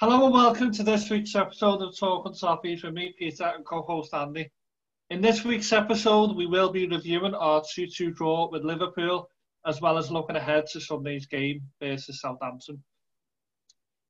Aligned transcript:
Hello 0.00 0.24
and 0.24 0.32
welcome 0.32 0.72
to 0.72 0.82
this 0.82 1.10
week's 1.10 1.36
episode 1.36 1.82
of 1.82 1.94
Talk 1.94 2.24
Talking 2.24 2.32
Toffees 2.32 2.82
with 2.82 2.94
me, 2.94 3.14
Peter, 3.18 3.52
and 3.54 3.66
co-host 3.66 4.14
Andy. 4.14 4.50
In 5.10 5.20
this 5.20 5.44
week's 5.44 5.74
episode, 5.74 6.34
we 6.34 6.46
will 6.46 6.72
be 6.72 6.86
reviewing 6.86 7.34
our 7.34 7.60
2-2 7.60 8.16
draw 8.16 8.48
with 8.50 8.64
Liverpool, 8.64 9.28
as 9.66 9.82
well 9.82 9.98
as 9.98 10.10
looking 10.10 10.36
ahead 10.36 10.64
to 10.72 10.80
Sunday's 10.80 11.26
game 11.26 11.60
versus 11.82 12.22
Southampton. 12.22 12.82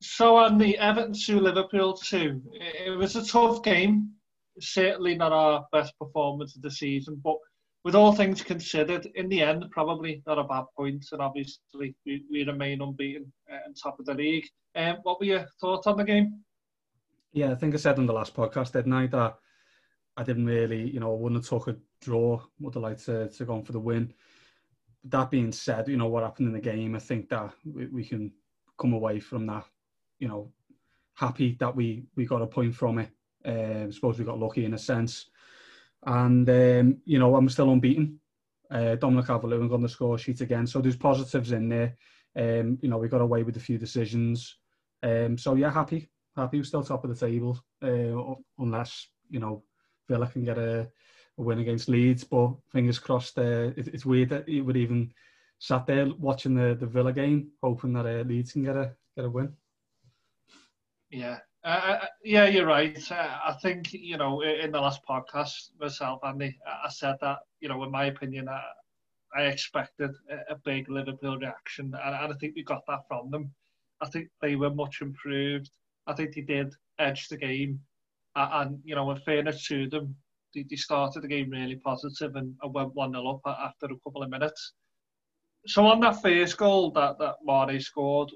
So 0.01 0.37
on 0.37 0.59
the 0.59 0.79
Everton 0.79 1.13
2, 1.13 1.41
Liverpool 1.41 1.95
2, 1.95 2.41
it 2.53 2.97
was 2.97 3.17
a 3.17 3.27
tough 3.27 3.65
game. 3.65 4.13
Certainly 4.61 5.17
not 5.17 5.33
our 5.33 5.67
best 5.73 5.99
performance 5.99 6.55
of 6.55 6.63
the 6.63 6.71
season, 6.71 7.21
but 7.25 7.35
with 7.85 7.95
all 7.95 8.13
things 8.13 8.43
considered, 8.43 9.07
in 9.15 9.29
the 9.29 9.43
end, 9.43 9.65
probably 9.71 10.23
not 10.27 10.39
a 10.39 10.45
bad 10.45 10.65
point, 10.77 11.05
and 11.13 11.23
obviously 11.23 11.95
we, 12.05 12.25
we 12.31 12.45
remain 12.45 12.83
unbeaten 12.83 13.33
uh, 13.51 13.67
on 13.67 13.75
top 13.75 13.99
of 13.99 14.07
the 14.07 14.15
league. 14.15 14.45
Um, 14.77 14.97
what 15.03 15.19
were 15.19 15.27
your 15.27 15.47
thoughts 15.61 15.87
on 15.87 15.97
the 15.97 16.05
game? 16.05 16.41
Yeah, 17.33 17.53
I 17.53 17.55
think 17.55 17.75
I 17.75 17.79
said 17.79 17.99
on 17.99 18.07
the 18.07 18.13
last 18.13 18.35
podcast, 18.35 18.73
didn't 18.73 18.93
I, 18.93 19.07
that 19.09 19.37
I 20.17 20.23
didn't 20.25 20.47
really, 20.47 20.91
you 20.91 21.01
know, 21.01 21.15
wouldn't 21.15 21.43
have 21.43 21.49
took 21.49 21.69
a 21.69 21.77
draw, 22.03 22.43
would 22.61 22.75
have 22.75 22.83
liked 22.83 23.05
to, 23.07 23.29
to 23.29 23.45
go 23.45 23.63
for 23.63 23.73
the 23.73 23.81
win. 23.81 24.13
That 25.05 25.31
being 25.31 25.53
said, 25.53 25.89
you 25.89 25.97
know, 25.97 26.09
what 26.09 26.25
happened 26.25 26.49
in 26.49 26.55
the 26.55 26.61
game, 26.61 26.95
I 26.95 26.99
think 26.99 27.31
that 27.31 27.53
we, 27.65 27.87
we 27.87 28.05
can 28.05 28.33
come 28.79 28.93
away 28.93 29.21
from 29.21 29.47
that, 29.47 29.65
you 30.19 30.29
know, 30.29 30.53
happy 31.15 31.57
that 31.61 31.75
we, 31.75 32.05
we 32.17 32.27
got 32.27 32.43
a 32.43 32.47
point 32.47 32.75
from 32.75 32.99
it. 32.99 33.11
Uh, 33.47 33.87
I 33.87 33.91
suppose 33.91 34.19
we 34.19 34.27
got 34.27 34.39
lucky 34.39 34.67
in 34.67 34.75
a 34.75 34.79
sense 34.79 35.31
and 36.07 36.49
um, 36.49 36.99
you 37.05 37.19
know 37.19 37.35
I'm 37.37 37.49
still 37.49 37.71
unbeaten. 37.71 38.21
Uh, 38.71 38.95
Dominic 38.95 39.27
Calvert-Lewin 39.27 39.73
on 39.73 39.83
the 39.83 39.89
score 39.89 40.17
sheet 40.17 40.41
again, 40.41 40.67
so 40.67 40.81
there's 40.81 40.97
positives 40.97 41.51
in 41.51 41.69
there. 41.69 41.97
Um, 42.37 42.79
you 42.81 42.89
know 42.89 42.99
we 42.99 43.09
got 43.09 43.21
away 43.21 43.43
with 43.43 43.57
a 43.57 43.61
few 43.61 43.79
decisions, 43.79 44.57
um, 45.03 45.37
so 45.37 45.55
yeah, 45.55 45.71
happy, 45.71 46.11
happy. 46.37 46.59
We're 46.59 46.65
still 46.65 46.85
top 46.85 47.05
of 47.05 47.11
the 47.11 47.27
table, 47.27 47.59
uh, 47.83 48.35
unless 48.59 49.09
you 49.29 49.41
know 49.41 49.65
Villa 50.09 50.27
can 50.27 50.45
get 50.45 50.59
a, 50.59 50.89
a 51.39 51.43
win 51.43 51.59
against 51.59 51.89
Leeds. 51.89 52.25
But 52.25 52.53
fingers 52.71 52.99
crossed. 52.99 53.39
Uh, 53.39 53.73
it, 53.77 53.89
it's 53.89 54.07
weird 54.07 54.29
that 54.31 54.49
you 54.49 54.65
would 54.65 54.77
even 54.77 55.13
sat 55.59 55.87
there 55.87 56.07
watching 56.19 56.55
the, 56.55 56.77
the 56.79 56.87
Villa 56.87 57.13
game, 57.13 57.51
hoping 57.63 57.93
that 57.95 58.07
uh, 58.07 58.23
Leeds 58.23 58.53
can 58.53 58.65
get 58.65 58.77
a 58.77 58.93
get 59.17 59.25
a 59.25 59.31
win. 59.31 59.53
Yeah, 61.11 61.39
uh, 61.65 61.69
uh, 62.03 62.07
yeah, 62.25 62.47
you're 62.47 62.67
right. 62.67 63.11
Uh, 63.11 63.39
I 63.45 63.55
think 63.63 63.93
you 63.93 64.17
know 64.17 64.41
in 64.43 64.73
the 64.73 64.81
last 64.81 65.01
podcast 65.09 65.71
myself, 65.79 66.21
Andy, 66.25 66.59
I 66.67 66.89
said 66.89 67.17
that 67.21 67.39
you 67.61 67.69
know, 67.69 67.83
in 67.85 67.91
my 67.91 68.07
opinion, 68.07 68.49
I, 68.49 68.63
I 69.37 69.43
expected 69.45 70.11
a, 70.49 70.57
big 70.65 70.89
Liverpool 70.89 71.39
reaction, 71.39 71.95
and, 72.03 72.15
and 72.15 72.33
I 72.33 72.37
think 72.39 72.55
we 72.57 72.65
got 72.65 72.83
that 72.89 73.07
from 73.09 73.31
them. 73.31 73.53
I 74.01 74.09
think 74.09 74.29
they 74.41 74.57
were 74.57 74.71
much 74.71 75.03
improved. 75.03 75.71
I 76.07 76.15
think 76.15 76.35
they 76.35 76.41
did 76.41 76.73
edge 76.99 77.29
the 77.29 77.37
game, 77.37 77.81
and, 78.37 78.53
and 78.53 78.81
you 78.85 78.95
know, 78.95 79.11
in 79.11 79.19
fairness 79.19 79.67
to 79.67 79.89
them, 79.89 80.17
they, 80.55 80.65
they 80.69 80.77
started 80.77 81.23
the 81.23 81.29
game 81.29 81.51
really 81.51 81.77
positive 81.77 82.37
and, 82.37 82.55
and 82.63 82.75
went 82.75 82.95
one 82.95 83.13
0 83.13 83.41
up 83.45 83.59
after 83.61 83.87
a 83.87 84.01
couple 84.05 84.23
of 84.23 84.31
minutes. 84.31 84.73
So 85.67 85.87
on 85.87 86.01
that 86.01 86.23
first 86.23 86.57
goal 86.57 86.91
that 86.93 87.19
that 87.19 87.37
Mane 87.45 87.81
scored, 87.81 88.31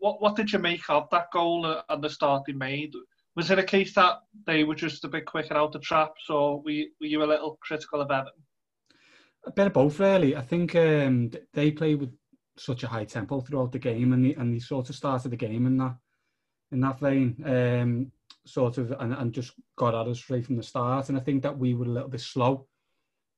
what 0.00 0.20
what 0.20 0.36
did 0.36 0.52
you 0.52 0.58
make 0.58 0.88
of 0.88 1.08
that 1.10 1.30
goal 1.32 1.82
and 1.88 2.02
the 2.02 2.10
start 2.10 2.44
they 2.46 2.52
made? 2.52 2.92
Was 3.36 3.50
it 3.50 3.58
a 3.58 3.64
case 3.64 3.94
that 3.94 4.16
they 4.46 4.64
were 4.64 4.74
just 4.74 5.04
a 5.04 5.08
bit 5.08 5.26
quicker 5.26 5.54
out 5.54 5.72
the 5.72 5.78
traps, 5.78 6.28
or 6.28 6.60
were 6.62 6.70
you, 6.70 6.90
were 7.00 7.06
you 7.06 7.22
a 7.22 7.24
little 7.24 7.56
critical 7.62 8.00
of 8.00 8.10
Everton? 8.10 8.42
A 9.46 9.52
bit 9.52 9.68
of 9.68 9.72
both, 9.74 10.00
really. 10.00 10.34
I 10.34 10.40
think 10.40 10.74
um, 10.74 11.30
they 11.54 11.70
played 11.70 12.00
with 12.00 12.12
such 12.56 12.82
a 12.82 12.88
high 12.88 13.04
tempo 13.04 13.40
throughout 13.40 13.70
the 13.70 13.78
game, 13.78 14.12
and 14.12 14.24
they, 14.24 14.34
and 14.34 14.52
they 14.52 14.58
sort 14.58 14.90
of 14.90 14.96
started 14.96 15.30
the 15.30 15.36
game 15.36 15.66
in 15.66 15.76
that 15.78 15.96
in 16.72 16.80
that 16.80 16.98
vein, 16.98 17.42
um, 17.46 18.12
sort 18.44 18.76
of, 18.76 18.90
and, 18.98 19.14
and 19.14 19.32
just 19.32 19.52
got 19.76 19.94
at 19.94 20.10
us 20.10 20.18
straight 20.18 20.44
from 20.44 20.56
the 20.56 20.62
start. 20.62 21.08
And 21.08 21.16
I 21.16 21.20
think 21.20 21.42
that 21.42 21.56
we 21.56 21.74
were 21.74 21.86
a 21.86 21.88
little 21.88 22.10
bit 22.10 22.20
slow 22.20 22.66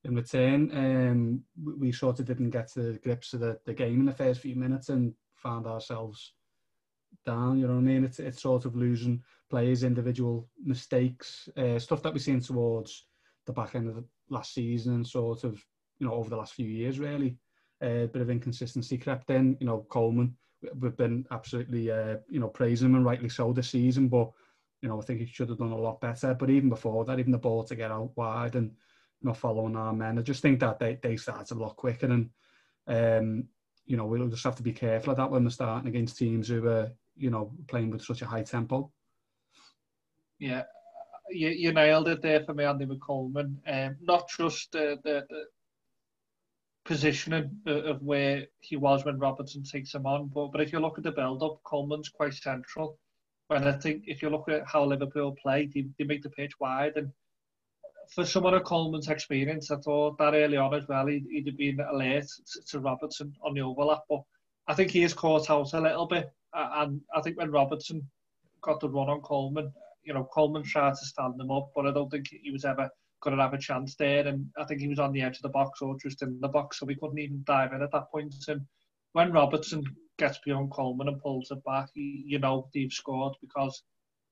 in 0.05 0.15
return. 0.15 0.71
Um, 0.75 1.43
we, 1.63 1.75
we 1.75 1.93
sort 1.93 2.19
of 2.19 2.27
didn't 2.27 2.51
get 2.51 2.73
to 2.73 2.99
grips 3.05 3.33
of 3.35 3.41
the, 3.41 3.59
the 3.67 3.75
game 3.75 4.01
in 4.01 4.07
the 4.07 4.13
first 4.13 4.41
few 4.41 4.57
minutes 4.57 4.89
and 4.89 5.15
found 5.37 5.67
ourselves 5.67 6.33
down. 7.25 7.59
You 7.59 7.67
know 7.67 7.75
what 7.75 7.81
I 7.81 7.83
mean? 7.83 8.05
It's 8.05 8.19
it's 8.19 8.43
sort 8.43 8.65
of 8.65 8.77
losing 8.77 9.23
players' 9.49 9.85
individual 9.85 10.49
mistakes, 10.63 11.49
uh, 11.57 11.79
stuff 11.79 12.03
that 12.03 12.13
we've 12.13 12.23
seen 12.23 12.41
towards 12.41 13.07
the 13.47 13.53
back 13.53 13.75
end 13.75 13.89
of 13.89 13.97
the 13.97 14.05
last 14.29 14.55
season, 14.55 14.95
and 14.95 15.07
sort 15.07 15.45
of 15.45 15.65
you 15.99 16.07
know 16.07 16.15
over 16.15 16.31
the 16.31 16.37
last 16.37 16.55
few 16.55 16.69
years 16.69 16.99
really. 16.99 17.37
A 17.83 18.05
uh, 18.05 18.07
bit 18.09 18.21
of 18.21 18.29
inconsistency 18.29 18.99
crept 18.99 19.31
in. 19.31 19.57
You 19.59 19.67
know, 19.67 19.87
Coleman, 19.89 20.37
we've 20.79 20.97
been 20.97 21.25
absolutely 21.31 21.91
uh, 21.91 22.17
you 22.29 22.39
know 22.39 22.49
praising 22.49 22.89
him 22.89 22.95
and 22.95 23.07
rightly 23.07 23.31
so 23.31 23.53
this 23.53 23.71
season, 23.71 24.09
but 24.09 24.31
you 24.83 24.89
know 24.89 25.01
I 25.01 25.05
think 25.05 25.21
he 25.21 25.27
should 25.27 25.49
have 25.49 25.59
done 25.59 25.73
a 25.73 25.79
lot 25.79 26.01
better. 26.01 26.35
But 26.35 26.51
even 26.51 26.69
before 26.69 27.05
that, 27.07 27.19
even 27.19 27.33
the 27.33 27.39
ball 27.39 27.65
to 27.65 27.77
get 27.77 27.91
out 27.91 28.13
wide 28.17 28.55
and 28.55 28.73
not 29.23 29.39
following 29.39 29.77
our 29.77 29.95
men, 29.95 30.19
I 30.19 30.23
just 30.23 30.43
think 30.43 30.61
that 30.61 30.79
they 30.79 30.99
they 31.03 31.17
started 31.17 31.57
a 31.57 31.61
lot 31.61 31.77
quicker 31.77 32.07
and. 32.07 32.31
Um, 32.87 33.45
you 33.91 33.97
know, 33.97 34.07
we'll 34.07 34.29
just 34.29 34.45
have 34.45 34.55
to 34.55 34.63
be 34.63 34.73
careful 34.73 35.11
of 35.11 35.17
that 35.17 35.33
when 35.33 35.43
we're 35.43 35.51
starting 35.51 35.89
against 35.89 36.17
teams 36.17 36.47
who 36.47 36.65
are, 36.69 36.93
you 37.17 37.29
know, 37.29 37.53
playing 37.67 37.91
with 37.91 38.03
such 38.03 38.23
a 38.23 38.27
high 38.27 38.45
tempo. 38.45 38.89
Yeah, 40.39 40.63
you, 41.29 41.49
you 41.49 41.73
nailed 41.73 42.07
it 42.07 42.23
there 42.23 42.45
for 42.45 42.55
me, 42.55 42.63
Andy 42.63 42.87
McColeman. 42.87 43.57
Um, 43.67 43.97
not 44.01 44.29
just 44.29 44.71
the, 44.71 44.97
the, 45.03 45.25
positioning 46.85 47.51
of 47.67 48.01
where 48.01 48.47
he 48.61 48.77
was 48.77 49.05
when 49.05 49.19
Robertson 49.19 49.65
takes 49.65 49.93
him 49.93 50.07
on, 50.07 50.31
but 50.33 50.53
but 50.53 50.61
if 50.61 50.73
you 50.73 50.79
look 50.79 50.97
at 50.97 51.05
the 51.05 51.11
build-up, 51.11 51.61
Coleman's 51.65 52.09
quite 52.09 52.35
central. 52.35 52.97
And 53.51 53.69
I 53.69 53.73
think 53.73 54.05
if 54.07 54.23
you 54.23 54.31
look 54.31 54.49
at 54.49 54.67
how 54.67 54.85
Liverpool 54.85 55.37
play, 55.43 55.69
they, 55.75 55.87
they 55.99 56.05
make 56.05 56.23
the 56.23 56.31
pitch 56.31 56.53
wide. 56.61 56.93
And 56.97 57.11
for 58.09 58.25
someone 58.25 58.55
of 58.55 58.65
Coleman's 58.65 59.09
experience, 59.09 59.71
I 59.71 59.77
thought 59.77 60.19
that 60.19 60.35
early 60.35 60.57
on 60.57 60.75
as 60.75 60.89
well, 60.89 61.07
he'd, 61.07 61.27
he'd 61.31 61.47
have 61.47 61.57
been 61.57 61.81
alert 61.81 62.27
to, 62.69 62.81
Robertson 62.81 63.33
on 63.45 63.55
the 63.55 63.61
overlap. 63.61 64.03
But 64.09 64.23
I 64.67 64.75
think 64.75 64.91
he 64.91 65.03
is 65.03 65.15
caught 65.15 65.51
out 65.51 65.73
a 65.73 65.81
little 65.81 66.07
bit 66.07 66.33
and 66.53 67.01
I 67.15 67.21
think 67.21 67.37
when 67.39 67.51
Robertson 67.51 68.09
got 68.63 68.81
the 68.81 68.89
run 68.89 69.09
on 69.09 69.21
Coleman, 69.21 69.73
you 70.03 70.15
know, 70.15 70.25
Coleman 70.33 70.63
tried 70.63 70.95
to 70.95 71.07
stand 71.07 71.41
him 71.41 71.51
up, 71.51 71.71
but 71.75 71.87
I 71.87 71.93
don't 71.93 72.11
think 72.11 72.29
he 72.31 72.51
was 72.51 72.65
ever 72.65 72.89
going 73.23 73.37
to 73.37 73.43
have 73.43 73.55
a 73.55 73.59
chance 73.59 73.95
there. 73.97 74.27
And 74.27 74.47
I 74.59 74.65
think 74.65 74.81
he 74.81 74.89
was 74.89 74.99
on 74.99 75.13
the 75.13 75.23
edge 75.23 75.37
of 75.37 75.43
the 75.43 75.51
box 75.51 75.83
or 75.83 75.97
just 75.99 76.23
in 76.23 76.41
the 76.41 76.49
box, 76.49 76.79
so 76.79 76.87
we 76.87 76.97
couldn't 76.97 77.19
even 77.19 77.43
dive 77.45 77.73
in 77.73 77.83
at 77.83 77.93
that 77.93 78.11
point. 78.11 78.35
And 78.49 78.63
when 79.13 79.33
Robertson 79.33 79.85
gets 80.19 80.39
beyond 80.45 80.71
Coleman 80.71 81.09
and 81.09 81.21
pulls 81.21 81.51
it 81.51 81.63
back, 81.65 81.89
you 81.95 82.39
know, 82.39 82.69
they've 82.75 82.93
scored 82.93 83.35
because, 83.41 83.83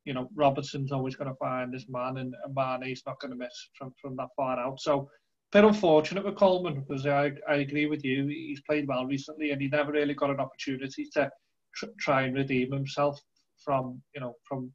you 0.08 0.14
know, 0.14 0.30
Robertson's 0.34 0.90
always 0.90 1.16
going 1.16 1.28
to 1.28 1.36
find 1.36 1.74
his 1.74 1.86
man 1.86 2.16
and, 2.16 2.34
and 2.42 2.54
not 2.54 3.20
going 3.20 3.30
to 3.30 3.36
miss 3.36 3.68
from, 3.76 3.92
from 4.00 4.16
that 4.16 4.28
far 4.34 4.58
out. 4.58 4.80
So, 4.80 5.10
bit 5.52 5.64
unfortunate 5.64 6.24
with 6.24 6.36
Coleman 6.36 6.80
because 6.80 7.06
I, 7.06 7.32
I 7.46 7.56
agree 7.56 7.84
with 7.84 8.02
you. 8.02 8.26
He's 8.26 8.62
played 8.62 8.88
well 8.88 9.04
recently 9.04 9.50
and 9.50 9.60
he 9.60 9.68
never 9.68 9.92
really 9.92 10.14
got 10.14 10.30
an 10.30 10.40
opportunity 10.40 11.06
to 11.12 11.30
tr- 11.74 11.92
try 12.00 12.22
and 12.22 12.34
redeem 12.34 12.72
himself 12.72 13.20
from 13.62 14.00
you 14.14 14.20
know 14.22 14.34
from 14.48 14.72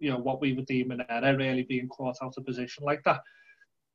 you 0.00 0.10
know 0.10 0.18
what 0.18 0.40
we 0.40 0.54
would 0.54 0.66
deem 0.66 0.90
an 0.90 1.04
error, 1.08 1.36
really 1.36 1.62
being 1.62 1.88
caught 1.88 2.16
out 2.20 2.34
of 2.36 2.44
position 2.44 2.82
like 2.84 3.02
that. 3.04 3.20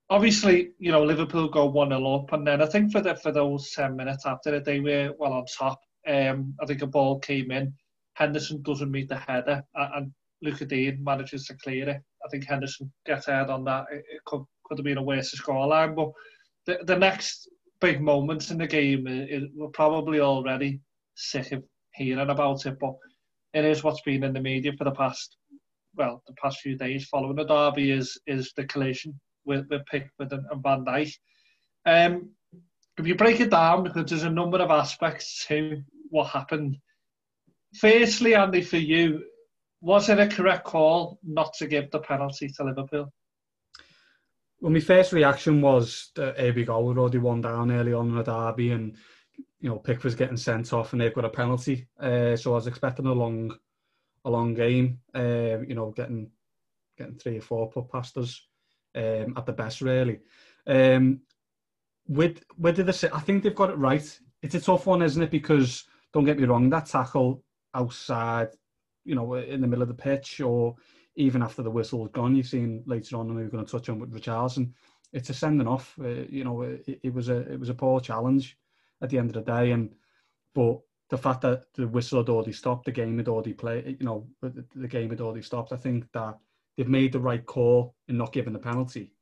Obviously, 0.09 0.71
you 0.79 0.93
know 0.93 1.03
Liverpool 1.03 1.49
go 1.49 1.65
one 1.65 1.89
0 1.89 2.15
up, 2.15 2.31
and 2.31 2.47
then 2.47 2.61
I 2.61 2.67
think 2.67 2.93
for 2.93 3.01
the 3.01 3.15
for 3.15 3.33
those 3.33 3.71
ten 3.71 3.97
minutes 3.97 4.25
after 4.25 4.55
it, 4.55 4.63
they 4.63 4.79
were 4.79 5.13
well 5.19 5.33
on 5.33 5.45
top. 5.45 5.81
Um, 6.07 6.53
I 6.61 6.65
think 6.65 6.81
a 6.81 6.87
ball 6.87 7.19
came 7.19 7.51
in. 7.51 7.73
Henderson 8.13 8.61
doesn't 8.61 8.91
meet 8.91 9.09
the 9.09 9.17
header, 9.17 9.63
and 9.75 10.13
Lucas 10.43 10.67
Digne 10.67 10.97
manages 11.01 11.45
to 11.45 11.55
clear 11.57 11.89
it. 11.89 12.01
I 12.23 12.29
think 12.29 12.45
Henderson 12.45 12.91
gets 13.05 13.27
ahead 13.27 13.49
on 13.49 13.63
that. 13.65 13.85
It, 13.91 14.03
it 14.11 14.21
could 14.25 14.43
could 14.65 14.77
have 14.77 14.85
been 14.85 14.97
a 14.97 15.03
worse 15.03 15.33
scoreline, 15.33 15.95
but 15.95 16.11
the 16.65 16.83
the 16.85 16.97
next 16.97 17.49
big 17.81 18.01
moments 18.01 18.49
in 18.51 18.57
the 18.57 18.67
game, 18.67 19.07
it, 19.07 19.29
it, 19.29 19.51
we're 19.55 19.67
probably 19.67 20.21
already 20.21 20.79
sick 21.15 21.51
of 21.51 21.63
hearing 21.95 22.29
about 22.29 22.65
it, 22.65 22.77
but 22.79 22.93
it 23.53 23.65
is 23.65 23.83
what's 23.83 24.01
been 24.01 24.23
in 24.23 24.33
the 24.33 24.39
media 24.39 24.71
for 24.77 24.85
the 24.85 24.91
past, 24.91 25.35
well, 25.95 26.23
the 26.27 26.33
past 26.41 26.59
few 26.61 26.77
days 26.77 27.05
following 27.07 27.35
the 27.35 27.43
derby 27.43 27.91
is 27.91 28.17
is 28.25 28.53
the 28.55 28.65
collision 28.65 29.19
with, 29.45 29.65
with 29.69 29.85
Pickford 29.85 30.31
and, 30.31 30.45
and 30.49 30.63
Van 30.63 30.85
Dijk. 30.85 31.13
Um, 31.85 32.29
if 32.97 33.07
you 33.07 33.15
break 33.15 33.39
it 33.39 33.49
down, 33.49 33.83
because 33.83 34.09
there's 34.09 34.23
a 34.23 34.29
number 34.29 34.59
of 34.59 34.71
aspects 34.71 35.45
to 35.47 35.81
what 36.09 36.27
happened. 36.27 36.77
Firstly, 37.79 38.35
Andy, 38.35 38.61
for 38.61 38.77
you, 38.77 39.23
was 39.83 40.07
it 40.07 40.17
a 40.17 40.27
correct 40.27 40.63
call 40.63 41.19
not 41.23 41.53
to 41.55 41.67
give 41.67 41.91
the 41.91 41.99
penalty 41.99 42.47
to 42.47 42.63
Liverpool? 42.63 43.11
Well, 44.61 44.71
my 44.71 44.79
first 44.79 45.11
reaction 45.11 45.59
was 45.59 46.11
that 46.15 46.39
here 46.39 46.53
we 46.53 46.63
go, 46.63 46.79
we're 46.79 46.97
already 46.97 47.17
one 47.17 47.41
down 47.41 47.69
early 47.69 47.91
on 47.91 48.07
in 48.07 48.15
the 48.15 48.23
derby, 48.23 48.71
and 48.71 48.95
you 49.59 49.69
know, 49.69 49.77
Pickford's 49.77 50.15
getting 50.15 50.37
sent 50.37 50.71
off 50.71 50.93
and 50.93 51.01
they've 51.01 51.13
got 51.13 51.25
a 51.25 51.29
penalty. 51.29 51.87
Uh, 51.99 52.37
so 52.37 52.51
I 52.51 52.55
was 52.55 52.67
expecting 52.67 53.07
a 53.07 53.11
long, 53.11 53.53
a 54.23 54.29
long 54.29 54.53
game. 54.53 54.99
Uh, 55.13 55.59
you 55.67 55.75
know, 55.75 55.91
getting 55.91 56.31
getting 56.97 57.15
three 57.15 57.39
or 57.39 57.41
four 57.41 57.69
put 57.69 57.91
past 57.91 58.15
us 58.17 58.41
um, 58.95 59.33
at 59.35 59.45
the 59.45 59.51
best, 59.51 59.81
really. 59.81 60.19
Um, 60.65 61.19
with 62.07 62.41
where 62.55 62.71
did 62.71 62.85
they 62.85 63.09
I 63.09 63.19
think 63.19 63.43
they've 63.43 63.53
got 63.53 63.69
it 63.69 63.77
right. 63.77 64.19
It's 64.41 64.55
a 64.55 64.61
tough 64.61 64.85
one, 64.85 65.01
isn't 65.01 65.23
it? 65.23 65.31
Because 65.31 65.83
don't 66.13 66.23
get 66.23 66.39
me 66.39 66.45
wrong, 66.45 66.69
that 66.69 66.85
tackle 66.85 67.43
outside 67.73 68.49
you 69.05 69.15
know, 69.15 69.35
in 69.35 69.61
the 69.61 69.67
middle 69.67 69.81
of 69.81 69.87
the 69.87 69.93
pitch 69.93 70.41
or 70.41 70.75
even 71.15 71.43
after 71.43 71.61
the 71.61 71.71
whistle's 71.71 72.09
gone. 72.11 72.35
You've 72.35 72.47
seen 72.47 72.83
later 72.85 73.17
on, 73.17 73.27
and 73.27 73.35
we 73.35 73.43
are 73.43 73.49
going 73.49 73.65
to 73.65 73.71
touch 73.71 73.89
on 73.89 73.99
with 73.99 74.13
Richarlison. 74.13 74.71
It's 75.11 75.29
a 75.29 75.33
sending 75.33 75.67
off. 75.67 75.95
Uh, 76.01 76.25
you 76.29 76.43
know, 76.43 76.63
it, 76.63 76.99
it, 77.03 77.13
was 77.13 77.29
a 77.29 77.37
it 77.51 77.59
was 77.59 77.69
a 77.69 77.73
poor 77.73 77.99
challenge 77.99 78.57
at 79.01 79.09
the 79.09 79.17
end 79.17 79.35
of 79.35 79.45
the 79.45 79.51
day, 79.51 79.71
and 79.71 79.93
but 80.55 80.79
the 81.09 81.17
fact 81.17 81.41
that 81.41 81.65
the 81.75 81.87
whistle 81.87 82.19
had 82.19 82.29
already 82.29 82.53
stopped, 82.53 82.85
the 82.85 82.91
game 82.91 83.17
had 83.17 83.27
already 83.27 83.53
played. 83.53 83.97
You 83.99 84.05
know, 84.05 84.27
the, 84.41 84.65
the 84.75 84.87
game 84.87 85.09
had 85.09 85.21
already 85.21 85.43
stopped. 85.43 85.71
I 85.71 85.77
think 85.77 86.05
that 86.13 86.37
they've 86.75 86.87
made 86.87 87.11
the 87.11 87.19
right 87.19 87.45
call 87.45 87.95
in 88.07 88.17
not 88.17 88.33
giving 88.33 88.53
the 88.53 88.59
penalty, 88.59 89.13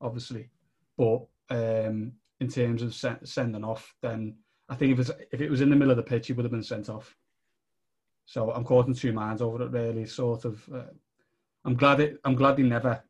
obviously, 0.00 0.50
but 0.96 1.26
um, 1.50 2.12
in 2.40 2.48
terms 2.48 2.82
of 2.82 2.94
sending 3.24 3.64
off, 3.64 3.94
then 4.02 4.36
I 4.68 4.76
think 4.76 4.92
if, 4.92 4.98
it 4.98 4.98
was, 4.98 5.10
if 5.32 5.40
it 5.40 5.50
was 5.50 5.60
in 5.60 5.70
the 5.70 5.76
middle 5.76 5.90
of 5.90 5.96
the 5.96 6.02
pitch, 6.02 6.28
he 6.28 6.32
would 6.32 6.44
have 6.44 6.52
been 6.52 6.62
sent 6.62 6.88
off. 6.88 7.16
So 8.26 8.52
I'm 8.52 8.64
caught 8.64 8.86
in 8.86 8.94
two 8.94 9.12
minds 9.12 9.42
over 9.42 9.62
it. 9.62 9.70
Really, 9.70 10.06
sort 10.06 10.44
of. 10.44 10.62
Uh, 10.72 10.92
I'm 11.64 11.76
glad 11.76 12.00
it. 12.00 12.20
I'm 12.24 12.34
glad 12.34 12.58
he 12.58 12.64
never. 12.64 13.02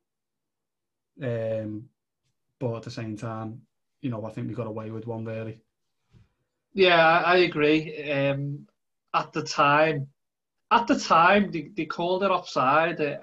Um, 1.23 1.89
but 2.59 2.77
at 2.77 2.83
the 2.83 2.91
same 2.91 3.17
time, 3.17 3.63
you 4.01 4.11
know, 4.11 4.25
I 4.25 4.31
think 4.31 4.49
we 4.49 4.55
got 4.55 4.67
away 4.67 4.91
with 4.91 5.07
one 5.07 5.25
really. 5.25 5.61
Yeah, 6.73 7.23
I 7.25 7.37
agree. 7.39 8.11
Um, 8.11 8.67
at 9.15 9.33
the 9.33 9.43
time, 9.43 10.09
at 10.71 10.87
the 10.89 10.99
time, 10.99 11.53
they, 11.53 11.71
they 11.77 11.87
called 11.87 12.25
it 12.25 12.31
offside. 12.31 13.01
Uh, 13.01 13.19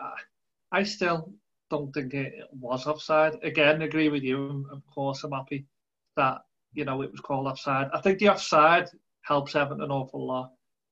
I 0.72 0.84
still 0.84 1.34
don't 1.70 1.94
think 1.94 2.14
it 2.14 2.34
was 2.52 2.88
offside. 2.88 3.38
Again, 3.44 3.82
agree 3.82 4.10
with 4.10 4.24
you. 4.24 4.68
Of 4.72 4.86
course, 4.88 5.24
I'm 5.24 5.34
happy 5.34 5.66
that 6.16 6.40
you 6.74 6.86
know 6.86 7.02
it 7.02 7.12
was 7.12 7.20
called 7.20 7.48
offside. 7.48 7.90
I 7.94 8.00
think 8.00 8.20
the 8.20 8.30
offside 8.30 8.90
helps 9.22 9.56
Everton 9.56 9.84
an 9.84 9.92
awful 9.92 10.26
lot 10.26 10.52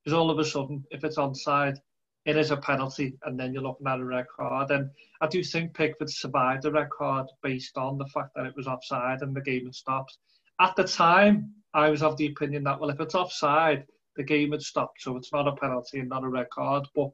because 0.10 0.18
all 0.18 0.32
of 0.32 0.40
a 0.40 0.46
sudden, 0.46 0.84
if 0.90 1.04
it's 1.04 1.18
onside, 1.18 1.78
it 2.26 2.36
is 2.36 2.50
a 2.50 2.58
penalty, 2.58 3.14
and 3.26 3.40
then 3.40 3.54
you're 3.54 3.62
looking 3.62 3.86
at 3.86 4.00
a 4.00 4.04
red 4.04 4.26
card. 4.36 4.72
And 4.72 4.90
I 5.22 5.28
do 5.28 5.44
think 5.44 5.76
Pickford 5.76 6.10
survived 6.10 6.64
the 6.64 6.72
red 6.72 6.90
card 6.90 7.28
based 7.44 7.78
on 7.78 8.00
the 8.00 8.08
fact 8.08 8.32
that 8.36 8.48
it 8.48 8.56
was 8.58 8.66
offside 8.66 9.22
and 9.22 9.36
the 9.36 9.42
game 9.42 9.66
had 9.66 9.76
stopped. 9.76 10.18
At 10.60 10.76
the 10.76 10.84
time, 10.84 11.54
I 11.76 11.92
was 11.92 12.02
of 12.02 12.18
the 12.18 12.26
opinion 12.26 12.64
that 12.64 12.80
well, 12.80 12.90
if 12.90 13.00
it's 13.00 13.14
offside, 13.14 13.86
the 14.16 14.24
game 14.24 14.52
had 14.52 14.64
stopped, 14.64 15.00
so 15.00 15.16
it's 15.16 15.32
not 15.32 15.48
a 15.48 15.56
penalty 15.56 16.00
and 16.00 16.10
not 16.10 16.24
a 16.24 16.28
red 16.28 16.50
card. 16.50 16.88
But 16.96 17.12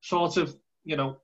sort 0.00 0.36
of, 0.36 0.56
you 0.84 0.94
know, 0.94 1.16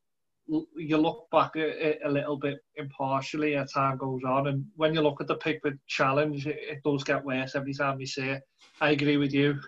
you 0.48 0.96
look 0.96 1.28
back 1.30 1.52
a, 1.54 2.04
a, 2.04 2.10
little 2.10 2.36
bit 2.36 2.58
impartially 2.74 3.54
as 3.54 3.70
time 3.70 3.98
goes 3.98 4.22
on, 4.26 4.48
and 4.48 4.64
when 4.74 4.94
you 4.94 5.00
look 5.00 5.20
at 5.20 5.28
the 5.28 5.36
Pickford 5.36 5.78
challenge, 5.86 6.48
it, 6.48 6.58
it 6.58 6.82
does 6.84 7.04
get 7.04 7.24
worse 7.24 7.54
every 7.54 7.72
time 7.72 8.00
you 8.00 8.06
see 8.06 8.30
it. 8.30 8.42
I 8.80 8.90
agree 8.90 9.16
with 9.16 9.32
you. 9.32 9.60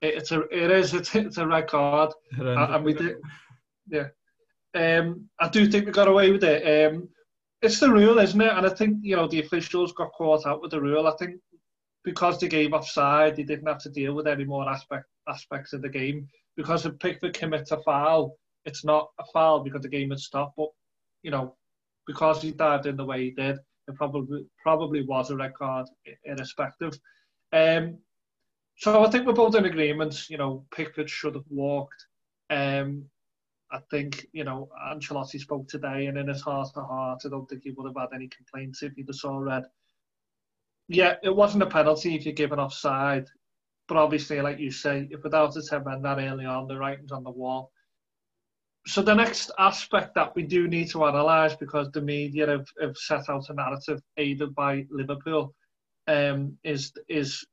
It, 0.00 0.14
it's 0.14 0.32
a 0.32 0.42
it 0.50 0.70
is 0.70 0.94
it's, 0.94 1.14
it's 1.14 1.38
a 1.38 1.46
red 1.46 1.68
card, 1.68 2.12
and 2.38 2.84
we 2.84 2.94
did, 2.94 3.16
yeah. 3.88 4.08
Um, 4.74 5.28
I 5.40 5.48
do 5.48 5.70
think 5.70 5.86
we 5.86 5.92
got 5.92 6.08
away 6.08 6.30
with 6.30 6.44
it. 6.44 6.92
Um, 6.92 7.08
it's 7.62 7.80
the 7.80 7.90
rule, 7.90 8.18
isn't 8.18 8.40
it? 8.40 8.52
And 8.52 8.66
I 8.66 8.70
think 8.70 8.98
you 9.02 9.16
know 9.16 9.26
the 9.26 9.40
officials 9.40 9.92
got 9.92 10.12
caught 10.12 10.46
out 10.46 10.60
with 10.60 10.70
the 10.70 10.80
rule. 10.80 11.06
I 11.06 11.16
think 11.16 11.40
because 12.04 12.38
they 12.38 12.48
gave 12.48 12.72
offside, 12.72 13.36
they 13.36 13.42
didn't 13.42 13.66
have 13.66 13.82
to 13.82 13.90
deal 13.90 14.14
with 14.14 14.26
any 14.26 14.44
more 14.44 14.68
aspect 14.68 15.06
aspects 15.28 15.72
of 15.72 15.82
the 15.82 15.88
game. 15.88 16.28
Because 16.56 16.86
if 16.86 16.98
Pickford 16.98 17.34
commits 17.34 17.72
a 17.72 17.78
foul, 17.78 18.36
it's 18.64 18.84
not 18.84 19.08
a 19.18 19.24
foul 19.32 19.60
because 19.60 19.82
the 19.82 19.88
game 19.88 20.10
had 20.10 20.20
stopped. 20.20 20.54
But 20.56 20.68
you 21.22 21.30
know, 21.30 21.56
because 22.06 22.42
he 22.42 22.52
dived 22.52 22.86
in 22.86 22.96
the 22.96 23.04
way 23.04 23.24
he 23.24 23.30
did, 23.30 23.56
it 23.88 23.94
probably 23.94 24.46
probably 24.62 25.02
was 25.02 25.30
a 25.30 25.36
red 25.36 25.54
card, 25.54 25.86
irrespective. 26.24 26.98
Um, 27.52 27.98
so 28.76 29.04
I 29.04 29.10
think 29.10 29.26
we're 29.26 29.32
both 29.32 29.54
in 29.54 29.64
agreement. 29.64 30.28
You 30.28 30.38
know, 30.38 30.64
Pickford 30.74 31.10
should 31.10 31.34
have 31.34 31.44
walked. 31.48 32.06
Um, 32.50 33.04
I 33.70 33.80
think 33.90 34.26
you 34.32 34.44
know 34.44 34.68
Ancelotti 34.90 35.40
spoke 35.40 35.68
today, 35.68 36.06
and 36.06 36.18
in 36.18 36.28
his 36.28 36.42
heart 36.42 36.68
to 36.74 36.82
heart, 36.82 37.22
I 37.24 37.28
don't 37.28 37.46
think 37.46 37.62
he 37.64 37.72
would 37.72 37.86
have 37.86 38.00
had 38.00 38.14
any 38.14 38.28
complaints 38.28 38.82
if 38.82 38.92
he'd 38.94 39.08
have 39.08 39.16
saw 39.16 39.38
red. 39.38 39.64
Yeah, 40.88 41.14
it 41.22 41.34
wasn't 41.34 41.64
a 41.64 41.66
penalty 41.66 42.14
if 42.14 42.24
you're 42.24 42.34
given 42.34 42.60
offside, 42.60 43.26
but 43.88 43.96
obviously, 43.96 44.40
like 44.40 44.60
you 44.60 44.70
say, 44.70 45.08
if 45.10 45.22
without 45.24 45.56
a 45.56 45.62
ten 45.62 45.84
men 45.84 46.02
that 46.02 46.18
early 46.18 46.44
on, 46.44 46.68
the 46.68 46.78
writing's 46.78 47.12
on 47.12 47.24
the 47.24 47.30
wall 47.30 47.72
so 48.86 49.02
the 49.02 49.14
next 49.14 49.50
aspect 49.58 50.14
that 50.14 50.34
we 50.36 50.42
do 50.42 50.68
need 50.68 50.88
to 50.90 51.04
analyse 51.04 51.56
because 51.56 51.90
the 51.90 52.00
media 52.00 52.46
have, 52.46 52.66
have 52.80 52.96
set 52.96 53.28
out 53.28 53.48
a 53.50 53.54
narrative 53.54 54.00
aided 54.16 54.54
by 54.54 54.86
Liverpool 54.90 55.54
um, 56.06 56.56
is 56.62 56.92
is 57.08 57.44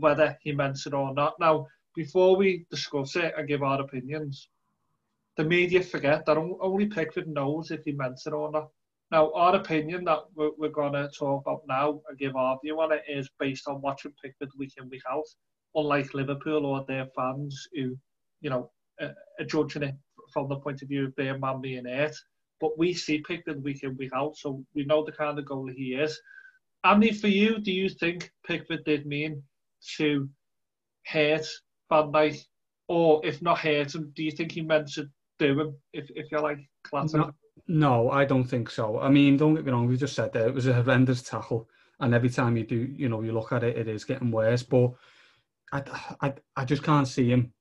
whether 0.00 0.36
he 0.42 0.52
meant 0.52 0.78
it 0.86 0.94
or 0.94 1.14
not. 1.14 1.34
Now, 1.38 1.66
before 1.94 2.36
we 2.36 2.66
discuss 2.70 3.16
it 3.16 3.34
and 3.36 3.48
give 3.48 3.62
our 3.62 3.80
opinions, 3.80 4.48
the 5.36 5.44
media 5.44 5.82
forget 5.82 6.26
that 6.26 6.36
only 6.36 6.86
Pickford 6.86 7.28
knows 7.28 7.70
if 7.70 7.84
he 7.84 7.92
meant 7.92 8.20
it 8.26 8.32
or 8.32 8.50
not. 8.50 8.68
Now, 9.10 9.32
our 9.32 9.56
opinion 9.56 10.04
that 10.04 10.20
we're, 10.34 10.50
we're 10.56 10.68
going 10.68 10.92
to 10.92 11.08
talk 11.08 11.44
about 11.44 11.62
now 11.66 12.00
and 12.08 12.18
give 12.18 12.36
our 12.36 12.58
view 12.62 12.80
on 12.80 12.92
it 12.92 13.02
is 13.08 13.28
based 13.38 13.66
on 13.66 13.80
watching 13.80 14.12
Pickford 14.22 14.50
week 14.56 14.74
in, 14.80 14.88
week 14.88 15.02
out, 15.10 15.24
unlike 15.74 16.14
Liverpool 16.14 16.64
or 16.64 16.84
their 16.86 17.06
fans 17.16 17.68
who, 17.74 17.96
you 18.40 18.50
know, 18.50 18.70
are, 19.00 19.14
judging 19.46 19.82
it 19.82 19.94
from 20.32 20.48
the 20.48 20.56
point 20.56 20.82
of 20.82 20.88
view 20.88 21.06
of 21.06 21.16
being 21.16 21.40
man 21.40 21.60
being 21.60 21.86
it. 21.86 22.16
But 22.60 22.78
we 22.78 22.92
see 22.92 23.18
Pickford 23.18 23.64
week 23.64 23.82
in, 23.82 23.96
week 23.96 24.12
out, 24.14 24.36
so 24.36 24.64
we 24.74 24.84
know 24.84 25.04
the 25.04 25.12
kind 25.12 25.38
of 25.38 25.44
goalie 25.44 25.74
he 25.74 25.94
is. 25.94 26.20
Andy, 26.84 27.12
for 27.12 27.28
you, 27.28 27.58
do 27.58 27.72
you 27.72 27.88
think 27.88 28.30
Pickford 28.46 28.84
did 28.84 29.06
mean 29.06 29.42
to 29.96 30.28
hurt 31.06 31.46
Van 31.88 32.12
Dijk? 32.12 32.44
Or 32.88 33.20
if 33.24 33.40
not 33.40 33.58
hurt 33.58 33.94
him, 33.94 34.12
do 34.14 34.24
you 34.24 34.32
think 34.32 34.52
he 34.52 34.62
meant 34.62 34.92
to 34.94 35.08
do 35.38 35.60
him, 35.60 35.76
if, 35.92 36.10
if 36.16 36.30
you're 36.30 36.40
like 36.40 36.58
clatter? 36.82 37.18
No, 37.18 37.30
no, 37.68 38.10
I 38.10 38.24
don't 38.24 38.44
think 38.44 38.68
so. 38.68 38.98
I 38.98 39.08
mean, 39.08 39.36
don't 39.36 39.54
get 39.54 39.64
me 39.64 39.70
wrong, 39.70 39.86
we 39.86 39.96
just 39.96 40.16
said 40.16 40.32
that 40.32 40.48
it 40.48 40.54
was 40.54 40.66
a 40.66 40.74
horrendous 40.74 41.22
tackle. 41.22 41.68
And 42.00 42.14
every 42.14 42.30
time 42.30 42.56
you 42.56 42.64
do, 42.64 42.92
you 42.96 43.08
know, 43.08 43.22
you 43.22 43.32
look 43.32 43.52
at 43.52 43.62
it, 43.62 43.76
it 43.76 43.86
is 43.86 44.04
getting 44.04 44.30
worse. 44.30 44.62
But 44.62 44.92
I, 45.72 45.82
I, 46.20 46.34
I 46.56 46.64
just 46.64 46.82
can't 46.82 47.06
see 47.06 47.30
him 47.30 47.52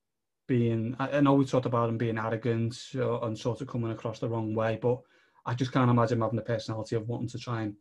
being, 0.47 0.95
I 0.97 1.21
know 1.21 1.35
we 1.35 1.45
talked 1.45 1.67
about 1.67 1.89
him 1.89 1.97
being 1.99 2.17
arrogant 2.17 2.75
uh, 2.95 3.19
and 3.19 3.37
sort 3.37 3.61
of 3.61 3.67
coming 3.67 3.91
across 3.91 4.19
the 4.19 4.29
wrong 4.29 4.55
way, 4.55 4.79
but 4.81 4.99
I 5.45 5.53
just 5.53 5.71
can't 5.71 5.91
imagine 5.91 6.17
him 6.17 6.21
having 6.23 6.37
the 6.37 6.41
personality 6.41 6.95
of 6.95 7.07
wanting 7.07 7.29
to 7.29 7.37
try 7.37 7.61
and, 7.61 7.75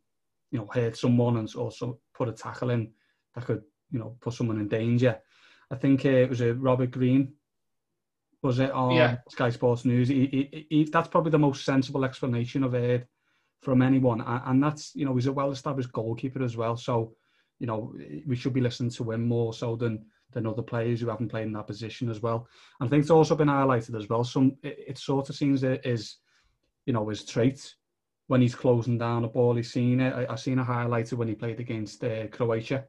you 0.50 0.58
know, 0.58 0.68
hurt 0.70 0.96
someone 0.96 1.38
and 1.38 1.54
also 1.54 1.98
put 2.12 2.28
a 2.28 2.32
tackle 2.32 2.70
in 2.70 2.90
that 3.34 3.46
could, 3.46 3.62
you 3.90 3.98
know, 3.98 4.16
put 4.20 4.34
someone 4.34 4.60
in 4.60 4.68
danger. 4.68 5.18
I 5.70 5.76
think 5.76 6.04
uh, 6.04 6.10
it 6.10 6.28
was 6.30 6.40
a 6.40 6.54
Robert 6.54 6.90
Green, 6.90 7.34
was 8.42 8.58
it 8.58 8.70
on 8.70 8.94
yeah. 8.94 9.18
Sky 9.28 9.50
Sports 9.50 9.84
News? 9.84 10.08
He, 10.08 10.26
he, 10.26 10.66
he, 10.70 10.84
that's 10.84 11.08
probably 11.08 11.30
the 11.30 11.38
most 11.38 11.64
sensible 11.64 12.04
explanation 12.04 12.64
I've 12.64 12.72
heard 12.72 13.06
from 13.60 13.82
anyone, 13.82 14.20
and 14.20 14.62
that's 14.62 14.94
you 14.94 15.04
know 15.04 15.14
he's 15.14 15.26
a 15.26 15.32
well-established 15.32 15.92
goalkeeper 15.92 16.42
as 16.42 16.56
well. 16.56 16.76
So, 16.76 17.14
you 17.58 17.66
know, 17.66 17.92
we 18.26 18.36
should 18.36 18.52
be 18.52 18.60
listening 18.60 18.90
to 18.90 19.10
him 19.10 19.26
more 19.26 19.52
so 19.52 19.74
than 19.76 20.06
than 20.32 20.46
other 20.46 20.62
players 20.62 21.00
who 21.00 21.08
haven't 21.08 21.30
played 21.30 21.46
in 21.46 21.52
that 21.54 21.66
position 21.66 22.08
as 22.10 22.20
well. 22.20 22.46
And 22.78 22.88
I 22.88 22.90
think 22.90 23.00
it's 23.00 23.10
also 23.10 23.34
been 23.34 23.48
highlighted 23.48 23.96
as 23.96 24.08
well. 24.08 24.22
Some 24.22 24.56
it, 24.62 24.78
it 24.88 24.98
sort 24.98 25.28
of 25.28 25.36
seems 25.36 25.62
that 25.62 25.86
is, 25.86 26.18
you 26.86 26.92
know, 26.92 27.08
his 27.08 27.24
trait 27.24 27.74
when 28.28 28.42
he's 28.42 28.54
closing 28.54 28.98
down 28.98 29.24
a 29.24 29.28
ball. 29.28 29.56
He's 29.56 29.72
seen 29.72 30.00
it. 30.00 30.14
I, 30.14 30.26
have 30.30 30.40
seen 30.40 30.58
a 30.60 30.64
highlighter 30.64 31.14
when 31.14 31.28
he 31.28 31.34
played 31.34 31.58
against 31.58 32.04
uh, 32.04 32.28
Croatia 32.28 32.84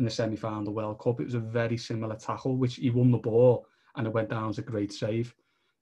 in 0.00 0.04
the 0.04 0.10
semi-final 0.10 0.60
of 0.60 0.64
the 0.64 0.70
World 0.70 0.98
Cup. 0.98 1.20
It 1.20 1.24
was 1.24 1.34
a 1.34 1.40
very 1.40 1.76
similar 1.76 2.16
tackle, 2.16 2.56
which 2.56 2.76
he 2.76 2.90
won 2.90 3.12
the 3.12 3.18
ball 3.18 3.66
and 3.96 4.06
it 4.06 4.12
went 4.12 4.30
down 4.30 4.48
as 4.48 4.58
a 4.58 4.62
great 4.62 4.92
save. 4.92 5.34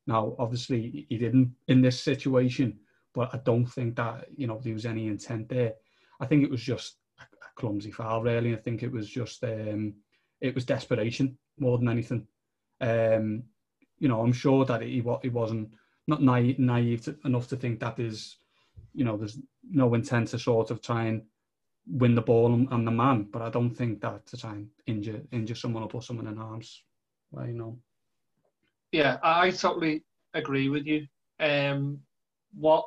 Now, 0.06 0.34
obviously, 0.38 1.06
he 1.08 1.16
didn't 1.16 1.52
in 1.68 1.80
this 1.80 2.00
situation, 2.00 2.78
but 3.14 3.30
I 3.32 3.38
don't 3.38 3.66
think 3.66 3.96
that 3.96 4.26
you 4.36 4.46
know 4.46 4.58
there 4.62 4.74
was 4.74 4.86
any 4.86 5.06
intent 5.06 5.48
there. 5.48 5.74
I 6.20 6.26
think 6.26 6.42
it 6.42 6.50
was 6.50 6.62
just 6.62 6.96
a, 7.20 7.24
clumsy 7.54 7.90
foul, 7.90 8.22
really. 8.22 8.54
I 8.54 8.56
think 8.56 8.82
it 8.82 8.90
was 8.90 9.08
just 9.08 9.44
um, 9.44 9.94
it 10.40 10.54
was 10.54 10.64
desperation 10.64 11.38
more 11.58 11.78
than 11.78 11.88
anything. 11.88 12.26
Um, 12.80 13.44
you 13.98 14.08
know, 14.08 14.22
I'm 14.22 14.32
sure 14.32 14.64
that 14.64 14.82
he 14.82 15.02
he 15.22 15.28
wasn't 15.28 15.70
not 16.06 16.22
naive, 16.22 16.58
naive 16.58 17.04
to, 17.04 17.16
enough 17.24 17.48
to 17.48 17.56
think 17.56 17.80
that 17.80 17.96
there's, 17.96 18.38
you 18.94 19.04
know, 19.04 19.16
there's 19.16 19.38
no 19.70 19.92
intent 19.94 20.28
to 20.28 20.38
sort 20.38 20.70
of 20.70 20.80
try 20.80 21.04
and 21.04 21.22
win 21.90 22.14
the 22.14 22.22
ball 22.22 22.52
and, 22.54 22.68
and 22.70 22.86
the 22.86 22.90
man. 22.90 23.28
But 23.30 23.42
I 23.42 23.50
don't 23.50 23.74
think 23.74 24.00
that 24.00 24.26
to 24.26 24.36
try 24.36 24.52
and 24.52 24.68
injure 24.86 25.22
injure 25.32 25.54
someone 25.54 25.82
or 25.82 25.88
put 25.88 26.04
someone 26.04 26.26
in 26.26 26.36
harm's 26.36 26.82
way. 27.30 27.48
You 27.48 27.54
know. 27.54 27.78
Yeah, 28.92 29.18
I 29.22 29.50
totally 29.50 30.04
agree 30.34 30.68
with 30.68 30.86
you. 30.86 31.06
Um, 31.40 32.00
what 32.54 32.84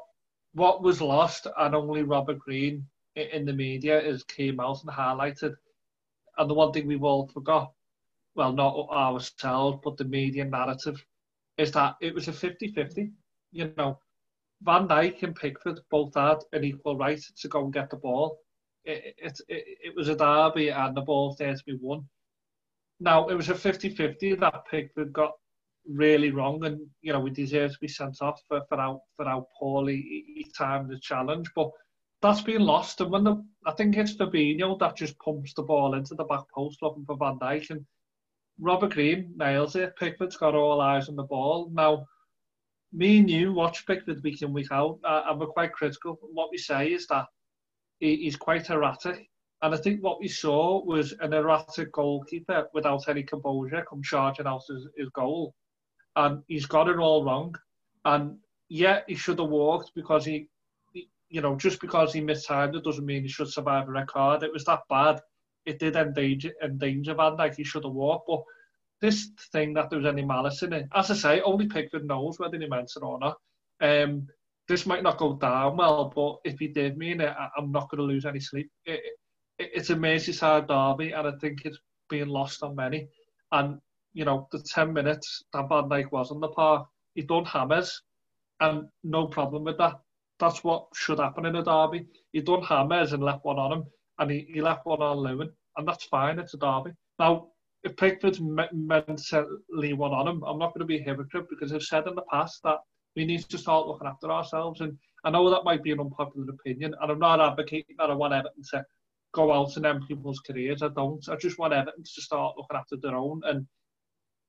what 0.53 0.81
was 0.81 1.01
lost, 1.01 1.47
and 1.57 1.75
only 1.75 2.03
Robert 2.03 2.39
Green 2.39 2.85
in 3.15 3.45
the 3.45 3.53
media 3.53 3.99
is 3.99 4.23
came 4.23 4.59
out 4.59 4.81
and 4.83 4.91
highlighted 4.91 5.55
and 6.37 6.49
the 6.49 6.53
one 6.53 6.71
thing 6.71 6.87
we've 6.87 7.03
all 7.03 7.27
forgot, 7.27 7.71
well, 8.35 8.53
not 8.53 8.75
ourselves, 8.89 9.79
but 9.83 9.97
the 9.97 10.05
media 10.05 10.45
narrative, 10.45 11.03
is 11.57 11.71
that 11.73 11.95
it 12.01 12.13
was 12.13 12.27
a 12.27 12.31
50-50. 12.31 13.11
You 13.51 13.73
know, 13.77 13.99
Van 14.61 14.87
Dijk 14.87 15.23
and 15.23 15.35
Pickford 15.35 15.79
both 15.89 16.15
had 16.15 16.37
an 16.53 16.63
equal 16.63 16.97
right 16.97 17.21
to 17.41 17.47
go 17.47 17.65
and 17.65 17.73
get 17.73 17.89
the 17.89 17.97
ball. 17.97 18.39
It, 18.83 19.15
it, 19.17 19.39
it, 19.47 19.95
was 19.95 20.07
a 20.07 20.15
derby 20.15 20.69
and 20.69 20.97
the 20.97 21.01
ball 21.01 21.35
there 21.37 21.53
to 21.53 21.63
be 21.65 21.77
won. 21.79 22.07
Now, 22.99 23.27
it 23.27 23.35
was 23.35 23.49
a 23.49 23.53
50-50 23.53 24.39
that 24.39 24.65
Pickford 24.69 25.13
got 25.13 25.33
really 25.87 26.31
wrong, 26.31 26.63
and 26.65 26.79
you 27.01 27.13
know 27.13 27.19
we 27.19 27.29
deserve 27.31 27.71
to 27.71 27.79
be 27.79 27.87
sent 27.87 28.21
off 28.21 28.41
for, 28.47 28.61
for 28.69 28.77
how 28.77 29.01
for 29.15 29.25
how 29.25 29.47
poorly 29.57 29.97
he 29.97 30.45
timed 30.57 30.89
the 30.89 30.99
challenge. 30.99 31.49
But 31.55 31.71
that's 32.21 32.41
been 32.41 32.61
lost, 32.61 33.01
and 33.01 33.11
when 33.11 33.23
the 33.23 33.43
I 33.65 33.71
think 33.71 33.97
it's 33.97 34.15
Fabinho 34.15 34.77
that 34.79 34.97
just 34.97 35.17
pumps 35.19 35.53
the 35.53 35.63
ball 35.63 35.95
into 35.95 36.15
the 36.15 36.23
back 36.25 36.43
post 36.53 36.81
looking 36.81 37.05
for 37.05 37.17
Van 37.17 37.39
Dijk, 37.39 37.69
and 37.71 37.85
Robert 38.59 38.93
Green 38.93 39.33
nails 39.35 39.75
it. 39.75 39.95
Pickford's 39.97 40.37
got 40.37 40.55
all 40.55 40.81
eyes 40.81 41.09
on 41.09 41.15
the 41.15 41.23
ball 41.23 41.69
now. 41.73 42.05
Me 42.93 43.19
and 43.19 43.29
you 43.29 43.53
watch 43.53 43.85
Pickford 43.87 44.21
week 44.21 44.41
in 44.41 44.51
week 44.51 44.71
out, 44.71 44.99
uh, 45.03 45.23
and 45.27 45.39
we're 45.39 45.47
quite 45.47 45.71
critical. 45.71 46.19
What 46.21 46.51
we 46.51 46.57
say 46.57 46.91
is 46.91 47.07
that 47.07 47.25
he's 48.01 48.35
quite 48.35 48.69
erratic. 48.69 49.29
And 49.61 49.73
I 49.75 49.77
think 49.77 50.03
what 50.03 50.19
we 50.19 50.27
saw 50.27 50.83
was 50.83 51.13
an 51.19 51.33
erratic 51.33 51.91
goalkeeper 51.91 52.67
without 52.73 53.07
any 53.07 53.23
composure 53.23 53.85
come 53.87 54.01
charging 54.01 54.47
out 54.47 54.63
his, 54.67 54.87
his 54.97 55.09
goal 55.09 55.53
and 56.15 56.41
he's 56.47 56.65
got 56.65 56.89
it 56.89 56.97
all 56.97 57.23
wrong. 57.23 57.55
And 58.03 58.37
yeah, 58.69 59.01
he 59.07 59.15
should 59.15 59.39
have 59.39 59.49
walked 59.49 59.91
because 59.95 60.25
he, 60.25 60.49
he 60.93 61.09
you 61.29 61.41
know, 61.41 61.55
just 61.55 61.79
because 61.79 62.11
he 62.11 62.21
missed 62.21 62.49
mistimed 62.49 62.75
it 62.75 62.83
doesn't 62.83 63.05
mean 63.05 63.21
he 63.21 63.29
should 63.29 63.49
survive 63.49 63.87
a 63.87 63.91
red 63.91 64.07
card. 64.07 64.43
It 64.43 64.51
was 64.51 64.65
that 64.65 64.81
bad. 64.89 65.21
It 65.65 65.77
did 65.77 65.95
endanger, 65.95 66.53
endanger 66.63 67.13
Van 67.13 67.37
Dijk. 67.37 67.55
He 67.55 67.63
should 67.63 67.83
have 67.83 67.93
walked. 67.93 68.27
But 68.27 68.41
this 68.99 69.29
thing 69.51 69.73
that 69.75 69.89
there 69.89 69.99
was 69.99 70.07
any 70.07 70.25
malice 70.25 70.63
in 70.63 70.73
it, 70.73 70.87
as 70.93 71.11
I 71.11 71.13
say, 71.13 71.41
only 71.41 71.67
Pickford 71.67 72.05
knows 72.05 72.39
whether 72.39 72.57
he 72.57 72.65
meant 72.65 72.91
it 72.95 73.03
or 73.03 73.19
not. 73.19 73.37
Um, 73.79 74.27
this 74.71 74.85
might 74.85 75.03
not 75.03 75.17
go 75.17 75.35
down 75.35 75.75
well, 75.75 76.11
but 76.15 76.37
if 76.49 76.57
he 76.57 76.69
did 76.69 76.97
mean 76.97 77.19
it, 77.19 77.33
I'm 77.57 77.73
not 77.73 77.89
going 77.89 77.99
to 77.99 78.05
lose 78.05 78.25
any 78.25 78.39
sleep. 78.39 78.71
It, 78.85 79.01
it, 79.59 79.71
it's 79.75 79.89
a 79.89 79.95
Merseyside 79.95 80.69
derby, 80.69 81.11
and 81.11 81.27
I 81.27 81.33
think 81.41 81.65
it's 81.65 81.77
being 82.09 82.29
lost 82.29 82.63
on 82.63 82.75
many. 82.75 83.09
And 83.51 83.79
you 84.13 84.23
know, 84.23 84.47
the 84.53 84.59
10 84.59 84.93
minutes 84.93 85.43
that 85.51 85.67
Van 85.67 85.89
Dijk 85.89 86.11
was 86.11 86.31
on 86.31 86.39
the 86.39 86.47
park, 86.47 86.87
he 87.15 87.21
done 87.21 87.43
hammers, 87.43 88.01
and 88.61 88.87
no 89.03 89.27
problem 89.27 89.65
with 89.65 89.77
that. 89.77 89.99
That's 90.39 90.63
what 90.63 90.87
should 90.93 91.19
happen 91.19 91.45
in 91.45 91.57
a 91.57 91.63
derby. 91.63 92.05
He 92.31 92.39
done 92.39 92.63
hammers 92.63 93.11
and 93.11 93.21
left 93.21 93.43
one 93.43 93.59
on 93.59 93.73
him, 93.73 93.83
and 94.19 94.31
he, 94.31 94.47
he 94.53 94.61
left 94.61 94.85
one 94.85 95.01
on 95.01 95.17
Lewin, 95.17 95.51
and 95.75 95.85
that's 95.85 96.05
fine, 96.05 96.39
it's 96.39 96.53
a 96.53 96.57
derby. 96.57 96.91
Now, 97.19 97.47
if 97.83 97.97
Pickford's 97.97 98.39
mentally 98.39 99.93
one 99.93 100.11
on 100.13 100.27
him, 100.29 100.43
I'm 100.43 100.59
not 100.59 100.73
going 100.73 100.79
to 100.79 100.85
be 100.85 100.99
a 100.99 101.03
hypocrite 101.03 101.47
because 101.49 101.73
I've 101.73 101.83
said 101.83 102.07
in 102.07 102.15
the 102.15 102.21
past 102.31 102.61
that 102.63 102.77
we 103.15 103.25
need 103.25 103.41
to 103.49 103.57
start 103.57 103.87
looking 103.87 104.07
after 104.07 104.31
ourselves. 104.31 104.81
And 104.81 104.97
I 105.23 105.29
know 105.29 105.49
that 105.49 105.63
might 105.63 105.83
be 105.83 105.91
an 105.91 105.99
unpopular 105.99 106.49
opinion, 106.49 106.95
and 106.99 107.11
I'm 107.11 107.19
not 107.19 107.41
advocating 107.41 107.95
that 107.97 108.09
I 108.09 108.13
want 108.13 108.33
Everton 108.33 108.63
to 108.71 108.85
go 109.33 109.51
out 109.51 109.75
and 109.77 109.85
end 109.85 110.07
people's 110.07 110.39
careers. 110.39 110.81
I 110.81 110.89
don't. 110.89 111.27
I 111.29 111.35
just 111.35 111.59
want 111.59 111.73
Everton 111.73 112.03
to 112.03 112.21
start 112.21 112.55
looking 112.57 112.77
after 112.77 112.97
their 112.97 113.15
own 113.15 113.41
and 113.45 113.67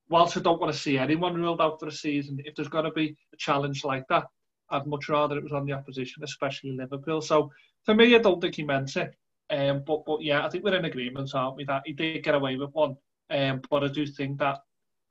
whilst 0.09 0.37
I 0.37 0.41
don't 0.41 0.59
want 0.59 0.73
to 0.73 0.79
see 0.79 0.97
anyone 0.97 1.35
ruled 1.35 1.61
out 1.61 1.79
for 1.79 1.87
a 1.87 1.91
season, 1.91 2.39
if 2.45 2.55
there's 2.55 2.67
going 2.67 2.85
to 2.85 2.91
be 2.91 3.15
a 3.33 3.37
challenge 3.37 3.83
like 3.83 4.05
that, 4.09 4.25
I'd 4.69 4.87
much 4.87 5.09
rather 5.09 5.37
it 5.37 5.43
was 5.43 5.53
on 5.53 5.65
the 5.65 5.73
opposition, 5.73 6.23
especially 6.23 6.71
Liverpool. 6.71 7.21
So 7.21 7.51
for 7.83 7.93
me, 7.93 8.15
I 8.15 8.19
don't 8.19 8.41
think 8.41 8.55
he 8.55 8.63
meant 8.63 8.95
it. 8.95 9.13
Um, 9.49 9.83
but 9.85 10.05
but 10.05 10.21
yeah, 10.21 10.45
I 10.45 10.49
think 10.49 10.63
we're 10.63 10.75
in 10.75 10.85
agreement, 10.85 11.31
aren't 11.35 11.57
we? 11.57 11.65
That 11.65 11.83
he 11.85 11.93
did 11.93 12.23
get 12.23 12.35
away 12.35 12.55
with 12.55 12.71
one. 12.73 12.95
Um, 13.29 13.61
but 13.69 13.83
I 13.83 13.87
do 13.87 14.05
think 14.05 14.39
that 14.39 14.59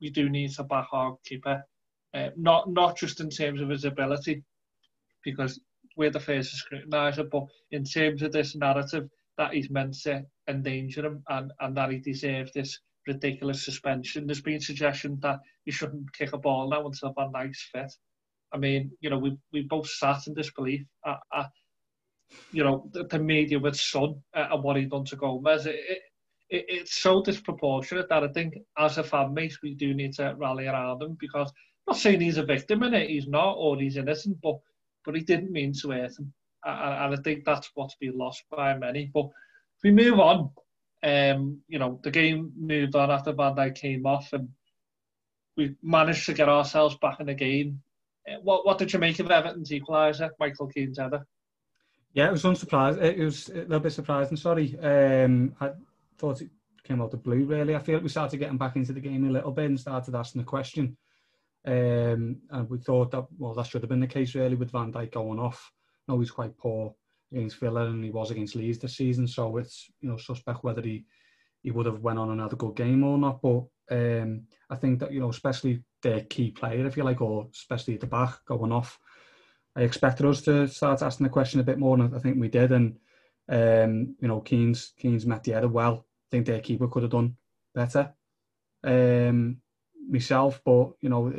we 0.01 0.11
do 0.11 0.29
need 0.29 0.53
to 0.53 0.65
back 0.65 0.89
our 0.93 1.17
keeper, 1.25 1.63
uh, 2.15 2.29
not 2.37 2.71
not 2.71 2.97
just 2.97 3.21
in 3.21 3.31
terms 3.31 3.61
of 3.61 3.69
his 3.69 3.85
ability, 3.85 4.43
because 5.25 5.61
we're 5.97 6.11
the 6.11 6.21
first 6.21 6.51
to 6.51 6.57
scrutinise 6.57 7.19
it, 7.19 7.31
but 7.31 7.45
in 7.71 7.85
terms 7.85 8.23
of 8.23 8.33
this 8.33 8.57
narrative 8.57 9.09
that 9.39 9.53
he's 9.53 9.71
meant 9.71 9.95
to 10.03 10.23
endanger 10.49 11.07
him 11.07 11.23
and, 11.29 11.53
and 11.61 11.77
that 11.77 11.91
he 11.91 11.99
deserves 11.99 12.53
this 12.53 12.79
ridiculous 13.07 13.65
suspension. 13.65 14.27
There's 14.27 14.41
been 14.41 14.61
suggestion 14.61 15.19
that 15.23 15.41
he 15.65 15.71
shouldn't 15.71 16.13
kick 16.13 16.33
a 16.33 16.39
ball 16.39 16.71
now 16.71 16.87
until 16.87 17.13
Van 17.17 17.33
Dijk's 17.33 17.69
fit. 17.73 17.93
I 18.53 18.59
mean, 18.59 18.91
you 19.01 19.11
know, 19.11 19.19
we 19.19 19.37
we 19.53 19.63
both 19.63 19.89
sat 19.89 20.27
in 20.27 20.35
disbelief 20.35 20.83
at, 21.07 21.19
at 21.35 21.51
you 22.53 22.65
know, 22.65 22.89
the, 22.93 23.05
the 23.05 23.19
media 23.19 23.59
with 23.59 23.77
Son 23.77 24.15
uh, 24.35 24.49
and 24.53 24.63
what 24.63 24.77
he'd 24.77 24.91
done 24.91 25.05
to 25.07 25.17
Gomez. 25.17 25.67
It, 25.67 25.77
it, 25.89 25.99
it, 26.51 26.65
it's 26.69 27.03
so 27.03 27.23
disproportionate 27.23 28.09
that 28.09 28.25
I 28.25 28.29
think 28.29 28.55
as 28.79 28.99
a 28.99 29.05
fan 29.05 29.35
base 29.35 29.59
we 29.63 29.75
do 29.75 29.95
need 29.95 30.13
to 30.15 30.35
rally 30.37 30.67
around 30.67 31.03
him 31.03 31.17
because 31.19 31.53
not 31.87 31.97
saying 31.97 32.21
he's 32.21 32.39
a 32.39 32.45
victim 32.45 32.83
in 32.83 32.95
it, 32.95 33.11
he's 33.11 33.27
not, 33.27 33.55
or 33.55 33.77
he's 33.77 33.97
innocent, 33.97 34.39
but 34.43 34.59
but 35.05 35.17
he 35.17 35.23
didn't 35.23 35.51
mean 35.51 35.73
to 35.73 35.91
hurt 35.91 36.19
him. 36.19 36.33
And 36.65 37.15
I 37.15 37.17
think 37.17 37.45
that's 37.45 37.71
what's 37.75 37.97
been 37.97 38.17
lost 38.17 38.45
by 38.51 38.77
many. 38.77 39.11
But 39.13 39.27
if 39.27 39.83
we 39.83 39.91
move 39.91 40.21
on, 40.21 40.51
um, 41.03 41.61
you 41.67 41.81
know, 41.81 41.99
the 42.05 42.11
game 42.11 42.53
moved 42.57 42.95
on 42.95 43.11
after 43.11 43.33
Van 43.33 43.57
Dijk 43.57 43.75
came 43.75 44.07
off, 44.07 44.33
and 44.33 44.49
we 45.57 45.75
managed 45.83 46.27
to 46.27 46.35
get 46.35 46.49
ourselves 46.49 46.97
back 46.99 47.19
in 47.21 47.27
the 47.27 47.35
game. 47.35 47.83
Uh, 48.29 48.37
what 48.43 48.65
what 48.65 48.79
did 48.79 48.93
you 48.93 48.99
make 48.99 49.19
of 49.19 49.27
Everton's 49.27 49.71
equaliser, 49.71 50.31
Michael 50.39 50.69
Keane's 50.69 50.99
header? 50.99 51.27
Yeah, 52.15 52.29
it 52.29 52.33
was 52.33 52.45
unsurprised. 52.45 53.03
It 53.03 53.19
was 53.19 53.49
a 53.49 53.55
little 53.55 53.81
bit 53.81 53.93
surprising. 53.93 54.37
Sorry, 54.37 54.79
um, 54.79 55.57
I 55.61 55.71
thought 56.19 56.43
it 56.43 56.51
came 56.85 57.01
out 57.01 57.15
of 57.15 57.23
blue. 57.23 57.45
Really, 57.45 57.75
I 57.75 57.81
feel 57.81 57.97
like 57.97 58.05
we 58.05 58.09
started 58.09 58.37
getting 58.37 58.59
back 58.59 58.77
into 58.77 58.93
the 58.93 59.01
game 59.01 59.27
a 59.27 59.33
little 59.33 59.51
bit 59.51 59.67
and 59.67 59.81
started 59.81 60.15
asking 60.15 60.43
the 60.43 60.47
question. 60.47 60.97
Um, 61.65 62.41
and 62.51 62.69
we 62.69 62.79
thought 62.79 63.11
that 63.13 63.27
well, 63.39 63.55
that 63.55 63.67
should 63.67 63.83
have 63.83 63.89
been 63.89 64.01
the 64.01 64.07
case 64.07 64.35
really 64.35 64.57
with 64.57 64.73
Van 64.73 64.93
Dijk 64.93 65.13
going 65.13 65.39
off. 65.39 65.71
No, 66.09 66.19
he's 66.19 66.31
quite 66.31 66.57
poor 66.59 66.95
against 67.33 67.59
Villa 67.59 67.87
and 67.87 68.05
he 68.05 68.11
was 68.11 68.31
against 68.31 68.57
Leeds 68.57 68.79
this 68.79 68.97
season. 68.97 69.27
So 69.27 69.57
it's 69.57 69.91
you 70.01 70.09
know 70.09 70.17
suspect 70.17 70.65
whether 70.65 70.83
he 70.83 71.05
he 71.63 71.71
would 71.71 71.87
have 71.87 72.01
went 72.01 72.19
on 72.19 72.31
another 72.31 72.57
good 72.57 72.77
game 72.77 73.05
or 73.05 73.17
not. 73.17 73.41
But 73.41 73.65
um, 73.91 74.43
I 74.71 74.77
think 74.77 74.99
that 75.01 75.13
you 75.13 75.21
know 75.21 75.31
especially 75.31 75.83
their 76.03 76.23
key 76.23 76.51
player, 76.51 76.85
if 76.87 76.97
you 76.97 77.05
like, 77.05 77.21
or 77.21 77.49
especially 77.53 77.95
at 77.95 78.01
the 78.01 78.07
back 78.07 78.45
going 78.47 78.73
off. 78.73 78.99
I 79.75 79.83
expected 79.83 80.27
us 80.27 80.43
to 80.43 80.69
start 80.69 81.01
asking 81.01 81.25
the 81.25 81.31
question 81.31 81.61
a 81.61 81.65
bit 81.65 81.79
more, 81.79 81.99
and 81.99 82.15
I 82.15 82.19
think 82.19 82.39
we 82.39 82.49
did. 82.49 82.73
And 82.73 82.99
um, 83.49 84.17
you 84.21 84.29
know, 84.29 84.41
Keane's 84.41 84.93
Keane's 84.99 85.27
met 85.27 85.45
the 85.45 85.55
other 85.55 85.69
well. 85.69 86.07
I 86.07 86.29
think 86.31 86.47
their 86.47 86.61
keeper 86.61 86.89
could 86.89 87.05
have 87.05 87.13
done 87.13 87.37
better. 87.75 88.13
Um, 88.85 89.62
myself, 90.09 90.61
but 90.65 90.93
you 91.01 91.09
know, 91.09 91.33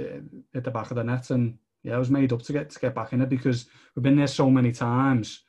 at 0.53 0.63
the 0.63 0.71
back 0.71 0.91
of 0.91 0.95
the 0.95 1.03
net, 1.03 1.29
and 1.29 1.57
yeah, 1.83 1.95
I 1.95 1.99
was 1.99 2.09
made 2.09 2.33
up 2.33 2.41
to 2.43 2.53
get 2.53 2.69
to 2.69 2.79
get 2.79 2.95
back 2.95 3.13
in 3.13 3.21
it 3.21 3.29
because 3.29 3.65
we've 3.95 4.03
been 4.03 4.15
there 4.15 4.27
so 4.27 4.49
many 4.49 4.71
times 4.71 5.43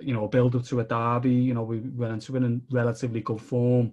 you 0.00 0.14
know, 0.14 0.28
build 0.28 0.56
up 0.56 0.64
to 0.64 0.80
a 0.80 0.84
derby. 0.84 1.32
You 1.32 1.54
know, 1.54 1.62
we 1.62 1.80
went 1.80 2.12
into 2.12 2.36
it 2.36 2.42
in 2.42 2.62
relatively 2.70 3.20
good 3.20 3.40
form, 3.40 3.92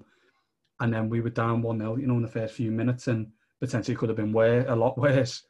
and 0.79 0.93
then 0.93 1.09
we 1.09 1.21
were 1.21 1.29
down 1.29 1.61
one 1.61 1.79
0 1.79 1.97
You 1.97 2.07
know, 2.07 2.15
in 2.15 2.21
the 2.21 2.27
first 2.27 2.55
few 2.55 2.71
minutes, 2.71 3.07
and 3.07 3.31
potentially 3.59 3.95
could 3.95 4.09
have 4.09 4.17
been 4.17 4.33
way 4.33 4.65
a 4.65 4.75
lot 4.75 4.97
worse. 4.97 5.43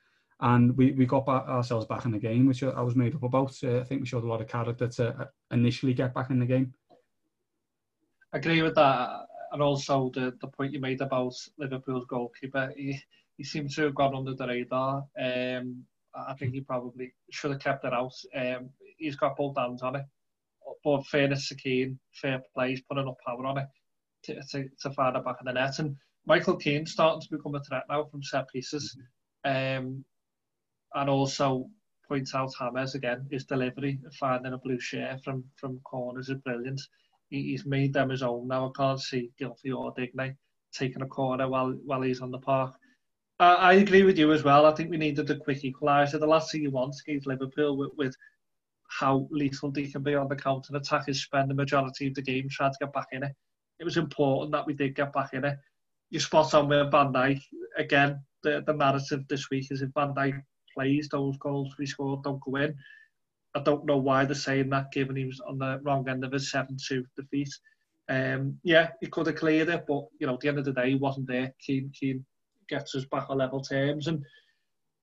And 0.44 0.76
we, 0.76 0.92
we 0.94 1.06
got 1.06 1.28
back, 1.28 1.44
ourselves 1.48 1.86
back 1.86 2.06
in 2.06 2.12
the 2.12 2.18
game, 2.18 2.48
which 2.48 2.64
I 2.64 2.82
was 2.82 2.96
made 2.96 3.14
up 3.14 3.24
about. 3.24 3.56
I 3.64 3.84
think 3.84 4.02
we 4.02 4.08
showed 4.08 4.24
a 4.24 4.28
lot 4.28 4.42
of 4.42 4.48
character 4.48 4.88
to 4.88 5.10
uh, 5.10 5.26
initially 5.52 5.94
get 5.94 6.16
back 6.16 6.32
in 6.32 6.40
the 6.40 6.48
game. 6.48 6.74
I 8.34 8.38
agree 8.38 8.62
with 8.64 8.76
that, 8.76 9.28
and 9.52 9.62
also 9.62 10.12
the, 10.14 10.34
the 10.42 10.48
point 10.48 10.74
you 10.74 10.80
made 10.80 11.02
about 11.02 11.34
Liverpool's 11.58 12.06
goalkeeper. 12.06 12.74
He, 12.76 13.00
he 13.38 13.44
seems 13.44 13.76
to 13.76 13.84
have 13.84 13.96
gone 13.96 14.16
under 14.16 14.34
the 14.34 14.48
radar. 14.48 15.04
Um, 15.20 15.84
I 16.16 16.34
think 16.34 16.54
he 16.54 16.62
probably 16.62 17.14
should 17.32 17.52
have 17.52 17.62
kept 17.62 17.86
it 17.86 17.94
out. 17.94 18.14
Um, 18.36 18.70
he's 18.98 19.16
got 19.16 19.38
both 19.38 19.58
hands 19.58 19.82
on 19.82 19.96
it 19.96 20.06
but 20.84 21.06
fairness 21.08 21.48
to 21.50 21.56
Keane, 21.56 22.00
fair 22.14 22.42
play, 22.54 22.72
he's 22.72 22.82
putting 22.82 23.04
enough 23.04 23.18
power 23.26 23.46
on 23.46 23.60
it 23.60 23.68
to, 24.24 24.42
to, 24.52 24.70
to 24.82 24.92
find 24.92 25.16
it 25.16 25.26
back 25.26 25.38
in 25.40 25.46
the 25.46 25.54
net. 25.54 25.80
And 25.80 25.96
Michael 26.26 26.58
Keane 26.58 26.86
starting 26.86 27.22
to 27.22 27.38
become 27.38 27.56
a 27.56 27.64
threat 27.64 27.84
now 27.90 28.06
from 28.06 28.24
set 28.24 28.50
pieces. 28.50 28.98
Um, 29.44 30.04
and 30.94 31.10
also 31.10 31.68
points 32.08 32.36
out 32.36 32.52
Hammers 32.60 32.96
again, 32.96 33.26
his 33.32 33.46
delivery, 33.46 34.00
finding 34.20 34.54
a 34.54 34.58
blue 34.58 34.80
shirt 34.80 35.24
from, 35.24 35.44
from 35.56 35.80
corners 35.84 36.30
is 36.30 36.38
brilliant. 36.40 36.82
he's 37.32 37.66
made 37.66 37.94
them 37.94 38.10
his 38.10 38.22
own 38.22 38.48
now. 38.48 38.68
I 38.68 38.72
can't 38.78 39.00
see 39.00 39.32
Guilty 39.40 39.72
or 39.72 39.94
Dignay 39.94 40.36
taking 40.74 41.02
a 41.02 41.08
corner 41.08 41.50
while, 41.50 41.72
while 41.86 42.02
he's 42.02 42.22
on 42.22 42.32
the 42.32 42.38
park. 42.38 42.76
I, 43.40 43.54
I 43.54 43.74
agree 43.74 44.04
with 44.04 44.18
you 44.18 44.32
as 44.34 44.44
well. 44.44 44.66
I 44.66 44.76
think 44.76 44.92
we 44.92 44.98
needed 44.98 45.30
a 45.30 45.38
quick 45.38 45.64
equaliser. 45.64 46.20
The 46.20 46.28
last 46.28 46.52
thing 46.52 46.62
you 46.62 46.72
want 46.72 46.96
against 47.06 47.28
Liverpool 47.28 47.78
with, 47.78 47.92
with 47.98 48.16
how 48.90 49.28
lethal 49.32 49.72
they 49.72 49.88
can 49.88 50.04
be 50.04 50.16
on 50.16 50.28
the 50.28 50.36
counter 50.36 50.76
attack 50.76 51.08
is 51.08 51.24
spend 51.24 51.50
the 51.50 51.56
majority 51.56 52.08
of 52.08 52.14
the 52.14 52.22
game 52.22 52.48
trying 52.50 52.72
to 52.72 52.78
get 52.82 52.94
back 52.94 53.08
in 53.12 53.24
it. 53.24 53.34
It 53.80 53.86
was 53.86 53.98
important 53.98 54.52
that 54.52 54.68
we 54.68 54.74
did 54.74 54.96
get 54.96 55.14
back 55.14 55.34
in 55.34 55.46
it. 55.46 55.58
You 56.10 56.20
spot 56.20 56.54
on 56.54 56.68
with 56.68 56.92
Van 56.92 57.14
Dijk. 57.14 57.42
Again, 57.78 58.22
the, 58.44 58.64
the 58.68 58.74
narrative 58.74 59.22
this 59.30 59.50
week 59.50 59.72
is 59.72 59.82
if 59.82 59.90
Van 59.96 60.14
Dijk 60.14 60.42
plays, 60.74 61.08
those 61.10 61.38
goals 61.38 61.74
we 61.80 61.86
scored 61.86 62.24
don't 62.24 62.42
go 62.42 62.58
in. 62.58 62.76
I 63.56 63.60
don't 63.60 63.86
know 63.86 63.98
why 63.98 64.26
they're 64.26 64.36
saying 64.36 64.70
that, 64.70 64.92
given 64.92 65.16
he 65.16 65.26
was 65.26 65.42
on 65.42 65.58
the 65.58 65.80
wrong 65.84 66.08
end 66.08 66.24
of 66.24 66.32
his 66.32 66.52
7-2 66.52 67.04
defeat. 67.16 67.50
Um, 68.10 68.58
yeah, 68.64 68.90
he 69.00 69.08
could 69.08 69.28
have 69.28 69.36
cleared 69.36 69.70
it, 69.70 69.86
but 69.88 70.06
you 70.20 70.28
know, 70.28 70.34
at 70.34 70.40
the 70.40 70.48
end 70.48 70.60
of 70.60 70.66
the 70.66 70.74
day, 70.74 70.92
he 70.92 70.96
wasn't 70.96 71.28
there. 71.28 71.54
Keane, 71.60 71.92
Keane 71.98 72.26
gets 72.70 72.96
us 72.96 73.06
back 73.06 73.30
on 73.30 73.38
level 73.38 73.62
terms, 73.62 74.08
and 74.08 74.24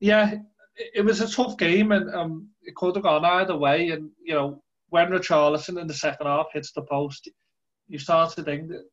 yeah, 0.01 0.35
it 0.77 1.05
was 1.05 1.21
a 1.21 1.31
tough 1.31 1.57
game, 1.57 1.93
and 1.93 2.15
um, 2.15 2.49
it 2.63 2.75
could 2.75 2.97
have 2.97 3.05
gone 3.05 3.25
either 3.25 3.57
way. 3.57 3.91
And 3.91 4.11
you 4.23 4.35
know, 4.35 4.63
when 4.91 5.09
Richarlison 5.09 5.81
in 5.81 5.87
the 5.87 5.95
second 5.95 6.27
half 6.27 6.47
hits 6.53 6.73
the 6.73 6.83
post, 6.83 7.29
you 7.89 7.99
start 7.99 8.35
to 8.35 8.43
think 8.43 8.69
that 8.69 8.85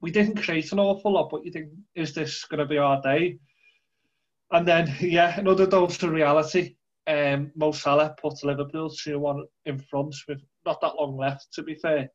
we 0.00 0.10
didn't 0.10 0.42
create 0.42 0.70
an 0.72 0.78
awful 0.78 1.12
lot, 1.12 1.30
but 1.30 1.44
you 1.44 1.50
think, 1.50 1.70
is 1.94 2.14
this 2.14 2.44
going 2.44 2.60
to 2.60 2.66
be 2.66 2.78
our 2.78 3.00
day? 3.02 3.38
And 4.50 4.66
then, 4.66 4.94
yeah, 5.00 5.38
another 5.38 5.66
dose 5.66 6.02
of 6.02 6.10
reality. 6.10 6.76
Um, 7.08 7.50
Mo 7.56 7.72
Salah 7.72 8.14
put 8.20 8.44
Liverpool 8.44 8.90
2 8.90 9.18
1 9.18 9.44
in 9.64 9.78
front 9.78 10.14
with 10.28 10.42
not 10.66 10.80
that 10.82 10.94
long 10.96 11.16
left, 11.16 11.52
to 11.54 11.62
be 11.62 11.74
fair. 11.74 12.10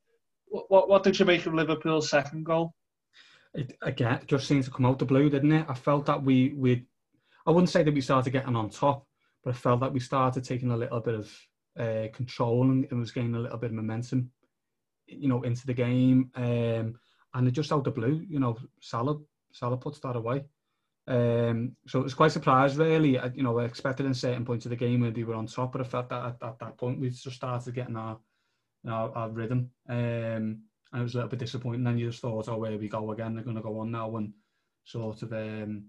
What, 0.45 0.87
what 0.87 1.03
did 1.03 1.17
you 1.19 1.25
make 1.25 1.47
of 1.47 1.55
Liverpool's 1.55 2.09
second 2.09 2.45
goal? 2.45 2.75
It, 3.55 3.75
again, 3.81 4.19
it 4.21 4.27
just 4.27 4.47
seemed 4.47 4.65
to 4.65 4.71
come 4.71 4.85
out 4.85 4.99
the 4.99 5.05
blue, 5.05 5.31
didn't 5.31 5.51
it? 5.51 5.65
I 5.67 5.73
felt 5.73 6.05
that 6.05 6.23
we, 6.23 6.53
we, 6.55 6.85
I 7.47 7.51
wouldn't 7.51 7.71
say 7.71 7.81
that 7.81 7.93
we 7.93 8.01
started 8.01 8.29
getting 8.31 8.55
on 8.55 8.69
top, 8.69 9.07
but 9.43 9.55
I 9.55 9.57
felt 9.57 9.79
that 9.79 9.93
we 9.93 9.99
started 9.99 10.43
taking 10.43 10.69
a 10.69 10.77
little 10.77 10.99
bit 10.99 11.15
of 11.15 11.31
uh, 11.79 12.07
control 12.13 12.61
and 12.69 12.85
it 12.85 12.93
was 12.93 13.11
gaining 13.11 13.35
a 13.35 13.39
little 13.39 13.57
bit 13.57 13.71
of 13.71 13.75
momentum, 13.75 14.29
you 15.07 15.27
know, 15.27 15.41
into 15.41 15.65
the 15.65 15.73
game. 15.73 16.29
Um, 16.35 16.99
and 17.33 17.47
it 17.47 17.51
just 17.51 17.71
out 17.71 17.83
the 17.83 17.89
blue, 17.89 18.23
you 18.29 18.39
know, 18.39 18.57
Salah, 18.79 19.17
Salah 19.51 19.77
puts 19.77 19.99
that 20.01 20.15
away. 20.15 20.43
Um, 21.07 21.75
so 21.87 21.99
it 21.99 22.03
was 22.03 22.13
quite 22.13 22.31
surprised, 22.31 22.77
really. 22.77 23.19
I, 23.19 23.27
you 23.35 23.43
know, 23.43 23.59
I 23.59 23.65
expected 23.65 24.05
in 24.05 24.13
certain 24.13 24.45
points 24.45 24.65
of 24.65 24.69
the 24.69 24.75
game 24.75 25.01
when 25.01 25.13
they 25.13 25.23
were 25.23 25.35
on 25.35 25.47
top, 25.47 25.73
but 25.73 25.81
I 25.81 25.83
felt 25.83 26.09
that 26.09 26.25
at, 26.25 26.47
at 26.47 26.59
that 26.59 26.77
point 26.77 26.99
we 26.99 27.09
just 27.09 27.35
started 27.35 27.75
getting 27.75 27.97
our, 27.97 28.17
you 28.83 28.89
know, 28.89 29.11
our 29.15 29.29
rhythm. 29.29 29.69
Um, 29.89 30.61
and 30.91 30.99
it 30.99 31.03
was 31.03 31.13
a 31.13 31.17
little 31.17 31.29
bit 31.29 31.39
disappointing. 31.39 31.85
And 31.87 31.99
you 31.99 32.09
just 32.09 32.21
thought, 32.21 32.47
oh, 32.47 32.57
where 32.57 32.77
we 32.77 32.87
go 32.87 33.11
again? 33.11 33.35
They're 33.35 33.43
going 33.43 33.57
to 33.57 33.63
go 33.63 33.79
on 33.79 33.91
now 33.91 34.15
and 34.15 34.31
sort 34.85 35.21
of 35.23 35.33
um, 35.33 35.85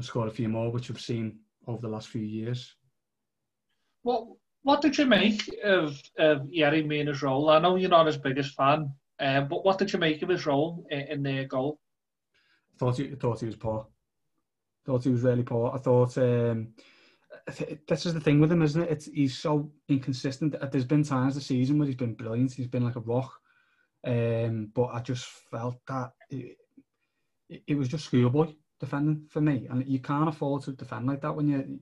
score 0.00 0.26
a 0.26 0.30
few 0.30 0.48
more, 0.48 0.72
which 0.72 0.88
we've 0.88 1.00
seen 1.00 1.38
over 1.66 1.82
the 1.82 1.88
last 1.88 2.08
few 2.08 2.22
years. 2.22 2.74
What 4.02 4.26
What 4.62 4.80
did 4.82 4.98
you 4.98 5.06
make 5.06 5.42
of, 5.62 6.00
of 6.18 6.42
Yerry 6.48 6.84
Mina's 6.84 7.22
role? 7.22 7.50
I 7.50 7.58
know 7.60 7.76
you're 7.76 7.90
not 7.90 8.06
his 8.06 8.16
biggest 8.16 8.54
fan, 8.54 8.90
um, 9.20 9.48
but 9.48 9.64
what 9.64 9.78
did 9.78 9.92
you 9.92 9.98
make 9.98 10.22
of 10.22 10.28
his 10.28 10.46
role 10.46 10.84
in, 10.90 11.00
in 11.00 11.22
their 11.22 11.44
goal? 11.44 11.78
Thought 12.78 12.98
he 12.98 13.14
thought 13.14 13.40
he 13.40 13.46
was 13.46 13.56
poor. 13.56 13.86
Thought 14.86 15.04
he 15.04 15.10
was 15.10 15.22
really 15.22 15.42
poor. 15.42 15.72
I 15.74 15.78
thought 15.78 16.16
um, 16.18 16.68
this 17.88 18.06
is 18.06 18.14
the 18.14 18.20
thing 18.20 18.38
with 18.38 18.52
him, 18.52 18.62
isn't 18.62 18.82
it? 18.82 18.90
It's 18.90 19.06
he's 19.06 19.36
so 19.36 19.72
inconsistent. 19.88 20.54
There's 20.70 20.84
been 20.84 21.02
times 21.02 21.34
this 21.34 21.46
season 21.46 21.78
where 21.78 21.86
he's 21.86 21.96
been 21.96 22.14
brilliant. 22.14 22.52
He's 22.52 22.68
been 22.68 22.84
like 22.84 22.96
a 22.96 23.00
rock, 23.00 23.32
um, 24.06 24.70
but 24.74 24.90
I 24.92 25.00
just 25.00 25.24
felt 25.24 25.76
that 25.88 26.12
it, 26.30 26.56
it 27.66 27.74
was 27.76 27.88
just 27.88 28.04
schoolboy 28.04 28.54
defending 28.78 29.26
for 29.28 29.40
me, 29.40 29.66
and 29.70 29.84
you 29.86 29.98
can't 29.98 30.28
afford 30.28 30.62
to 30.62 30.72
defend 30.72 31.06
like 31.06 31.22
that 31.22 31.34
when 31.34 31.48
you 31.48 31.80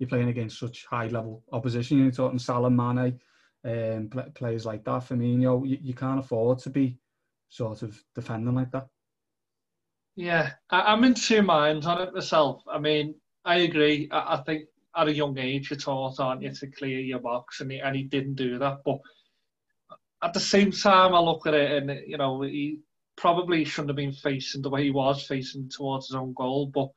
you're 0.00 0.08
playing 0.08 0.28
against 0.28 0.58
such 0.58 0.86
high 0.86 1.06
level 1.06 1.44
opposition. 1.52 1.98
You're 1.98 2.10
talking 2.10 2.38
Salah, 2.38 2.70
Mane, 2.70 3.20
um, 3.64 4.10
players 4.34 4.66
like 4.66 4.84
that. 4.84 5.04
for 5.04 5.14
Firmino, 5.14 5.68
you, 5.68 5.78
you 5.80 5.94
can't 5.94 6.18
afford 6.18 6.58
to 6.60 6.70
be 6.70 6.98
sort 7.48 7.82
of 7.82 8.02
defending 8.14 8.54
like 8.54 8.70
that. 8.72 8.88
Yeah, 10.20 10.50
I, 10.68 10.92
am 10.92 11.02
in 11.04 11.14
two 11.14 11.40
minds 11.40 11.86
on 11.86 12.02
it 12.02 12.12
myself. 12.12 12.62
I 12.70 12.78
mean, 12.78 13.14
I 13.46 13.60
agree. 13.60 14.06
I, 14.12 14.34
I, 14.34 14.42
think 14.42 14.66
at 14.94 15.08
a 15.08 15.14
young 15.14 15.38
age 15.38 15.70
you're 15.70 15.78
taught, 15.78 16.20
aren't 16.20 16.42
you, 16.42 16.52
to 16.52 16.66
clear 16.66 17.00
your 17.00 17.20
box, 17.20 17.62
and 17.62 17.72
he, 17.72 17.78
and 17.78 17.96
he 17.96 18.02
didn't 18.02 18.34
do 18.34 18.58
that. 18.58 18.80
But 18.84 18.98
at 20.22 20.34
the 20.34 20.40
same 20.40 20.72
time, 20.72 21.14
I 21.14 21.20
look 21.20 21.46
at 21.46 21.54
it, 21.54 21.70
and 21.82 22.02
you 22.06 22.18
know, 22.18 22.42
he 22.42 22.80
probably 23.16 23.64
shouldn't 23.64 23.88
have 23.88 23.96
been 23.96 24.12
facing 24.12 24.60
the 24.60 24.68
way 24.68 24.84
he 24.84 24.90
was 24.90 25.22
facing 25.22 25.70
towards 25.70 26.08
his 26.08 26.16
own 26.16 26.34
goal. 26.34 26.66
But 26.66 26.90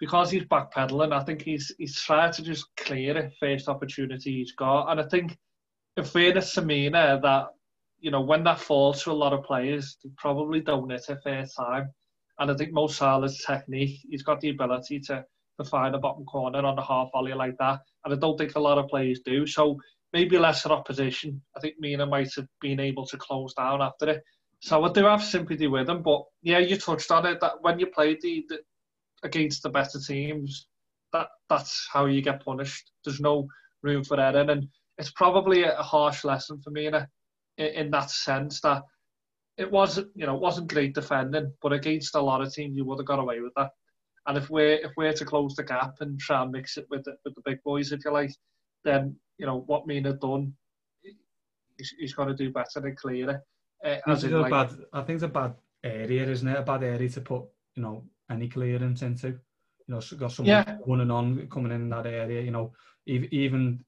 because 0.00 0.30
he's 0.30 0.44
backpedaling, 0.44 1.12
I 1.12 1.24
think 1.24 1.42
he's 1.42 1.74
he's 1.76 2.00
tried 2.00 2.32
to 2.32 2.42
just 2.42 2.74
clear 2.78 3.18
it 3.18 3.34
first 3.38 3.68
opportunity 3.68 4.38
he's 4.38 4.52
got. 4.52 4.90
And 4.90 4.98
I 4.98 5.04
think, 5.10 5.36
in 5.98 6.04
fairness 6.04 6.54
to 6.54 6.62
Mina, 6.62 7.20
that 7.22 7.48
you 8.00 8.10
know 8.10 8.22
when 8.22 8.44
that 8.44 8.60
falls 8.60 9.02
to 9.02 9.10
a 9.10 9.12
lot 9.12 9.34
of 9.34 9.44
players, 9.44 9.98
they 10.02 10.08
probably 10.16 10.62
don't 10.62 10.88
hit 10.88 11.04
it 11.10 11.18
first 11.22 11.54
time. 11.54 11.90
And 12.42 12.50
I 12.50 12.54
think 12.54 12.72
Mo 12.72 12.88
Salah's 12.88 13.38
technique, 13.46 14.00
he's 14.10 14.24
got 14.24 14.40
the 14.40 14.50
ability 14.50 14.98
to, 15.06 15.24
to 15.60 15.64
find 15.64 15.94
a 15.94 15.98
bottom 15.98 16.24
corner 16.24 16.58
on 16.58 16.76
a 16.76 16.84
half 16.84 17.12
volley 17.12 17.34
like 17.34 17.56
that. 17.58 17.78
And 18.04 18.12
I 18.12 18.16
don't 18.16 18.36
think 18.36 18.56
a 18.56 18.60
lot 18.60 18.78
of 18.78 18.88
players 18.88 19.20
do. 19.24 19.46
So 19.46 19.78
maybe 20.12 20.36
lesser 20.36 20.70
opposition. 20.70 21.40
I 21.56 21.60
think 21.60 21.76
Mina 21.78 22.04
might 22.04 22.34
have 22.34 22.48
been 22.60 22.80
able 22.80 23.06
to 23.06 23.16
close 23.16 23.54
down 23.54 23.80
after 23.80 24.08
it. 24.08 24.22
So 24.58 24.82
I 24.82 24.90
do 24.90 25.04
have 25.04 25.22
sympathy 25.22 25.68
with 25.68 25.88
him. 25.88 26.02
But 26.02 26.22
yeah, 26.42 26.58
you 26.58 26.76
touched 26.76 27.12
on 27.12 27.26
it 27.26 27.40
that 27.40 27.62
when 27.62 27.78
you 27.78 27.86
play 27.86 28.18
the, 28.20 28.44
the 28.48 28.58
against 29.22 29.62
the 29.62 29.70
better 29.70 30.00
teams, 30.00 30.66
that 31.12 31.28
that's 31.48 31.88
how 31.92 32.06
you 32.06 32.22
get 32.22 32.44
punished. 32.44 32.90
There's 33.04 33.20
no 33.20 33.46
room 33.82 34.02
for 34.02 34.18
error, 34.18 34.50
and 34.50 34.66
it's 34.98 35.12
probably 35.12 35.62
a 35.62 35.74
harsh 35.76 36.24
lesson 36.24 36.60
for 36.60 36.70
me 36.70 36.88
in, 36.88 37.06
in 37.56 37.90
that 37.92 38.10
sense 38.10 38.60
that 38.62 38.82
it 39.62 39.70
wasn't, 39.70 40.08
you 40.14 40.26
know 40.26 40.34
it 40.34 40.40
wasn't 40.42 40.72
great 40.72 40.94
defending, 40.94 41.52
but 41.62 41.72
against 41.72 42.14
a 42.14 42.20
lot 42.20 42.42
of 42.42 42.52
teams 42.52 42.76
you 42.76 42.84
would 42.84 42.98
have 42.98 43.06
got 43.06 43.20
away 43.20 43.40
with 43.40 43.52
that. 43.56 43.70
And 44.26 44.36
if 44.36 44.50
we're 44.50 44.74
if 44.74 44.92
we're 44.96 45.12
to 45.12 45.24
close 45.24 45.54
the 45.54 45.62
gap 45.62 45.94
and 46.00 46.18
try 46.18 46.42
and 46.42 46.52
mix 46.52 46.76
it 46.76 46.86
with 46.90 47.04
the, 47.04 47.16
with 47.24 47.34
the 47.34 47.42
big 47.44 47.62
boys, 47.64 47.92
if 47.92 48.04
you 48.04 48.12
like, 48.12 48.32
then 48.84 49.16
you 49.38 49.46
know 49.46 49.64
what 49.66 49.86
Mina 49.86 50.14
done, 50.14 50.52
he's, 51.78 51.94
he's 51.98 52.14
got 52.14 52.26
to 52.26 52.34
do 52.34 52.52
better 52.52 52.86
and 52.86 52.96
clear 52.96 53.30
it. 53.30 53.40
Uh, 53.84 54.10
as 54.10 54.24
in, 54.24 54.40
like, 54.40 54.50
bad, 54.50 54.70
I 54.92 55.02
think 55.02 55.16
it's 55.16 55.24
a 55.24 55.28
bad 55.28 55.54
area, 55.82 56.28
isn't 56.28 56.46
it? 56.46 56.58
A 56.58 56.62
bad 56.62 56.84
area 56.84 57.08
to 57.08 57.20
put 57.20 57.44
you 57.74 57.82
know 57.82 58.04
any 58.30 58.48
clearance 58.48 59.02
into. 59.02 59.28
You 59.28 59.94
know, 59.94 60.00
got 60.16 60.32
someone 60.32 60.50
yeah. 60.50 60.76
running 60.86 61.10
on 61.10 61.48
coming 61.48 61.72
in 61.72 61.88
that 61.88 62.06
area. 62.06 62.42
You 62.42 62.52
know, 62.52 62.72
even 63.06 63.28
you 63.32 63.78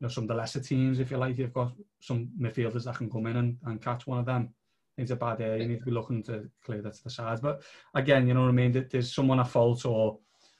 know 0.00 0.08
some 0.08 0.24
of 0.24 0.28
the 0.28 0.34
lesser 0.34 0.60
teams, 0.60 0.98
if 0.98 1.10
you 1.10 1.16
like, 1.16 1.38
you've 1.38 1.54
got 1.54 1.72
some 2.00 2.28
midfielders 2.40 2.84
that 2.84 2.96
can 2.96 3.10
come 3.10 3.26
in 3.26 3.36
and, 3.36 3.56
and 3.64 3.82
catch 3.82 4.06
one 4.06 4.18
of 4.18 4.26
them 4.26 4.52
it's 4.96 5.10
a 5.10 5.16
bad 5.16 5.40
area. 5.40 5.62
You 5.62 5.68
need 5.68 5.78
to 5.80 5.84
be 5.84 5.90
looking 5.90 6.22
to 6.24 6.48
clear 6.64 6.80
that 6.82 6.94
to 6.94 7.04
the 7.04 7.10
sides. 7.10 7.40
But 7.40 7.62
again, 7.94 8.26
you 8.26 8.34
know 8.34 8.42
what 8.42 8.48
I 8.48 8.52
mean. 8.52 8.86
There's 8.90 9.14
someone 9.14 9.40
at 9.40 9.48
fault 9.48 9.84
or 9.86 10.18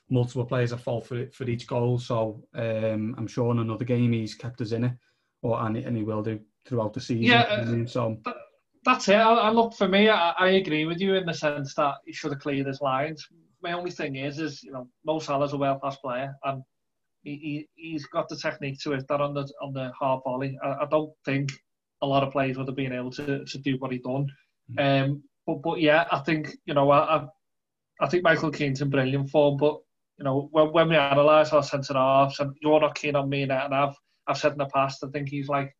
multiple 0.09 0.45
players 0.45 0.73
at 0.73 0.81
fault 0.81 1.07
for 1.07 1.27
for 1.31 1.45
each 1.45 1.67
goal. 1.67 1.97
So 1.99 2.43
um, 2.53 3.15
I'm 3.17 3.27
sure 3.27 3.51
in 3.51 3.59
another 3.59 3.85
game 3.85 4.11
he's 4.11 4.35
kept 4.35 4.61
us 4.61 4.71
in 4.71 4.85
it, 4.85 4.93
or 5.41 5.61
and, 5.61 5.77
and 5.77 5.95
he 5.95 6.03
will 6.03 6.21
do 6.21 6.39
throughout 6.65 6.93
the 6.93 7.01
season. 7.01 7.23
Yeah, 7.23 7.43
I 7.43 7.63
mean, 7.63 7.87
so 7.87 8.17
that's 8.83 9.07
it. 9.07 9.15
I, 9.15 9.33
I, 9.33 9.49
look 9.51 9.73
for 9.73 9.87
me. 9.87 10.09
I, 10.09 10.31
I, 10.31 10.47
agree 10.49 10.85
with 10.85 10.99
you 10.99 11.15
in 11.15 11.25
the 11.25 11.33
sense 11.33 11.73
that 11.75 11.95
he 12.05 12.13
should 12.13 12.31
have 12.31 12.41
cleared 12.41 12.67
his 12.67 12.81
lines. 12.81 13.27
My 13.61 13.71
only 13.71 13.91
thing 13.91 14.15
is, 14.15 14.39
is 14.39 14.63
you 14.63 14.71
know, 14.71 14.87
Mo 15.05 15.19
Salah's 15.19 15.53
a 15.53 15.57
world 15.57 15.81
class 15.81 15.97
player 15.97 16.33
and. 16.43 16.63
He, 17.27 17.67
he, 17.73 17.93
has 17.93 18.05
got 18.05 18.29
the 18.29 18.35
technique 18.35 18.79
to 18.81 18.93
it 18.93 19.07
that 19.07 19.19
on 19.19 19.33
the 19.33 19.51
on 19.59 19.73
the 19.73 19.91
hard 19.99 20.21
volley. 20.23 20.59
I, 20.63 20.83
I 20.83 20.85
don't 20.91 21.11
think 21.25 21.49
a 22.01 22.07
lot 22.07 22.23
of 22.23 22.31
players 22.31 22.57
would 22.57 22.67
have 22.67 22.75
been 22.75 22.93
able 22.93 23.11
to, 23.11 23.45
to 23.45 23.57
do 23.59 23.77
what 23.79 23.91
he 23.91 23.99
done. 23.99 24.27
Mm. 24.71 25.03
Um, 25.03 25.23
but 25.45 25.61
but 25.61 25.79
yeah, 25.79 26.05
I 26.11 26.19
think 26.19 26.55
you 26.65 26.73
know 26.73 26.91
I 26.91 27.25
I 27.99 28.07
think 28.07 28.23
Michael 28.23 28.51
Keane's 28.51 28.81
in 28.81 28.89
brilliant 28.89 29.29
form. 29.29 29.57
But 29.57 29.77
you 30.17 30.25
know 30.25 30.49
when, 30.51 30.71
when 30.71 30.89
we 30.89 30.95
analyse 30.95 31.53
our 31.53 31.63
centre 31.63 31.93
halves, 31.93 32.39
and 32.39 32.55
you're 32.61 32.79
not 32.79 32.95
keen 32.95 33.15
on 33.15 33.29
me, 33.29 33.43
and 33.43 33.51
I've 33.51 33.95
I've 34.27 34.37
said 34.37 34.53
in 34.53 34.57
the 34.57 34.65
past, 34.67 35.03
I 35.03 35.09
think 35.09 35.29
he's 35.29 35.47
like 35.47 35.75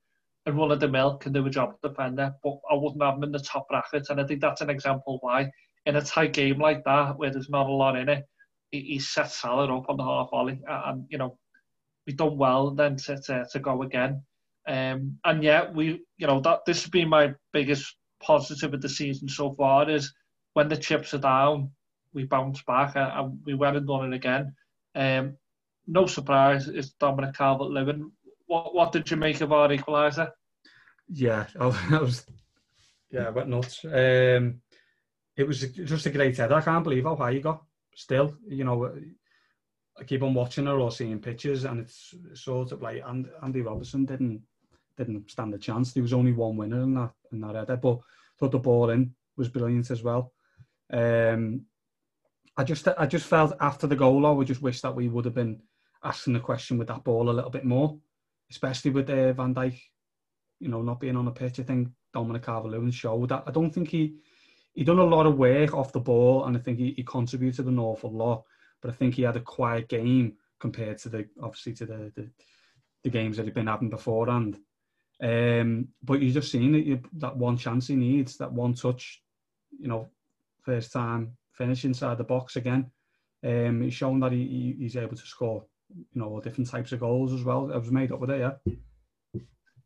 a 0.45 0.51
run 0.51 0.71
of 0.71 0.79
the 0.79 0.87
mill 0.87 1.17
can 1.17 1.33
do 1.33 1.45
a 1.45 1.49
job 1.49 1.75
defender, 1.81 2.33
but 2.43 2.57
I 2.69 2.75
wouldn't 2.75 3.01
have 3.01 3.15
him 3.15 3.23
in 3.23 3.31
the 3.31 3.39
top 3.39 3.67
bracket. 3.67 4.09
And 4.09 4.21
I 4.21 4.27
think 4.27 4.41
that's 4.41 4.61
an 4.61 4.69
example 4.69 5.17
why 5.21 5.49
in 5.85 5.95
a 5.95 6.01
tight 6.01 6.33
game 6.33 6.59
like 6.59 6.83
that, 6.83 7.17
where 7.17 7.31
there's 7.31 7.49
not 7.49 7.67
a 7.67 7.71
lot 7.71 7.95
in 7.95 8.09
it, 8.09 8.25
he, 8.71 8.81
he 8.81 8.99
sets 8.99 9.37
Salah 9.37 9.75
up 9.75 9.89
on 9.89 9.97
the 9.97 10.03
half 10.03 10.29
volley, 10.29 10.59
and 10.67 11.05
you 11.09 11.17
know 11.17 11.37
we've 12.05 12.17
done 12.17 12.37
well 12.37 12.71
then 12.71 12.95
to, 12.97 13.19
to, 13.21 13.45
to 13.51 13.59
go 13.59 13.81
again. 13.81 14.23
Um, 14.67 15.19
and 15.23 15.43
yeah, 15.43 15.69
we, 15.71 16.01
you 16.17 16.27
know, 16.27 16.39
that 16.41 16.65
this 16.65 16.83
has 16.83 16.89
been 16.89 17.09
my 17.09 17.33
biggest 17.53 17.95
positive 18.21 18.73
of 18.73 18.81
the 18.81 18.89
season 18.89 19.27
so 19.29 19.51
far 19.53 19.89
is 19.89 20.13
when 20.53 20.69
the 20.69 20.77
chips 20.77 21.13
are 21.13 21.19
down, 21.19 21.71
we 22.13 22.23
bounce 22.23 22.63
back 22.63 22.93
and 22.95 23.39
we 23.45 23.53
went 23.53 23.77
and 23.77 23.87
done 23.87 24.11
it 24.11 24.15
again. 24.15 24.55
Um, 24.95 25.37
no 25.87 26.07
surprise, 26.07 26.67
it's 26.67 26.91
Dominic 26.91 27.35
Calvert-Lewin. 27.35 28.11
What 28.47 28.73
what 28.73 28.91
did 28.91 29.09
you 29.11 29.17
make 29.17 29.41
of 29.41 29.51
our 29.51 29.69
equaliser? 29.69 30.31
Yeah, 31.07 31.45
I 31.59 31.67
was 31.97 32.25
yeah, 33.11 33.31
but 33.31 33.47
nuts. 33.47 33.83
Um, 33.85 34.61
it 35.37 35.45
was 35.45 35.61
just 35.61 36.05
a 36.05 36.09
great 36.09 36.37
header. 36.37 36.55
I 36.55 36.61
can't 36.61 36.83
believe 36.83 37.03
how 37.03 37.15
high 37.15 37.33
he 37.33 37.39
got. 37.39 37.63
Still, 37.93 38.35
you 38.47 38.63
know, 38.63 38.91
I 39.99 40.03
keep 40.03 40.23
on 40.23 40.33
watching 40.33 40.65
her 40.65 40.79
or 40.79 40.91
seeing 40.91 41.19
pictures, 41.19 41.65
and 41.65 41.81
it's 41.81 42.13
sort 42.33 42.71
of 42.71 42.81
like 42.81 43.03
Andy 43.43 43.61
Robertson 43.61 44.05
didn't 44.05 44.41
didn't 44.97 45.29
stand 45.29 45.53
a 45.53 45.57
chance. 45.57 45.93
There 45.93 46.03
was 46.03 46.13
only 46.13 46.31
one 46.31 46.57
winner 46.57 46.81
in 46.83 46.93
that 46.95 47.11
in 47.31 47.41
that 47.41 47.55
header, 47.55 47.77
but 47.77 47.99
thought 48.37 48.51
the 48.51 48.59
ball 48.59 48.89
in 48.89 49.13
was 49.37 49.49
brilliant 49.49 49.91
as 49.91 50.03
well. 50.03 50.33
Um, 50.91 51.65
I 52.57 52.63
just 52.63 52.87
I 52.87 53.05
just 53.05 53.27
felt 53.27 53.53
after 53.59 53.87
the 53.87 53.95
goal, 53.95 54.25
I 54.25 54.31
would 54.31 54.47
just 54.47 54.61
wish 54.61 54.81
that 54.81 54.95
we 54.95 55.09
would 55.09 55.25
have 55.25 55.33
been 55.33 55.61
asking 56.03 56.33
the 56.33 56.39
question 56.39 56.77
with 56.77 56.87
that 56.87 57.03
ball 57.03 57.29
a 57.29 57.31
little 57.31 57.49
bit 57.49 57.65
more, 57.65 57.97
especially 58.49 58.91
with 58.91 59.09
uh, 59.09 59.33
Van 59.33 59.53
Dijk, 59.53 59.79
you 60.59 60.69
know, 60.69 60.81
not 60.81 60.99
being 60.99 61.17
on 61.17 61.25
the 61.25 61.31
pitch. 61.31 61.59
I 61.59 61.63
think 61.63 61.89
Dominic 62.13 62.43
Calvert-Lewin 62.43 62.91
showed 62.91 63.29
that. 63.29 63.43
I 63.45 63.51
don't 63.51 63.71
think 63.71 63.89
he 63.89 64.15
he 64.73 64.83
done 64.83 64.99
a 64.99 65.03
lot 65.03 65.25
of 65.25 65.37
work 65.37 65.73
off 65.73 65.93
the 65.93 65.99
ball, 65.99 66.45
and 66.45 66.55
I 66.55 66.59
think 66.59 66.77
he, 66.79 66.91
he 66.91 67.03
contributed 67.03 67.65
an 67.65 67.79
awful 67.79 68.11
lot. 68.11 68.43
But 68.81 68.91
I 68.91 68.93
think 68.93 69.15
he 69.15 69.23
had 69.23 69.37
a 69.37 69.41
quiet 69.41 69.89
game 69.89 70.33
compared 70.59 70.97
to 70.99 71.09
the 71.09 71.27
obviously 71.41 71.73
to 71.73 71.85
the 71.85 72.11
the, 72.15 72.29
the 73.03 73.09
games 73.09 73.37
that 73.37 73.45
he'd 73.45 73.53
been 73.53 73.67
having 73.67 73.89
beforehand. 73.89 74.59
Um, 75.23 75.87
but 76.03 76.21
you're 76.21 76.33
just 76.33 76.51
seeing 76.51 76.73
that 76.73 76.85
you, 76.85 76.99
that 77.17 77.37
one 77.37 77.57
chance 77.57 77.87
he 77.87 77.95
needs, 77.95 78.37
that 78.37 78.51
one 78.51 78.73
touch, 78.73 79.21
you 79.79 79.87
know, 79.87 80.09
first 80.63 80.91
time 80.91 81.37
finish 81.53 81.85
inside 81.85 82.17
the 82.17 82.23
box 82.23 82.55
again. 82.57 82.91
Um, 83.45 83.81
he's 83.81 83.93
shown 83.93 84.19
that 84.21 84.31
he, 84.31 84.45
he, 84.45 84.75
he's 84.79 84.97
able 84.97 85.15
to 85.15 85.25
score, 85.25 85.65
you 85.89 86.21
know, 86.21 86.41
different 86.41 86.69
types 86.69 86.91
of 86.91 86.99
goals 86.99 87.31
as 87.31 87.43
well. 87.43 87.71
It 87.71 87.79
was 87.79 87.91
made 87.91 88.11
up 88.11 88.19
with 88.19 88.31
it, 88.31 88.39
yeah. 88.39 89.41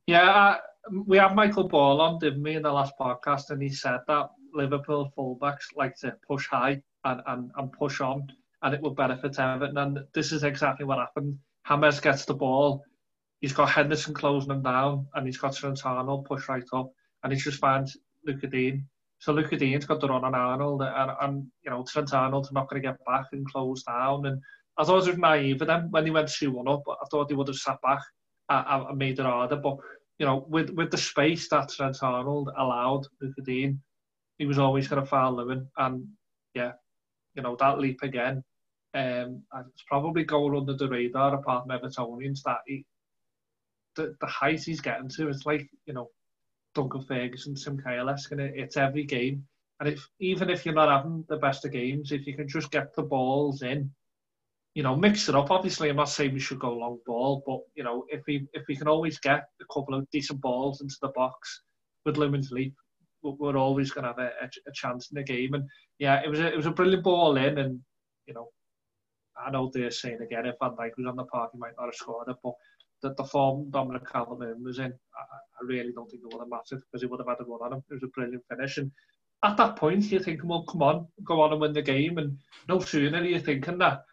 Yeah, 0.08 0.30
uh, 0.30 0.58
we 1.06 1.18
have 1.18 1.36
Michael 1.36 1.68
Ball 1.68 2.02
on, 2.02 2.18
didn't 2.20 2.42
we, 2.42 2.56
in 2.56 2.64
the 2.64 2.72
last 2.72 2.94
podcast, 3.00 3.52
and 3.52 3.62
he 3.62 3.70
said 3.70 4.00
that 4.08 4.30
Liverpool 4.54 5.14
fullbacks 5.16 5.66
like 5.76 5.96
to 5.98 6.16
push 6.28 6.48
high 6.48 6.82
and, 7.04 7.22
and, 7.28 7.52
and 7.56 7.72
push 7.72 8.02
on, 8.02 8.28
and 8.64 8.74
it 8.74 8.82
will 8.82 8.96
benefit 8.96 9.38
Everton. 9.38 9.78
And 9.78 10.00
this 10.14 10.32
is 10.32 10.44
exactly 10.44 10.86
what 10.86 10.98
happened. 10.98 11.38
Hammers 11.64 12.00
gets 12.00 12.26
the 12.26 12.34
ball, 12.34 12.84
he's 13.42 13.54
got 13.54 13.70
Henderson 13.70 14.14
closing 14.14 14.52
him 14.52 14.62
down, 14.62 15.08
and 15.14 15.26
he's 15.26 15.38
got 15.38 15.56
Trent 15.56 15.86
Arnold 15.86 16.26
push 16.26 16.48
right 16.50 16.64
up, 16.74 16.92
and 17.24 17.34
he 17.34 17.40
just 17.40 17.60
finds 17.60 17.98
Lucas 18.26 18.50
Digne. 18.50 18.84
So 19.20 19.34
Lucas 19.34 19.60
Digne's 19.60 19.86
got 19.86 20.00
the 20.00 20.08
run 20.08 20.24
on 20.24 20.36
Arnold, 20.36 20.82
and, 20.82 21.12
and 21.22 21.48
you 21.64 21.72
know 21.72 21.84
Trent 21.88 22.14
Arnold's 22.14 22.52
not 22.52 22.70
going 22.70 22.82
to 22.82 22.88
get 22.88 23.04
back 23.06 23.26
and 23.32 23.50
close 23.50 23.84
down. 23.84 24.26
And 24.26 24.42
I 24.78 24.84
thought 24.84 25.08
it 25.08 25.10
was 25.10 25.18
naive 25.18 25.62
of 25.62 25.68
them 25.68 25.92
when 25.92 26.06
they 26.06 26.12
went 26.12 26.30
2 26.30 26.52
1 26.52 26.68
up. 26.68 26.84
I 26.88 27.06
thought 27.12 27.28
they 27.28 27.36
would 27.36 27.48
have 27.48 27.58
sat 27.58 27.82
back 27.82 28.00
and, 28.50 28.88
and 28.90 28.98
made 28.98 29.20
it 29.20 29.26
harder. 29.26 29.58
But 29.58 29.78
you 30.18 30.26
know, 30.26 30.46
with 30.50 30.70
with 30.72 30.92
the 30.92 30.98
space 30.98 31.50
that 31.50 31.70
Trent 31.70 31.98
Arnold 32.02 32.50
allowed 32.58 33.08
Lucas 33.22 33.46
Digne, 33.46 33.78
he 34.38 34.46
was 34.46 34.60
always 34.60 34.88
going 34.88 35.02
to 35.02 35.10
foul 35.10 35.36
Lewin. 35.36 35.68
And 35.78 36.08
yeah, 36.54 36.74
you 37.36 37.44
know 37.44 37.56
that 37.60 37.80
leap 37.80 38.02
again. 38.04 38.44
Um, 38.94 39.44
it's 39.68 39.84
probably 39.88 40.24
going 40.24 40.58
under 40.58 40.74
the 40.74 40.90
radar 40.90 41.36
apart 41.36 41.66
from 41.68 41.78
Evertonians 41.78 42.42
that 42.46 42.58
he, 42.66 42.86
the, 43.96 44.16
the 44.20 44.28
height 44.28 44.64
he's 44.64 44.82
getting 44.82 45.10
to, 45.10 45.30
it's 45.30 45.46
like, 45.46 45.70
you 45.86 45.94
know, 45.94 46.10
Duncan 46.76 47.02
Ferguson, 47.02 47.56
Tim 47.56 47.78
Cahill-esque, 47.78 48.32
and 48.32 48.42
it, 48.42 48.54
it's 48.56 48.78
every 48.78 49.04
game. 49.04 49.46
And 49.80 49.90
if 49.90 50.08
even 50.20 50.50
if 50.50 50.66
you're 50.66 50.76
not 50.76 50.90
having 50.90 51.24
the 51.30 51.38
best 51.38 51.66
of 51.66 51.72
games, 51.72 52.12
if 52.12 52.28
you 52.28 52.36
can 52.36 52.48
just 52.48 52.70
get 52.72 52.94
the 52.96 53.04
balls 53.04 53.62
in, 53.62 53.90
you 54.76 54.84
know, 54.84 54.96
mix 54.96 55.30
it 55.30 55.36
up. 55.36 55.52
Obviously, 55.52 55.90
I'm 55.90 55.96
not 55.96 56.10
saying 56.10 56.34
we 56.34 56.40
should 56.40 56.60
go 56.60 56.74
long 56.74 57.00
ball, 57.06 57.44
but 57.46 57.60
you 57.76 57.84
know, 57.84 58.06
if 58.10 58.22
we 58.28 58.48
if 58.54 58.64
we 58.68 58.76
can 58.76 58.88
always 58.88 59.20
get 59.20 59.46
a 59.62 59.74
couple 59.74 59.96
of 59.96 60.10
decent 60.12 60.42
balls 60.42 60.82
into 60.82 60.96
the 61.02 61.10
box 61.10 61.64
with 62.06 62.18
Lewin's 62.18 62.52
leap, 62.52 62.76
we're 63.24 63.58
always 63.58 63.92
going 63.92 64.04
to 64.04 64.10
have 64.10 64.20
a, 64.20 64.32
a, 64.42 64.50
a, 64.68 64.72
chance 64.74 65.10
in 65.12 65.16
the 65.16 65.24
game. 65.24 65.54
And 65.54 65.68
yeah, 65.98 66.22
it 66.24 66.30
was 66.30 66.40
a, 66.40 66.48
it 66.48 66.56
was 66.56 66.66
a 66.66 66.72
brilliant 66.72 67.04
ball 67.04 67.38
in, 67.38 67.58
and 67.58 67.80
you 68.28 68.34
know, 68.34 68.50
I 69.44 69.50
know 69.50 69.72
they're 69.74 69.92
saying 69.92 70.20
again 70.22 70.46
if 70.46 70.56
Van 70.62 70.72
Dijk 70.72 70.92
was 70.98 71.08
on 71.08 71.16
the 71.16 71.26
park, 71.26 71.52
he 71.54 71.60
might 71.60 71.74
not 71.78 71.88
have 71.88 71.96
scored 71.96 72.30
it, 72.30 72.38
but 72.44 72.54
the, 73.02 73.14
the 73.16 73.24
form 73.24 73.70
Dominic 73.70 74.10
Calvert 74.12 74.60
was 74.62 74.80
in, 74.80 74.86
I, 74.86 74.92
I 74.92 75.66
really 75.66 75.92
don't 75.92 76.10
think 76.10 76.24
it 76.24 76.34
would 76.34 76.42
have 76.42 76.50
mattered 76.50 76.82
because 76.86 77.02
he 77.02 77.08
would 77.08 77.20
have 77.20 77.28
had 77.28 77.40
a 77.40 77.46
run 77.46 77.62
on 77.62 77.74
him. 77.74 77.84
It 77.90 77.94
was 77.96 78.04
a 78.04 78.08
brilliant 78.08 78.44
finish. 78.50 78.78
And 78.78 78.92
at 79.44 79.58
that 79.58 79.76
point, 79.76 80.06
you're 80.06 80.22
thinking, 80.22 80.48
well, 80.48 80.64
come 80.64 80.82
on, 80.84 81.08
go 81.24 81.42
on 81.42 81.52
and 81.52 81.62
win 81.62 81.74
the 81.74 81.82
game. 81.82 82.18
And 82.18 82.38
no 82.68 82.80
sooner 82.80 83.20
are 83.20 83.24
you 83.24 83.40
thinking 83.40 83.78
that, 83.80 84.04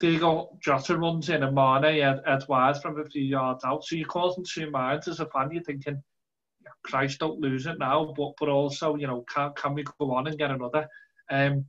there 0.00 0.10
you 0.10 0.18
go, 0.18 0.58
Jota 0.62 0.96
runs 0.96 1.28
in 1.28 1.42
and 1.42 1.54
Mane 1.54 1.84
Ed, 2.02 2.22
Edwards 2.26 2.80
from 2.80 2.98
a 2.98 3.04
few 3.04 3.22
yards 3.22 3.64
out. 3.64 3.84
So 3.84 3.96
you're 3.96 4.08
causing 4.08 4.44
two 4.44 4.70
minds 4.70 5.06
as 5.08 5.20
a 5.20 5.26
fan. 5.26 5.50
You're 5.52 5.62
thinking, 5.62 6.02
Christ, 6.82 7.20
don't 7.20 7.40
lose 7.40 7.66
it 7.66 7.78
now. 7.78 8.12
But 8.16 8.32
but 8.38 8.48
also, 8.48 8.96
you 8.96 9.06
know, 9.06 9.24
can, 9.32 9.52
can 9.54 9.74
we 9.74 9.84
go 9.98 10.12
on 10.14 10.26
and 10.26 10.38
get 10.38 10.50
another? 10.50 10.88
Um, 11.30 11.66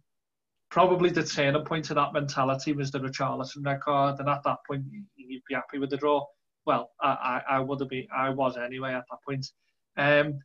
probably 0.72 1.10
the 1.10 1.24
turning 1.24 1.64
point 1.64 1.90
of 1.90 1.96
that 1.96 2.14
mentality 2.14 2.74
was 2.74 2.92
the 2.92 3.00
Richarlison 3.00 3.66
record. 3.66 4.20
And 4.20 4.28
at 4.28 4.44
that 4.44 4.58
point, 4.68 4.84
you'd 5.16 5.42
be 5.48 5.54
happy 5.54 5.80
with 5.80 5.90
the 5.90 5.98
draw 5.98 6.26
well, 6.66 6.92
I, 7.02 7.42
I, 7.50 7.56
I 7.56 7.60
would 7.60 7.80
have 7.80 7.90
been, 7.90 8.08
I 8.16 8.30
was 8.30 8.58
anyway 8.58 8.94
at 8.94 9.06
that 9.10 9.20
point. 9.26 9.46
Um, 9.98 10.40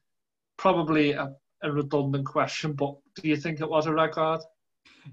probably 0.57 1.13
a, 1.13 1.33
a 1.63 1.73
redundant 1.73 2.27
question, 2.27 2.73
but 2.73 2.97
do 3.17 3.29
you 3.29 3.37
think 3.37 3.61
it 3.61 3.69
was 3.69 3.87
a 3.87 3.95
red 3.95 4.13
card? 4.13 4.41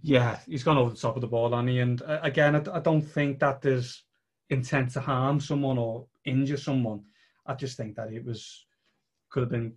Yeah, 0.02 0.40
he's 0.48 0.64
gone 0.64 0.78
over 0.78 0.92
the 0.92 0.98
top 0.98 1.16
of 1.16 1.22
the 1.22 1.28
ball, 1.28 1.56
Annie. 1.56 1.80
And 1.80 2.02
uh, 2.02 2.20
again, 2.22 2.56
I, 2.56 2.78
I 2.78 2.80
don't 2.80 3.02
think 3.02 3.40
that 3.40 3.62
there's 3.62 4.04
intent 4.50 4.92
to 4.92 5.00
harm 5.00 5.40
someone 5.40 5.78
or 5.78 6.08
injure 6.26 6.58
someone. 6.58 7.04
I 7.46 7.54
just 7.54 7.78
think 7.78 7.96
that 7.96 8.12
it 8.12 8.26
was 8.26 8.66
could 9.30 9.42
have 9.42 9.50
been, 9.50 9.74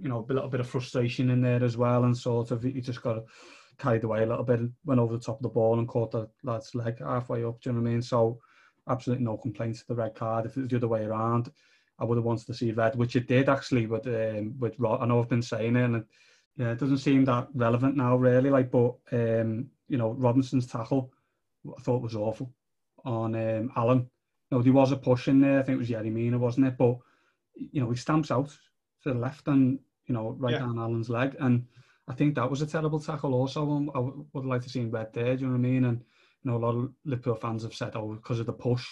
you 0.00 0.08
know, 0.08 0.26
a 0.28 0.32
little 0.32 0.48
bit 0.48 0.60
of 0.60 0.68
frustration 0.68 1.30
in 1.30 1.40
there 1.40 1.62
as 1.62 1.76
well, 1.76 2.04
and 2.04 2.16
sort 2.16 2.50
of 2.50 2.62
he 2.62 2.80
just 2.80 3.02
got 3.02 3.24
carried 3.78 4.04
away 4.04 4.22
a 4.22 4.26
little 4.26 4.44
bit, 4.44 4.60
went 4.84 5.00
over 5.00 5.16
the 5.16 5.22
top 5.22 5.36
of 5.36 5.42
the 5.42 5.48
ball 5.48 5.78
and 5.78 5.88
caught 5.88 6.10
the 6.10 6.28
lad's 6.42 6.74
leg 6.74 6.98
halfway 6.98 7.44
up. 7.44 7.60
Do 7.60 7.70
you 7.70 7.74
know 7.74 7.82
what 7.82 7.88
I 7.88 7.92
mean? 7.92 8.02
So 8.02 8.38
absolutely 8.88 9.24
no 9.24 9.36
complaints 9.36 9.80
to 9.80 9.88
the 9.88 9.94
red 9.94 10.14
card. 10.14 10.46
If 10.46 10.56
it 10.56 10.62
was 10.62 10.70
the 10.70 10.76
other 10.76 10.88
way 10.88 11.04
around, 11.04 11.50
I 11.98 12.04
would 12.04 12.16
have 12.16 12.24
wanted 12.24 12.46
to 12.46 12.54
see 12.54 12.72
red, 12.72 12.96
which 12.96 13.16
it 13.16 13.26
did 13.28 13.48
actually. 13.48 13.86
With 13.86 14.06
um, 14.06 14.54
with 14.58 14.74
I 14.84 15.06
know 15.06 15.20
I've 15.20 15.28
been 15.28 15.42
saying 15.42 15.76
it, 15.76 15.84
and 15.84 15.96
it, 15.96 16.06
yeah, 16.56 16.70
it 16.72 16.78
doesn't 16.78 16.98
seem 16.98 17.24
that 17.24 17.48
relevant 17.54 17.96
now, 17.96 18.16
really. 18.16 18.50
Like, 18.50 18.70
but 18.70 18.94
um, 19.12 19.68
you 19.88 19.98
know, 19.98 20.12
Robertson's 20.12 20.66
tackle, 20.66 21.12
I 21.66 21.80
thought 21.82 22.02
was 22.02 22.14
awful 22.14 22.52
on 23.04 23.34
um, 23.34 23.72
Allen. 23.76 24.08
You 24.50 24.58
know, 24.58 24.62
there 24.62 24.72
was 24.72 24.92
a 24.92 24.96
push 24.96 25.28
in 25.28 25.40
there. 25.40 25.60
I 25.60 25.62
think 25.62 25.76
it 25.76 25.78
was 25.78 25.90
Yerry 25.90 26.12
Mina, 26.12 26.38
wasn't 26.38 26.66
it? 26.66 26.78
But 26.78 26.98
you 27.54 27.80
know, 27.80 27.90
he 27.90 27.96
stamps 27.96 28.30
out 28.30 28.48
to 29.02 29.12
the 29.12 29.18
left 29.18 29.48
and 29.48 29.78
you 30.06 30.14
know 30.14 30.36
right 30.38 30.52
yeah. 30.52 30.60
down 30.60 30.78
Allen's 30.78 31.10
leg, 31.10 31.36
and 31.40 31.66
I 32.06 32.14
think 32.14 32.34
that 32.36 32.50
was 32.50 32.62
a 32.62 32.66
terrible 32.66 33.00
tackle. 33.00 33.34
Also, 33.34 33.86
I 33.94 33.98
would 34.32 34.46
like 34.46 34.62
to 34.62 34.70
see 34.70 34.84
red 34.84 35.12
there. 35.12 35.36
Do 35.36 35.42
you 35.42 35.46
know 35.46 35.52
what 35.52 35.58
I 35.58 35.70
mean? 35.70 35.84
And 35.84 36.04
you 36.42 36.50
know, 36.50 36.56
a 36.56 36.64
lot 36.64 36.74
of 36.74 36.90
Liverpool 37.04 37.34
fans 37.34 37.62
have 37.62 37.74
said, 37.74 37.92
oh, 37.94 38.14
because 38.14 38.40
of 38.40 38.46
the 38.46 38.52
push, 38.52 38.86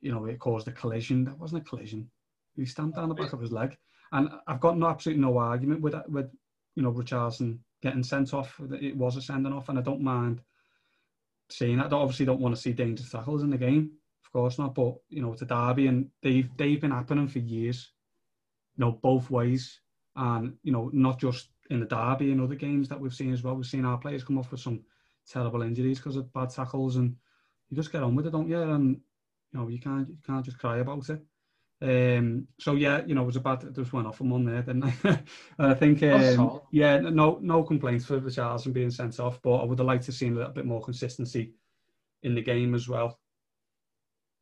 you 0.00 0.12
know, 0.12 0.26
it 0.26 0.38
caused 0.38 0.68
a 0.68 0.72
collision. 0.72 1.24
That 1.24 1.38
wasn't 1.38 1.62
a 1.62 1.68
collision. 1.68 2.10
He 2.56 2.66
stamped 2.66 2.96
down 2.96 3.08
the 3.08 3.14
back 3.14 3.32
of 3.32 3.40
his 3.40 3.52
leg. 3.52 3.76
And 4.12 4.28
I've 4.46 4.60
got 4.60 4.78
no 4.78 4.88
absolutely 4.88 5.22
no 5.22 5.38
argument 5.38 5.80
with 5.80 5.94
that, 5.94 6.08
with 6.08 6.30
you 6.76 6.82
know 6.82 6.92
Richarlison 6.92 7.58
getting 7.82 8.02
sent 8.02 8.32
off. 8.32 8.60
It 8.80 8.96
was 8.96 9.16
a 9.16 9.22
sending 9.22 9.52
off, 9.52 9.68
and 9.68 9.78
I 9.78 9.82
don't 9.82 10.02
mind 10.02 10.40
seeing 11.50 11.78
that. 11.78 11.92
I 11.92 11.96
obviously 11.96 12.26
don't 12.26 12.40
want 12.40 12.54
to 12.54 12.60
see 12.60 12.72
dangerous 12.72 13.10
tackles 13.10 13.42
in 13.42 13.50
the 13.50 13.58
game, 13.58 13.90
of 14.24 14.32
course 14.32 14.58
not. 14.58 14.74
But 14.74 14.94
you 15.08 15.20
know, 15.20 15.32
it's 15.32 15.42
a 15.42 15.46
derby, 15.46 15.88
and 15.88 16.08
they've 16.22 16.48
they've 16.56 16.80
been 16.80 16.92
happening 16.92 17.26
for 17.26 17.40
years. 17.40 17.90
You 18.76 18.84
know, 18.84 18.92
both 18.92 19.30
ways, 19.30 19.80
and 20.14 20.54
you 20.62 20.70
know, 20.70 20.90
not 20.92 21.18
just 21.18 21.48
in 21.70 21.80
the 21.80 21.86
derby 21.86 22.30
and 22.30 22.40
other 22.40 22.54
games 22.54 22.88
that 22.88 23.00
we've 23.00 23.14
seen 23.14 23.32
as 23.32 23.42
well. 23.42 23.56
We've 23.56 23.66
seen 23.66 23.84
our 23.84 23.98
players 23.98 24.22
come 24.22 24.38
off 24.38 24.50
with 24.50 24.60
some 24.60 24.82
terrible 25.30 25.62
injuries 25.62 25.98
because 25.98 26.16
of 26.16 26.32
bad 26.32 26.50
tackles, 26.50 26.96
and 26.96 27.16
you 27.70 27.76
just 27.76 27.92
get 27.92 28.02
on 28.02 28.14
with 28.14 28.26
it, 28.26 28.30
don't 28.30 28.48
you? 28.48 28.60
And 28.60 29.00
you 29.52 29.60
know 29.60 29.68
you 29.68 29.80
can't 29.80 30.08
you 30.08 30.18
can't 30.26 30.44
just 30.44 30.58
cry 30.58 30.78
about 30.78 31.08
it. 31.10 31.22
Um, 31.82 32.46
so 32.58 32.74
yeah, 32.74 33.02
you 33.04 33.14
know, 33.14 33.22
it 33.22 33.26
was 33.26 33.36
a 33.36 33.40
bad. 33.40 33.74
Just 33.74 33.92
went 33.92 34.06
off 34.06 34.20
on 34.20 34.30
one 34.30 34.44
there, 34.44 34.62
didn't 34.62 34.84
I? 34.84 35.20
I 35.58 35.74
think, 35.74 36.02
um, 36.02 36.60
yeah, 36.70 36.98
no, 36.98 37.38
no 37.42 37.62
complaints 37.62 38.06
for 38.06 38.20
Richarlison 38.20 38.72
being 38.72 38.90
sent 38.90 39.20
off, 39.20 39.40
but 39.42 39.56
I 39.56 39.64
would 39.64 39.78
have 39.78 39.86
liked 39.86 40.04
to 40.04 40.12
see 40.12 40.28
a 40.28 40.32
little 40.32 40.52
bit 40.52 40.64
more 40.66 40.82
consistency 40.82 41.52
in 42.22 42.34
the 42.34 42.42
game 42.42 42.74
as 42.74 42.88
well. 42.88 43.18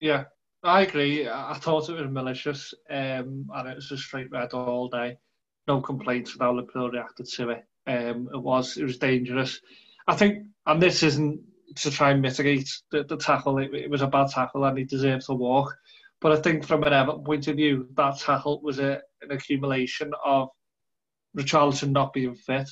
Yeah, 0.00 0.24
I 0.62 0.82
agree. 0.82 1.28
I 1.28 1.54
thought 1.54 1.88
it 1.88 2.00
was 2.00 2.10
malicious, 2.10 2.74
um, 2.88 3.48
and 3.52 3.68
it 3.68 3.76
was 3.76 3.90
a 3.90 3.96
straight 3.96 4.30
red 4.30 4.52
all 4.52 4.88
day. 4.88 5.18
No 5.66 5.80
complaints 5.80 6.36
how 6.38 6.52
Liverpool 6.52 6.90
reacted 6.90 7.26
to 7.26 7.50
it. 7.50 7.64
Um, 7.86 8.28
it 8.32 8.40
was 8.40 8.76
it 8.76 8.84
was 8.84 8.98
dangerous. 8.98 9.60
I 10.06 10.16
think, 10.16 10.46
and 10.66 10.82
this 10.82 11.02
isn't 11.02 11.40
to 11.76 11.90
try 11.90 12.10
and 12.10 12.22
mitigate 12.22 12.68
the, 12.90 13.04
the 13.04 13.16
tackle. 13.16 13.58
It, 13.58 13.74
it, 13.74 13.90
was 13.90 14.02
a 14.02 14.06
bad 14.06 14.30
tackle 14.30 14.64
and 14.64 14.76
he 14.76 14.84
deserved 14.84 15.26
to 15.26 15.34
walk. 15.34 15.74
But 16.20 16.32
I 16.32 16.36
think 16.36 16.64
from 16.66 16.82
an 16.84 16.92
Everton 16.92 17.24
point 17.24 17.48
of 17.48 17.56
view, 17.56 17.88
that 17.96 18.18
tackle 18.18 18.60
was 18.62 18.78
a, 18.78 19.00
an 19.22 19.30
accumulation 19.30 20.12
of 20.24 20.48
Richarlison 21.36 21.90
not 21.90 22.12
being 22.12 22.34
fit, 22.34 22.68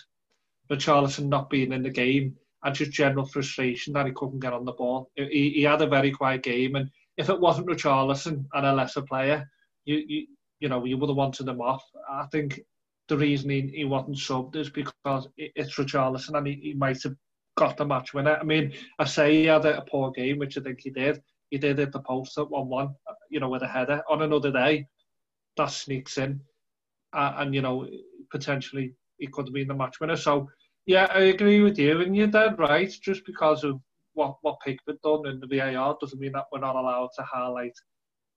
Richarlison 0.71 1.29
not 1.29 1.51
being 1.51 1.73
in 1.73 1.83
the 1.83 1.90
game, 1.90 2.37
and 2.62 2.75
just 2.75 2.93
general 2.93 3.27
frustration 3.27 3.93
that 3.95 4.07
he 4.07 4.12
couldn't 4.12 4.40
get 4.40 4.53
on 4.53 4.64
the 4.64 4.73
ball. 4.73 5.11
He, 5.16 5.53
he 5.55 5.62
had 5.62 5.83
a 5.83 5.87
very 5.87 6.11
quiet 6.11 6.43
game, 6.43 6.77
and 6.77 6.90
if 7.16 7.29
it 7.29 7.40
wasn't 7.40 7.69
Richarlison 7.69 8.45
and 8.53 8.66
a 8.66 8.75
lesser 8.75 9.03
player, 9.03 9.49
you 9.85 10.05
you 10.07 10.27
you 10.61 10.69
know 10.69 10.85
you 10.85 10.99
would 10.99 11.09
have 11.09 11.16
wanted 11.16 11.49
him 11.49 11.61
off. 11.61 11.83
I 12.09 12.27
think 12.27 12.61
the 13.11 13.18
reason 13.18 13.51
he, 13.51 13.73
he 13.75 13.85
wasn't 13.85 14.16
subbed 14.16 14.57
is 14.57 14.70
because 14.70 15.29
it's 15.37 15.75
Richarlison 15.75 16.38
and 16.38 16.46
he, 16.46 16.55
he 16.55 16.75
might 16.75 17.03
have 17.03 17.16
got 17.57 17.77
the 17.77 17.85
match 17.85 18.14
winner. 18.14 18.38
I 18.40 18.44
mean, 18.44 18.73
I 18.99 19.05
say 19.05 19.35
he 19.35 19.46
had 19.46 19.66
a, 19.66 19.83
poor 19.83 20.12
game, 20.12 20.38
which 20.38 20.57
I 20.57 20.62
think 20.62 20.81
he 20.81 20.90
did. 20.90 21.20
He 21.51 21.59
did 21.59 21.81
at 21.81 21.92
the 21.92 22.01
post 22.01 22.38
at 22.38 22.49
1 22.49 22.68
1, 22.68 22.94
you 23.29 23.40
know, 23.40 23.49
with 23.49 23.62
a 23.62 23.68
header. 23.68 24.01
On 24.09 24.23
another 24.23 24.53
day, 24.53 24.87
that 25.57 25.70
sneaks 25.70 26.18
in. 26.18 26.40
Uh, 27.12 27.35
and, 27.38 27.53
you 27.55 27.61
know, 27.61 27.87
potentially 28.31 28.94
he 29.18 29.27
could 29.27 29.46
have 29.46 29.55
been 29.55 29.68
the 29.68 29.75
match 29.75 29.99
winner. 30.01 30.16
So, 30.16 30.49
yeah, 30.87 31.09
I 31.12 31.23
agree 31.23 31.61
with 31.61 31.79
you. 31.79 32.01
And 32.01 32.16
you're 32.16 32.29
dead 32.29 32.59
right. 32.61 32.90
Just 33.03 33.27
because 33.27 33.64
of 33.64 33.81
what, 34.14 34.37
what 34.42 34.61
Pickford 34.64 35.03
done 35.03 35.27
in 35.27 35.40
the 35.40 35.49
VAR 35.49 35.96
doesn't 36.01 36.20
mean 36.20 36.33
that 36.33 36.46
we're 36.53 36.61
not 36.61 36.77
allowed 36.77 37.11
to 37.16 37.25
highlight 37.25 37.75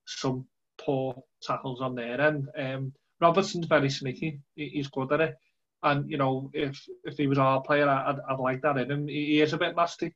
some 0.08 0.48
poor 0.82 1.16
tackles 1.44 1.80
on 1.80 1.94
their 1.94 2.20
end. 2.20 2.50
Um, 2.58 2.92
Robertson's 3.24 3.68
very 3.68 3.90
sneaky. 3.90 4.40
He's 4.56 4.88
good 4.88 5.12
at 5.14 5.22
it. 5.22 5.36
And, 5.82 6.10
you 6.10 6.18
know, 6.18 6.50
if 6.54 6.82
if 7.04 7.18
he 7.18 7.28
was 7.28 7.38
our 7.38 7.62
player, 7.62 7.90
I'd, 7.90 8.20
I'd 8.30 8.40
like 8.40 8.62
that 8.62 8.78
in 8.78 8.92
him. 8.92 9.08
He 9.08 9.42
is 9.42 9.54
a 9.54 9.58
bit 9.58 9.76
nasty. 9.76 10.14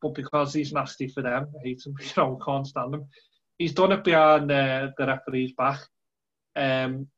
But 0.00 0.14
because 0.14 0.54
he's 0.54 0.72
nasty 0.72 1.08
for 1.08 1.22
them, 1.22 1.48
I 1.54 1.68
hate 1.68 1.82
him, 1.84 1.94
you 2.00 2.12
know, 2.16 2.38
can't 2.44 2.66
stand 2.66 2.94
him. 2.94 3.06
He's 3.58 3.74
done 3.74 3.92
it 3.92 4.04
behind 4.04 4.50
uh, 4.50 4.90
the 4.96 5.06
referee's 5.06 5.52
back. 5.52 5.80
Um, 6.56 7.08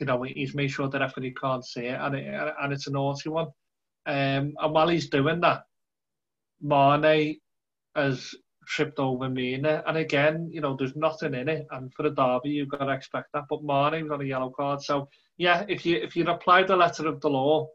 you 0.00 0.06
know, 0.06 0.22
he's 0.22 0.54
made 0.54 0.68
sure 0.70 0.88
the 0.88 0.98
referee 0.98 1.34
can't 1.40 1.64
see 1.64 1.86
it, 1.86 1.98
and, 2.00 2.16
it, 2.16 2.54
and 2.60 2.72
it's 2.72 2.88
a 2.88 2.90
naughty 2.90 3.28
one. 3.28 3.48
Um, 4.04 4.54
and 4.58 4.72
while 4.72 4.88
he's 4.88 5.08
doing 5.08 5.40
that, 5.42 5.62
Mane 6.60 7.38
has 7.94 8.34
tripped 8.66 8.98
over 8.98 9.28
Mina. 9.28 9.82
And 9.86 9.96
again, 9.96 10.48
you 10.52 10.60
know, 10.60 10.76
there's 10.76 10.96
nothing 10.96 11.34
in 11.34 11.48
it. 11.48 11.66
And 11.70 11.92
for 11.94 12.06
a 12.06 12.10
derby, 12.10 12.50
you've 12.50 12.68
got 12.68 12.84
to 12.84 12.92
expect 12.92 13.28
that. 13.32 13.44
But 13.48 13.64
Mane 13.64 14.08
got 14.08 14.20
a 14.20 14.26
yellow 14.26 14.50
card. 14.50 14.82
So, 14.82 15.08
yeah, 15.36 15.64
if 15.68 15.84
you 15.86 15.96
if 15.96 16.16
you'd 16.16 16.28
applied 16.28 16.68
the 16.68 16.76
letter 16.76 17.06
of 17.06 17.20
the 17.20 17.30
law, 17.30 17.68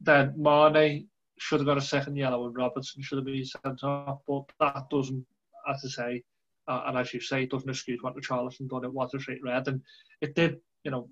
then 0.00 0.34
Mane 0.36 1.08
should 1.38 1.60
have 1.60 1.66
got 1.66 1.78
a 1.78 1.82
second 1.82 2.16
yellow 2.16 2.46
and 2.46 2.56
Robertson 2.56 3.02
should 3.02 3.18
have 3.18 3.24
been 3.24 3.44
sent 3.44 3.82
off. 3.82 4.20
But 4.26 4.44
that 4.60 4.84
doesn't, 4.90 5.24
as 5.68 5.82
I 5.84 5.88
say, 5.88 6.24
uh, 6.68 6.82
and 6.86 6.98
as 6.98 7.12
you 7.14 7.20
say, 7.20 7.44
it 7.44 7.50
doesn't 7.50 7.68
excuse 7.68 8.00
what 8.02 8.16
Richarlison 8.16 8.68
done. 8.68 8.84
It 8.84 8.92
was 8.92 9.14
a 9.14 9.20
straight 9.20 9.42
red. 9.42 9.68
And 9.68 9.80
it 10.20 10.34
did, 10.34 10.58
you 10.84 10.90
know, 10.90 11.08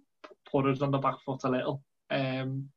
put 0.51 0.67
us 0.67 0.83
on 0.83 0.91
the 0.91 0.99
back 0.99 1.17
foot 1.25 1.41
a 1.45 1.49
little. 1.49 1.83
Um, 2.11 2.69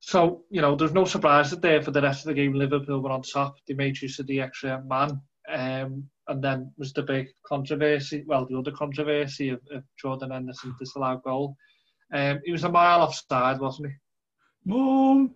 so, 0.00 0.44
you 0.50 0.60
know, 0.60 0.76
there's 0.76 0.92
no 0.92 1.04
surprise 1.04 1.50
that 1.50 1.62
there 1.62 1.82
for 1.82 1.90
the 1.90 2.02
rest 2.02 2.20
of 2.20 2.28
the 2.28 2.34
game. 2.34 2.52
Liverpool 2.52 3.00
were 3.00 3.10
on 3.10 3.22
top. 3.22 3.56
They 3.66 3.74
made 3.74 4.00
use 4.00 4.18
of 4.18 4.26
the 4.26 4.40
extra 4.40 4.82
man. 4.84 5.20
Um, 5.48 6.08
and 6.28 6.42
then 6.42 6.72
was 6.76 6.92
the 6.92 7.02
big 7.02 7.28
controversy, 7.46 8.24
well, 8.26 8.46
the 8.46 8.58
other 8.58 8.72
controversy 8.72 9.50
of, 9.50 9.60
of 9.72 9.84
Jordan 10.00 10.30
Henderson 10.32 10.74
disallowed 10.78 11.22
goal. 11.22 11.56
Um, 12.12 12.40
he 12.44 12.52
was 12.52 12.64
a 12.64 12.68
mile 12.68 13.02
offside, 13.02 13.60
wasn't 13.60 13.88
he? 13.88 13.94
Mom! 14.64 15.34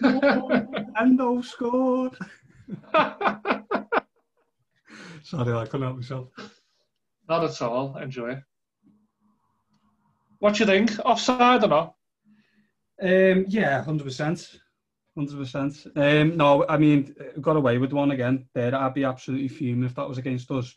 Mom! 0.00 0.68
Hendo 0.98 1.44
scored! 1.44 2.16
Sorry, 5.22 5.52
I 5.52 5.64
couldn't 5.64 5.82
help 5.82 5.96
myself. 5.96 6.28
Not 7.28 7.44
at 7.44 7.62
all. 7.62 7.96
Enjoy 7.96 8.32
it. 8.32 8.42
What 10.38 10.54
do 10.54 10.60
you 10.60 10.66
think? 10.66 10.98
Offside 11.04 11.64
or 11.64 11.68
not? 11.68 11.94
Um, 13.02 13.46
yeah, 13.48 13.82
hundred 13.82 14.04
percent, 14.04 14.50
hundred 15.16 15.36
percent. 15.36 15.86
Um, 15.96 16.36
no, 16.36 16.64
I 16.68 16.76
mean, 16.76 17.14
got 17.40 17.56
away 17.56 17.78
with 17.78 17.92
one 17.92 18.12
again. 18.12 18.46
There, 18.54 18.74
I'd 18.74 18.94
be 18.94 19.04
absolutely 19.04 19.48
fuming 19.48 19.84
if 19.84 19.94
that 19.96 20.08
was 20.08 20.18
against 20.18 20.50
us. 20.50 20.74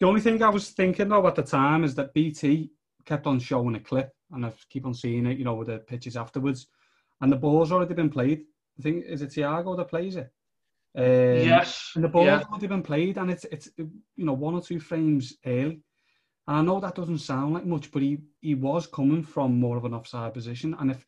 The 0.00 0.06
only 0.06 0.20
thing 0.20 0.42
I 0.42 0.50
was 0.50 0.70
thinking 0.70 1.08
though 1.08 1.26
at 1.26 1.34
the 1.34 1.42
time 1.42 1.84
is 1.84 1.94
that 1.94 2.12
BT 2.12 2.70
kept 3.06 3.26
on 3.26 3.38
showing 3.38 3.76
a 3.76 3.80
clip, 3.80 4.10
and 4.32 4.44
I 4.44 4.52
keep 4.68 4.84
on 4.84 4.94
seeing 4.94 5.26
it, 5.26 5.38
you 5.38 5.44
know, 5.44 5.54
with 5.54 5.68
the 5.68 5.78
pitches 5.78 6.16
afterwards, 6.16 6.66
and 7.20 7.32
the 7.32 7.36
ball's 7.36 7.72
already 7.72 7.94
been 7.94 8.10
played. 8.10 8.44
I 8.78 8.82
think 8.82 9.04
is 9.06 9.22
it 9.22 9.30
Thiago 9.30 9.76
that 9.76 9.88
plays 9.88 10.16
it. 10.16 10.30
Um, 10.96 11.04
yes. 11.46 11.92
And 11.94 12.04
the 12.04 12.08
ball's 12.08 12.26
yeah. 12.26 12.42
already 12.50 12.66
been 12.66 12.82
played, 12.82 13.16
and 13.16 13.30
it's 13.30 13.44
it's 13.44 13.70
you 13.76 14.24
know 14.24 14.34
one 14.34 14.54
or 14.54 14.62
two 14.62 14.80
frames 14.80 15.34
early. 15.46 15.80
And 16.48 16.58
I 16.58 16.62
know 16.62 16.80
that 16.80 16.94
doesn't 16.94 17.18
sound 17.18 17.54
like 17.54 17.64
much, 17.64 17.90
but 17.90 18.02
he 18.02 18.18
he 18.40 18.54
was 18.54 18.86
coming 18.86 19.22
from 19.22 19.58
more 19.58 19.76
of 19.76 19.84
an 19.84 19.94
offside 19.94 20.34
position, 20.34 20.76
and 20.78 20.90
if 20.90 21.06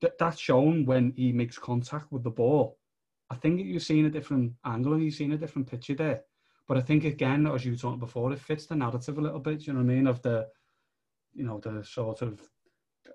that, 0.00 0.18
that's 0.18 0.38
shown 0.38 0.84
when 0.84 1.12
he 1.16 1.32
makes 1.32 1.58
contact 1.58 2.12
with 2.12 2.22
the 2.22 2.30
ball. 2.30 2.78
I 3.30 3.34
think 3.34 3.60
you're 3.62 3.80
seeing 3.80 4.06
a 4.06 4.10
different 4.10 4.52
angle 4.64 4.94
and 4.94 5.02
you're 5.02 5.10
seeing 5.10 5.32
a 5.32 5.38
different 5.38 5.68
picture 5.70 5.94
there. 5.94 6.22
But 6.66 6.76
I 6.76 6.80
think 6.80 7.04
again, 7.04 7.46
as 7.46 7.64
you 7.64 7.76
talked 7.76 8.00
before, 8.00 8.32
it 8.32 8.40
fits 8.40 8.66
the 8.66 8.76
narrative 8.76 9.18
a 9.18 9.20
little 9.20 9.40
bit. 9.40 9.66
you 9.66 9.72
know 9.72 9.80
what 9.80 9.90
I 9.90 9.94
mean? 9.94 10.06
Of 10.06 10.22
the, 10.22 10.48
you 11.34 11.44
know, 11.44 11.58
the 11.58 11.82
sort 11.82 12.22
of 12.22 12.40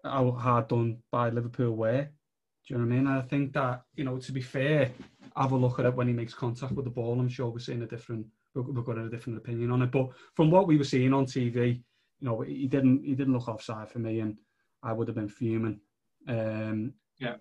how 0.04 0.32
hard 0.32 0.68
done 0.68 0.98
by 1.12 1.30
Liverpool 1.30 1.76
were. 1.76 2.04
Do 2.04 2.74
you 2.74 2.78
know 2.78 2.86
what 2.86 2.94
I 2.94 2.96
mean? 2.96 3.08
And 3.08 3.18
I 3.18 3.22
think 3.22 3.54
that 3.54 3.84
you 3.96 4.04
know, 4.04 4.18
to 4.18 4.32
be 4.32 4.42
fair, 4.42 4.92
have 5.36 5.52
a 5.52 5.56
look 5.56 5.80
at 5.80 5.86
it 5.86 5.96
when 5.96 6.08
he 6.08 6.14
makes 6.14 6.34
contact 6.34 6.72
with 6.74 6.86
the 6.86 6.92
ball. 6.92 7.20
I'm 7.20 7.30
sure 7.30 7.50
we're 7.50 7.60
seeing 7.60 7.82
a 7.84 7.88
different, 7.88 8.26
we've 8.56 8.86
got 8.86 8.98
a 8.98 9.10
different 9.10 9.38
opinion 9.38 9.72
on 9.72 9.82
it. 9.82 9.92
But 9.92 10.10
from 10.34 10.50
what 10.50 10.68
we 10.68 10.78
were 10.78 10.84
seeing 10.84 11.14
on 11.14 11.26
TV, 11.26 11.76
you 11.76 12.28
know, 12.30 12.42
he 12.42 12.68
didn't 12.68 13.04
he 13.04 13.16
didn't 13.16 13.34
look 13.34 13.50
offside 13.50 13.92
for 13.92 14.00
me, 14.00 14.22
and 14.22 14.38
I 14.82 14.94
would 14.94 15.08
have 15.08 15.16
been 15.16 15.30
fuming 15.30 15.80
um, 16.28 16.94
yeah. 17.20 17.36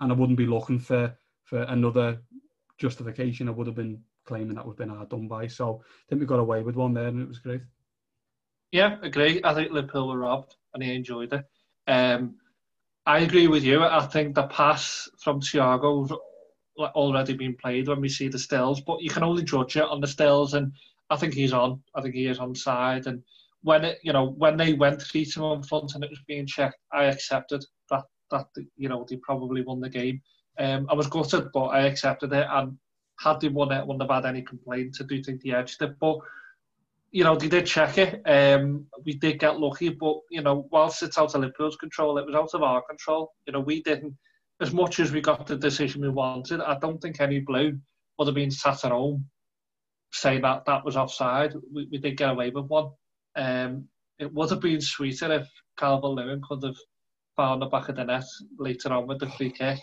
And 0.00 0.12
I 0.12 0.14
wouldn't 0.14 0.38
be 0.38 0.46
looking 0.46 0.78
for 0.78 1.16
for 1.44 1.62
another 1.62 2.20
justification. 2.78 3.48
I 3.48 3.52
would 3.52 3.66
have 3.66 3.76
been 3.76 4.02
claiming 4.24 4.54
that 4.56 4.66
we've 4.66 4.76
been 4.76 4.88
hard 4.88 5.10
done 5.10 5.28
by. 5.28 5.46
So 5.46 5.82
I 5.84 6.04
think 6.08 6.20
we 6.20 6.26
got 6.26 6.40
away 6.40 6.62
with 6.62 6.76
one 6.76 6.94
there, 6.94 7.08
and 7.08 7.20
it 7.20 7.28
was 7.28 7.38
great. 7.38 7.60
Yeah, 8.72 8.96
agree. 9.02 9.40
I 9.44 9.54
think 9.54 9.70
Liverpool 9.70 10.08
were 10.08 10.18
robbed, 10.18 10.56
and 10.72 10.82
he 10.82 10.94
enjoyed 10.94 11.32
it. 11.32 11.44
Um, 11.86 12.36
I 13.06 13.20
agree 13.20 13.46
with 13.46 13.62
you. 13.62 13.84
I 13.84 14.06
think 14.06 14.34
the 14.34 14.46
pass 14.46 15.08
from 15.18 15.40
Thiago's 15.40 16.12
already 16.78 17.34
been 17.34 17.54
played 17.54 17.86
when 17.86 18.00
we 18.00 18.08
see 18.08 18.28
the 18.28 18.38
stills, 18.38 18.80
but 18.80 19.02
you 19.02 19.10
can 19.10 19.22
only 19.22 19.44
judge 19.44 19.76
it 19.76 19.84
on 19.84 20.00
the 20.00 20.06
stills, 20.06 20.54
and 20.54 20.72
I 21.10 21.16
think 21.16 21.34
he's 21.34 21.52
on. 21.52 21.82
I 21.94 22.00
think 22.00 22.14
he 22.14 22.26
is 22.26 22.38
on 22.38 22.54
side, 22.54 23.06
and 23.06 23.22
when 23.62 23.84
it, 23.84 23.98
you 24.02 24.12
know, 24.12 24.26
when 24.26 24.56
they 24.56 24.74
went 24.74 25.00
three 25.00 25.24
to 25.24 25.52
in 25.52 25.62
front 25.62 25.94
and 25.94 26.04
it 26.04 26.10
was 26.10 26.20
being 26.26 26.46
checked, 26.46 26.78
I 26.92 27.04
accepted 27.04 27.64
that 28.30 28.46
you 28.76 28.88
know 28.88 29.06
they 29.08 29.16
probably 29.16 29.62
won 29.62 29.80
the 29.80 29.88
game. 29.88 30.20
Um, 30.58 30.86
I 30.90 30.94
was 30.94 31.08
gutted, 31.08 31.50
but 31.52 31.66
I 31.66 31.82
accepted 31.82 32.32
it. 32.32 32.46
And 32.48 32.78
had 33.18 33.40
they 33.40 33.48
won 33.48 33.72
it, 33.72 33.86
wouldn't 33.86 34.02
have 34.02 34.24
had 34.24 34.28
any 34.28 34.42
complaints. 34.42 35.00
I 35.00 35.04
do 35.04 35.22
think 35.22 35.42
they 35.42 35.52
edged 35.52 35.82
it, 35.82 35.98
but 36.00 36.18
you 37.10 37.24
know 37.24 37.36
they 37.36 37.48
did 37.48 37.66
check 37.66 37.98
it. 37.98 38.22
Um, 38.26 38.86
we 39.04 39.14
did 39.14 39.38
get 39.38 39.60
lucky, 39.60 39.90
but 39.90 40.18
you 40.30 40.42
know 40.42 40.66
whilst 40.70 41.02
it's 41.02 41.18
out 41.18 41.34
of 41.34 41.40
Liverpool's 41.40 41.76
control, 41.76 42.18
it 42.18 42.26
was 42.26 42.34
out 42.34 42.54
of 42.54 42.62
our 42.62 42.82
control. 42.82 43.32
You 43.46 43.52
know 43.52 43.60
we 43.60 43.82
didn't 43.82 44.16
as 44.60 44.72
much 44.72 45.00
as 45.00 45.12
we 45.12 45.20
got 45.20 45.46
the 45.46 45.56
decision 45.56 46.02
we 46.02 46.08
wanted. 46.08 46.60
I 46.60 46.78
don't 46.78 47.00
think 47.00 47.20
any 47.20 47.40
blue 47.40 47.78
would 48.18 48.28
have 48.28 48.34
been 48.34 48.50
sat 48.50 48.84
at 48.84 48.92
home 48.92 49.26
saying 50.12 50.42
that 50.42 50.64
that 50.64 50.84
was 50.84 50.96
offside. 50.96 51.54
We, 51.72 51.88
we 51.90 51.98
did 51.98 52.16
get 52.16 52.30
away 52.30 52.50
with 52.50 52.66
one. 52.66 52.90
Um, 53.36 53.88
it 54.18 54.32
would 54.32 54.50
have 54.50 54.60
been 54.60 54.80
sweeter 54.80 55.32
if 55.32 55.48
Calvert 55.76 56.10
Lewin 56.10 56.40
could 56.48 56.62
have 56.62 56.76
found 57.36 57.62
the 57.62 57.66
back 57.66 57.88
of 57.88 57.96
the 57.96 58.04
net 58.04 58.24
later 58.58 58.92
on 58.92 59.06
with 59.06 59.20
the 59.20 59.28
free 59.30 59.50
kick. 59.50 59.78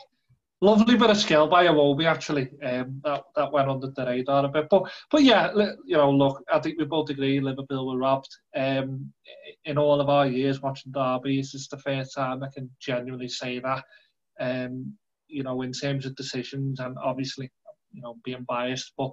Lovely 0.63 0.95
bit 0.95 1.09
of 1.09 1.17
skill 1.17 1.47
by 1.47 1.65
Iwobi 1.65 2.05
actually. 2.05 2.51
Um, 2.63 3.01
that 3.03 3.23
that 3.35 3.51
went 3.51 3.67
under 3.67 3.87
the 3.87 4.05
radar 4.05 4.45
a 4.45 4.47
bit, 4.47 4.67
but 4.69 4.91
but 5.09 5.23
yeah, 5.23 5.51
you 5.85 5.97
know, 5.97 6.11
look, 6.11 6.43
I 6.53 6.59
think 6.59 6.77
we 6.77 6.85
both 6.85 7.09
agree 7.09 7.39
Liverpool 7.39 7.87
were 7.87 7.97
robbed. 7.97 8.29
Um, 8.55 9.11
in 9.65 9.79
all 9.79 9.99
of 9.99 10.09
our 10.09 10.27
years 10.27 10.61
watching 10.61 10.91
derbies, 10.91 11.55
it's 11.55 11.67
the 11.67 11.79
first 11.79 12.13
time 12.13 12.43
I 12.43 12.49
can 12.53 12.69
genuinely 12.79 13.27
say 13.27 13.59
that. 13.59 13.83
Um, 14.39 14.95
you 15.27 15.41
know, 15.41 15.63
in 15.63 15.71
terms 15.71 16.05
of 16.05 16.15
decisions, 16.15 16.79
and 16.79 16.95
obviously, 17.03 17.49
you 17.91 18.03
know, 18.03 18.17
being 18.23 18.45
biased, 18.47 18.93
but 18.97 19.11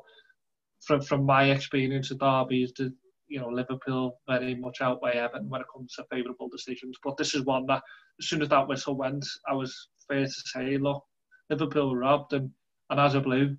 from 0.84 1.00
from 1.00 1.24
my 1.24 1.44
experience 1.44 2.10
of 2.10 2.18
derbies, 2.18 2.72
the 2.76 2.92
you 3.28 3.40
know 3.40 3.48
Liverpool 3.48 4.18
very 4.28 4.54
much 4.54 4.80
outweigh 4.80 5.12
Everton 5.12 5.48
when 5.48 5.60
it 5.60 5.66
comes 5.72 5.94
to 5.94 6.04
favourable 6.10 6.48
decisions. 6.48 6.96
But 7.02 7.16
this 7.16 7.34
is 7.34 7.44
one 7.44 7.66
that 7.66 7.82
as 8.20 8.28
soon 8.28 8.42
as 8.42 8.48
that 8.48 8.66
whistle 8.66 8.96
went, 8.96 9.26
I 9.48 9.54
was 9.54 9.88
fair 10.08 10.24
to 10.24 10.30
say, 10.30 10.76
look, 10.78 11.04
Liverpool 11.50 11.94
robbed, 11.94 12.32
and, 12.32 12.50
and 12.90 13.00
as 13.00 13.14
a 13.14 13.20
blue, 13.20 13.56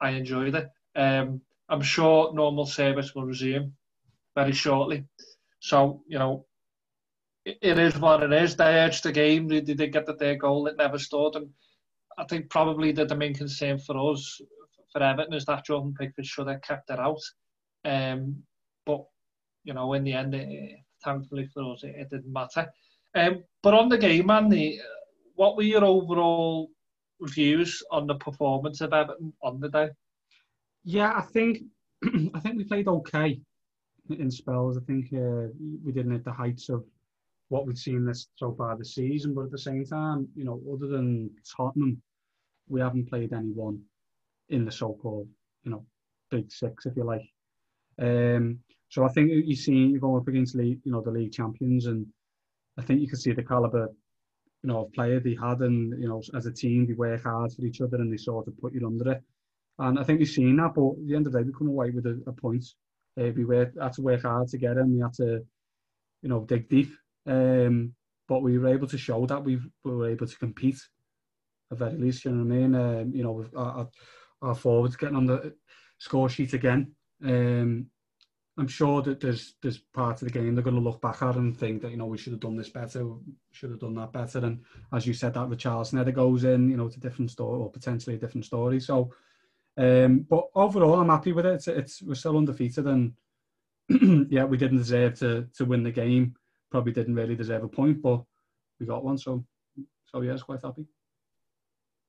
I 0.00 0.10
enjoyed 0.10 0.54
it. 0.54 0.68
Um, 0.96 1.40
I'm 1.68 1.82
sure 1.82 2.32
normal 2.34 2.66
service 2.66 3.14
will 3.14 3.24
resume 3.24 3.74
very 4.34 4.52
shortly. 4.52 5.04
So 5.60 6.02
you 6.06 6.18
know, 6.18 6.46
it, 7.44 7.78
is 7.78 7.98
what 7.98 8.22
it 8.22 8.32
is. 8.32 8.56
They 8.56 8.64
edged 8.64 9.04
the 9.04 9.12
game. 9.12 9.48
They, 9.48 9.60
they 9.60 9.74
did 9.74 9.92
get 9.92 10.06
the 10.06 10.36
goal. 10.40 10.66
It 10.66 10.76
never 10.76 10.98
stood, 10.98 11.36
and 11.36 11.48
I 12.18 12.24
think 12.24 12.50
probably 12.50 12.92
the, 12.92 13.04
the 13.04 13.16
main 13.16 13.34
concern 13.34 13.78
for 13.78 14.12
us, 14.12 14.40
for 14.92 15.02
Everton, 15.02 15.34
is 15.34 15.44
that 15.46 15.66
Jordan 15.66 15.94
Pickford 15.98 16.26
should 16.26 16.48
have 16.48 16.62
kept 16.62 16.90
it 16.90 16.98
out. 16.98 17.20
Um, 17.84 18.42
but 18.86 19.04
you 19.64 19.74
know, 19.74 19.94
in 19.94 20.04
the 20.04 20.12
end, 20.12 20.34
it, 20.34 20.78
thankfully 21.02 21.46
for 21.46 21.72
us, 21.72 21.84
it, 21.84 21.94
it 21.96 22.10
didn't 22.10 22.32
matter. 22.32 22.70
Um, 23.14 23.44
but 23.62 23.74
on 23.74 23.88
the 23.88 23.98
game, 23.98 24.30
Andy, 24.30 24.80
what 25.34 25.56
were 25.56 25.62
your 25.62 25.84
overall 25.84 26.70
views 27.20 27.82
on 27.90 28.06
the 28.06 28.16
performance 28.16 28.80
of 28.80 28.92
Everton 28.92 29.32
on 29.42 29.60
the 29.60 29.68
day? 29.68 29.88
Yeah, 30.84 31.12
I 31.16 31.22
think 31.22 31.62
I 32.34 32.40
think 32.40 32.56
we 32.56 32.64
played 32.64 32.88
okay 32.88 33.40
in 34.10 34.30
spells. 34.30 34.76
I 34.76 34.80
think 34.80 35.06
uh, 35.14 35.48
we 35.84 35.92
didn't 35.92 36.12
hit 36.12 36.24
the 36.24 36.32
heights 36.32 36.68
of 36.68 36.84
what 37.48 37.66
we've 37.66 37.78
seen 37.78 38.04
this 38.04 38.28
so 38.36 38.52
far 38.52 38.76
this 38.76 38.94
season, 38.94 39.34
but 39.34 39.44
at 39.44 39.50
the 39.50 39.58
same 39.58 39.84
time, 39.84 40.28
you 40.34 40.44
know, 40.44 40.60
other 40.72 40.86
than 40.86 41.30
Tottenham, 41.56 42.00
we 42.68 42.80
haven't 42.80 43.08
played 43.08 43.32
anyone 43.32 43.80
in 44.48 44.64
the 44.64 44.72
so-called, 44.72 45.28
you 45.62 45.70
know, 45.70 45.84
big 46.30 46.50
six, 46.50 46.86
if 46.86 46.96
you 46.96 47.04
like. 47.04 47.28
Um, 47.98 48.58
so 48.88 49.04
I 49.04 49.08
think 49.08 49.30
you 49.30 49.56
see 49.56 49.72
you 49.72 50.00
go 50.00 50.16
up 50.16 50.28
against 50.28 50.54
league, 50.54 50.80
you 50.84 50.92
know, 50.92 51.00
the 51.00 51.10
league 51.10 51.32
champions, 51.32 51.86
and 51.86 52.06
I 52.78 52.82
think 52.82 53.00
you 53.00 53.08
can 53.08 53.18
see 53.18 53.32
the 53.32 53.42
caliber, 53.42 53.88
you 54.62 54.68
know, 54.68 54.84
of 54.84 54.92
player 54.92 55.20
they 55.20 55.36
had, 55.40 55.60
and 55.60 56.00
you 56.00 56.08
know, 56.08 56.22
as 56.34 56.46
a 56.46 56.52
team, 56.52 56.86
they 56.86 56.94
work 56.94 57.24
hard 57.24 57.52
for 57.52 57.64
each 57.64 57.80
other, 57.80 57.96
and 57.96 58.12
they 58.12 58.16
sort 58.16 58.46
of 58.46 58.58
put 58.58 58.74
you 58.74 58.86
under 58.86 59.12
it. 59.12 59.22
And 59.78 59.98
I 59.98 60.04
think 60.04 60.20
we've 60.20 60.28
seen 60.28 60.56
that, 60.56 60.74
but 60.74 60.90
at 60.90 61.06
the 61.06 61.16
end 61.16 61.26
of 61.26 61.32
the 61.32 61.38
day, 61.40 61.44
we 61.44 61.52
come 61.52 61.68
away 61.68 61.90
with 61.90 62.06
a, 62.06 62.22
a 62.26 62.32
point. 62.32 62.64
Uh, 63.20 63.30
we 63.36 63.44
worked, 63.44 63.80
had 63.80 63.92
to 63.94 64.02
work 64.02 64.22
hard 64.22 64.48
to 64.48 64.58
get 64.58 64.76
him. 64.76 64.94
We 64.94 65.00
had 65.00 65.14
to, 65.14 65.44
you 66.22 66.28
know, 66.28 66.44
dig 66.44 66.68
deep. 66.68 66.92
Um, 67.26 67.94
but 68.28 68.42
we 68.42 68.58
were 68.58 68.68
able 68.68 68.86
to 68.88 68.98
show 68.98 69.26
that 69.26 69.44
we 69.44 69.58
were 69.84 70.08
able 70.08 70.26
to 70.26 70.38
compete 70.38 70.80
at 71.70 71.78
very 71.78 71.96
least. 71.96 72.24
You 72.24 72.32
know 72.32 72.44
what 72.44 72.54
I 72.54 72.58
mean? 72.58 72.74
Um, 72.74 73.12
you 73.14 73.22
know, 73.22 73.44
our, 73.56 73.88
our 74.42 74.54
forwards 74.54 74.96
getting 74.96 75.16
on 75.16 75.26
the 75.26 75.54
score 75.98 76.28
sheet 76.28 76.52
again. 76.52 76.92
Um, 77.22 77.86
I'm 78.56 78.68
sure 78.68 79.02
that 79.02 79.20
there's 79.20 79.54
there's 79.62 79.78
parts 79.78 80.22
of 80.22 80.28
the 80.28 80.38
game 80.38 80.54
they're 80.54 80.62
going 80.64 80.76
to 80.76 80.82
look 80.82 81.00
back 81.00 81.22
at 81.22 81.36
and 81.36 81.56
think 81.56 81.82
that 81.82 81.90
you 81.90 81.96
know 81.96 82.06
we 82.06 82.18
should 82.18 82.32
have 82.32 82.40
done 82.40 82.56
this 82.56 82.68
better, 82.68 83.04
should 83.50 83.70
have 83.70 83.80
done 83.80 83.94
that 83.96 84.12
better. 84.12 84.38
And 84.38 84.62
as 84.92 85.06
you 85.06 85.12
said, 85.14 85.34
that 85.34 85.48
with 85.48 85.58
Charles 85.58 85.92
Nether 85.92 86.12
goes 86.12 86.44
in, 86.44 86.70
you 86.70 86.76
know, 86.76 86.86
it's 86.86 86.96
a 86.96 87.00
different 87.00 87.32
story 87.32 87.60
or 87.60 87.70
potentially 87.70 88.16
a 88.16 88.18
different 88.18 88.44
story. 88.44 88.80
So 88.80 89.12
Um, 89.76 90.20
but 90.30 90.48
overall, 90.54 91.00
I'm 91.00 91.08
happy 91.08 91.32
with 91.32 91.46
it. 91.46 91.54
It's, 91.54 91.68
it's 91.68 92.02
we're 92.02 92.14
still 92.14 92.38
undefeated, 92.38 92.86
and 92.86 93.12
yeah, 94.30 94.44
we 94.44 94.56
didn't 94.56 94.78
deserve 94.78 95.18
to 95.18 95.48
to 95.56 95.64
win 95.64 95.82
the 95.82 95.90
game. 95.90 96.34
Probably 96.70 96.92
didn't 96.92 97.16
really 97.16 97.36
deserve 97.36 97.64
a 97.64 97.68
point, 97.68 98.00
but 98.02 98.22
we 98.78 98.86
got 98.86 99.04
one. 99.04 99.18
So, 99.18 99.44
so 100.06 100.20
yeah, 100.22 100.32
it's 100.34 100.42
quite 100.44 100.62
happy. 100.62 100.86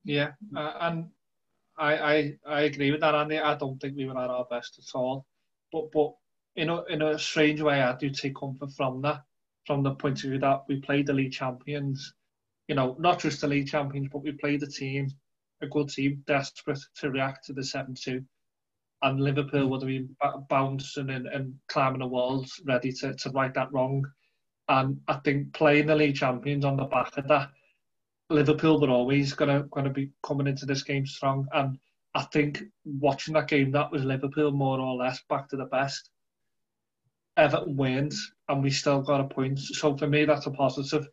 Yeah, 0.03 0.33
uh, 0.55 0.73
and 0.81 1.09
I, 1.77 1.97
I 1.97 2.37
I 2.45 2.61
agree 2.61 2.91
with 2.91 3.01
that, 3.01 3.15
Andy. 3.15 3.39
I 3.39 3.55
don't 3.55 3.79
think 3.79 3.95
we 3.95 4.05
were 4.05 4.17
at 4.17 4.29
our 4.29 4.45
best 4.45 4.79
at 4.79 4.97
all. 4.97 5.25
But 5.71 5.91
but 5.91 6.13
in 6.55 6.69
a 6.69 6.83
in 6.85 7.01
a 7.01 7.19
strange 7.19 7.61
way, 7.61 7.81
I 7.81 7.95
do 7.97 8.09
take 8.09 8.35
comfort 8.35 8.71
from 8.71 9.01
that, 9.01 9.23
from 9.65 9.83
the 9.83 9.95
point 9.95 10.23
of 10.23 10.29
view 10.29 10.39
that 10.39 10.63
we 10.67 10.79
played 10.79 11.07
the 11.07 11.13
league 11.13 11.33
champions. 11.33 12.13
You 12.67 12.75
know, 12.75 12.95
not 12.99 13.19
just 13.19 13.41
the 13.41 13.47
league 13.47 13.67
champions, 13.67 14.09
but 14.11 14.23
we 14.23 14.31
played 14.31 14.63
a 14.63 14.67
team, 14.67 15.09
a 15.61 15.67
good 15.67 15.89
team, 15.89 16.23
desperate 16.25 16.79
to 16.99 17.11
react 17.11 17.45
to 17.45 17.53
the 17.53 17.63
seven 17.63 17.93
two, 17.93 18.23
and 19.01 19.19
Liverpool 19.19 19.67
would 19.67 19.81
have 19.81 19.89
been 19.89 20.15
bouncing 20.49 21.09
and, 21.09 21.27
and 21.27 21.53
climbing 21.67 21.99
the 21.99 22.07
walls, 22.07 22.61
ready 22.65 22.91
to 22.93 23.13
to 23.13 23.29
right 23.31 23.53
that 23.53 23.71
wrong. 23.73 24.05
And 24.67 24.99
I 25.07 25.15
think 25.15 25.53
playing 25.53 25.87
the 25.87 25.95
league 25.95 26.15
champions 26.15 26.65
on 26.65 26.77
the 26.77 26.85
back 26.85 27.17
of 27.17 27.27
that 27.27 27.49
Liverpool 28.29 28.81
were 28.81 28.89
always 28.89 29.33
gonna 29.33 29.63
gonna 29.71 29.91
be 29.91 30.09
coming 30.23 30.47
into 30.47 30.65
this 30.65 30.83
game 30.83 31.05
strong, 31.05 31.47
and 31.53 31.77
I 32.15 32.23
think 32.23 32.63
watching 32.85 33.33
that 33.33 33.47
game, 33.47 33.71
that 33.71 33.91
was 33.91 34.03
Liverpool 34.03 34.51
more 34.51 34.79
or 34.79 34.95
less 34.95 35.21
back 35.29 35.49
to 35.49 35.57
the 35.57 35.65
best. 35.65 36.09
Everton 37.37 37.75
wins, 37.75 38.33
and 38.47 38.63
we 38.63 38.69
still 38.69 39.01
got 39.01 39.21
a 39.21 39.25
point. 39.25 39.59
So 39.59 39.95
for 39.97 40.07
me, 40.07 40.25
that's 40.25 40.47
a 40.47 40.51
positive. 40.51 41.07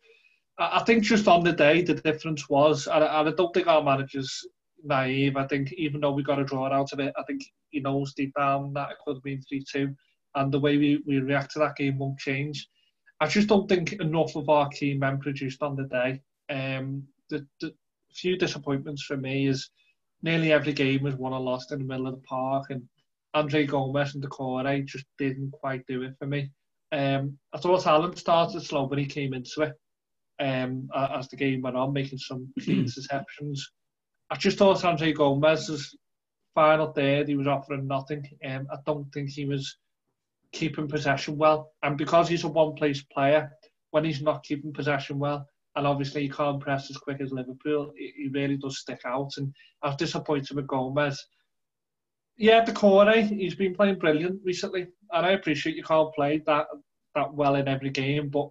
I 0.57 0.83
think 0.83 1.03
just 1.03 1.27
on 1.27 1.43
the 1.43 1.51
day, 1.51 1.81
the 1.81 1.95
difference 1.95 2.47
was, 2.47 2.87
and 2.87 3.03
I 3.03 3.29
don't 3.31 3.53
think 3.53 3.67
our 3.67 3.83
manager's 3.83 4.45
naive. 4.83 5.35
I 5.35 5.47
think 5.47 5.73
even 5.73 6.01
though 6.01 6.11
we 6.11 6.23
got 6.23 6.39
a 6.39 6.45
draw 6.45 6.71
out 6.71 6.93
of 6.93 6.99
it, 6.99 7.13
I 7.17 7.23
think 7.23 7.43
he 7.69 7.79
knows 7.79 8.13
deep 8.13 8.33
down 8.37 8.73
that 8.73 8.91
it 8.91 8.97
could 9.03 9.17
have 9.17 9.23
been 9.23 9.41
3 9.41 9.63
2. 9.71 9.95
And 10.35 10.51
the 10.51 10.59
way 10.59 10.77
we, 10.77 11.01
we 11.05 11.19
react 11.19 11.51
to 11.53 11.59
that 11.59 11.75
game 11.75 11.97
won't 11.97 12.19
change. 12.19 12.67
I 13.19 13.27
just 13.27 13.47
don't 13.47 13.67
think 13.67 13.93
enough 13.93 14.35
of 14.35 14.49
our 14.49 14.69
key 14.69 14.95
men 14.95 15.19
produced 15.19 15.61
on 15.61 15.75
the 15.75 15.85
day. 15.85 16.21
Um, 16.49 17.07
the, 17.29 17.45
the 17.61 17.73
few 18.13 18.37
disappointments 18.37 19.03
for 19.03 19.17
me 19.17 19.47
is 19.47 19.69
nearly 20.21 20.51
every 20.51 20.73
game 20.73 21.03
was 21.03 21.15
won 21.15 21.33
or 21.33 21.39
lost 21.39 21.71
in 21.71 21.79
the 21.79 21.85
middle 21.85 22.07
of 22.07 22.15
the 22.15 22.21
park, 22.21 22.67
and 22.69 22.83
Andre 23.33 23.65
Gomes 23.65 24.15
and 24.15 24.23
Doucouré 24.23 24.85
just 24.85 25.05
didn't 25.17 25.51
quite 25.51 25.85
do 25.87 26.03
it 26.03 26.15
for 26.19 26.27
me. 26.27 26.51
Um, 26.91 27.37
I 27.51 27.57
thought 27.57 27.87
Allen 27.87 28.15
started 28.15 28.61
slow 28.61 28.83
when 28.83 28.99
he 28.99 29.05
came 29.05 29.33
into 29.33 29.63
it 29.63 29.73
um, 30.39 30.89
as 30.95 31.27
the 31.27 31.35
game 31.35 31.61
went 31.61 31.75
on, 31.75 31.93
making 31.93 32.19
some 32.19 32.53
clean 32.61 32.85
interceptions. 32.85 33.61
I 34.29 34.35
just 34.35 34.57
thought 34.57 34.85
Andre 34.85 35.13
Gomes's 35.13 35.95
final 36.53 36.91
third, 36.91 37.27
he 37.27 37.35
was 37.35 37.47
offering 37.47 37.87
nothing. 37.87 38.27
Um, 38.45 38.67
I 38.71 38.77
don't 38.85 39.11
think 39.11 39.29
he 39.29 39.45
was 39.45 39.77
keeping 40.51 40.87
possession 40.87 41.37
well. 41.37 41.71
And 41.81 41.97
because 41.97 42.29
he's 42.29 42.43
a 42.43 42.47
one 42.47 42.75
place 42.75 43.03
player, 43.03 43.51
when 43.91 44.05
he's 44.05 44.21
not 44.21 44.43
keeping 44.43 44.73
possession 44.73 45.19
well, 45.19 45.47
and 45.75 45.87
obviously 45.87 46.21
he 46.21 46.29
can't 46.29 46.59
press 46.59 46.89
as 46.89 46.97
quick 46.97 47.19
as 47.21 47.31
Liverpool. 47.31 47.93
He, 47.97 48.29
really 48.31 48.57
does 48.57 48.79
stick 48.79 49.01
out, 49.05 49.31
and 49.37 49.53
I 49.81 49.87
was 49.87 49.97
disappointed 49.97 50.55
with 50.55 50.67
Gomes. 50.67 51.25
Yeah, 52.37 52.63
the 52.63 52.71
Doucouré, 52.71 53.29
he's 53.29 53.55
been 53.55 53.75
playing 53.75 53.99
brilliant 53.99 54.41
recently, 54.43 54.87
and 55.11 55.25
I 55.25 55.31
appreciate 55.31 55.75
you 55.75 55.83
can't 55.83 56.13
play 56.13 56.41
that 56.45 56.67
that 57.15 57.33
well 57.33 57.55
in 57.55 57.67
every 57.67 57.91
game, 57.91 58.29
but 58.29 58.49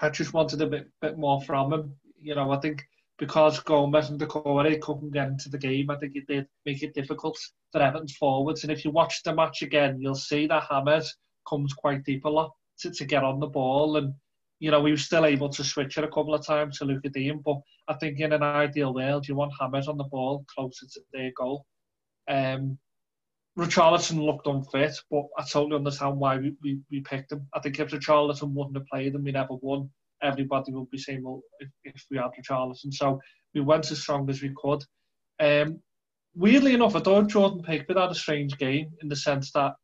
I 0.00 0.10
just 0.10 0.34
wanted 0.34 0.60
a 0.60 0.66
bit 0.66 0.88
bit 1.00 1.18
more 1.18 1.40
from 1.42 1.72
him. 1.72 1.96
You 2.20 2.34
know, 2.34 2.50
I 2.50 2.58
think 2.60 2.82
because 3.18 3.60
Gomes 3.60 4.10
and 4.10 4.18
the 4.18 4.26
Doucouré 4.26 4.80
couldn't 4.80 5.12
get 5.12 5.28
into 5.28 5.48
the 5.48 5.58
game, 5.58 5.90
I 5.90 5.96
think 5.96 6.16
it 6.16 6.26
did 6.26 6.46
make 6.66 6.82
it 6.82 6.94
difficult 6.94 7.38
for 7.70 7.80
Everton's 7.80 8.16
forwards. 8.16 8.62
And 8.62 8.72
if 8.72 8.84
you 8.84 8.90
watch 8.90 9.22
the 9.22 9.34
match 9.34 9.62
again, 9.62 10.00
you'll 10.00 10.14
see 10.14 10.46
that 10.46 10.64
James 10.70 11.14
comes 11.48 11.72
quite 11.72 12.04
deep 12.04 12.24
a 12.24 12.28
lot 12.28 12.52
to, 12.80 12.90
to 12.90 13.04
get 13.04 13.24
on 13.24 13.40
the 13.40 13.46
ball 13.46 13.96
and 13.96 14.14
you 14.62 14.70
know, 14.70 14.80
we 14.80 14.92
were 14.92 14.96
still 14.96 15.26
able 15.26 15.48
to 15.48 15.64
switch 15.64 15.98
it 15.98 16.04
a 16.04 16.08
couple 16.08 16.32
of 16.32 16.46
times 16.46 16.78
to 16.78 16.84
Lucas 16.84 17.10
Digne, 17.12 17.40
but 17.44 17.56
I 17.88 17.94
think 17.94 18.20
in 18.20 18.32
an 18.32 18.44
ideal 18.44 18.94
world, 18.94 19.26
you 19.26 19.34
want 19.34 19.52
Hames 19.60 19.88
on 19.88 19.96
the 19.96 20.04
ball 20.04 20.44
closer 20.54 20.86
to 20.86 21.00
their 21.12 21.32
goal. 21.36 21.66
Um, 22.30 22.78
Richarlison 23.58 24.24
looked 24.24 24.46
unfit, 24.46 24.96
but 25.10 25.24
I 25.36 25.42
totally 25.42 25.74
understand 25.74 26.16
why 26.16 26.36
we, 26.36 26.54
we, 26.62 26.78
we 26.92 27.00
picked 27.00 27.32
him. 27.32 27.44
I 27.52 27.58
think 27.58 27.80
if 27.80 27.90
Richarlison 27.90 28.52
wouldn't 28.52 28.76
have 28.76 28.86
played 28.86 29.16
him, 29.16 29.24
we 29.24 29.32
never 29.32 29.54
won. 29.54 29.90
Everybody 30.22 30.72
would 30.72 30.90
be 30.90 30.98
saying, 30.98 31.24
well, 31.24 31.42
if, 31.58 31.68
if 31.82 32.06
we 32.08 32.18
had 32.18 32.30
Richarlison. 32.40 32.94
So 32.94 33.20
we 33.56 33.62
went 33.62 33.90
as 33.90 34.00
strong 34.00 34.30
as 34.30 34.42
we 34.42 34.54
could. 34.56 34.84
Um, 35.40 35.80
weirdly 36.36 36.74
enough, 36.74 36.94
I 36.94 37.00
thought 37.00 37.26
Jordan 37.26 37.64
Pickford 37.64 37.96
had 37.96 38.12
a 38.12 38.14
strange 38.14 38.56
game 38.58 38.92
in 39.02 39.08
the 39.08 39.16
sense 39.16 39.50
that 39.54 39.74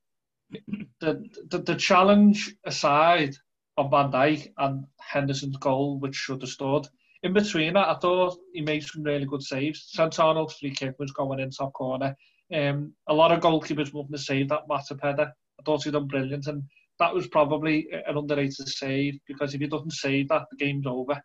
the, 1.01 1.29
the, 1.51 1.59
the 1.59 1.75
challenge 1.75 2.55
aside, 2.64 3.35
on 3.79 3.91
Van 3.91 4.11
Dijk 4.11 4.53
and 4.59 4.85
Henderson's 5.01 5.57
goal, 5.57 5.99
which 6.01 6.17
should 6.17 6.43
have 6.43 6.51
stood. 6.51 6.87
In 7.23 7.33
between 7.33 7.75
that, 7.75 7.88
I 7.88 7.95
thought 7.95 8.38
he 8.53 8.61
made 8.61 8.85
some 8.85 9.03
really 9.03 9.25
good 9.25 9.43
saves. 9.43 9.91
Trent 9.93 10.19
Arnold's 10.19 10.55
free 10.59 10.73
kick 10.73 10.97
was 10.99 11.12
going 11.12 11.41
in 11.41 11.51
top 11.51 11.73
corner. 11.73 12.17
Um, 12.55 12.93
a 13.09 13.14
lot 13.14 13.33
of 13.33 13.41
goalkeepers 13.41 13.93
wouldn't 13.93 14.14
have 14.14 14.21
saved 14.21 14.51
that 14.51 14.69
Matip 14.69 15.03
header. 15.03 15.33
I 15.59 15.62
thought 15.64 15.85
he'd 15.85 15.93
done 15.93 16.07
brilliant, 16.07 16.47
and 16.47 16.62
that 16.99 17.14
was 17.14 17.29
probably 17.29 17.88
an 17.93 18.17
underrated 18.17 18.69
save 18.69 19.19
because 19.27 19.55
if 19.55 19.61
he 19.61 19.67
doesn't 19.67 19.93
save 19.93 20.29
that, 20.29 20.47
the 20.51 20.57
game's 20.57 20.87
over. 20.87 21.21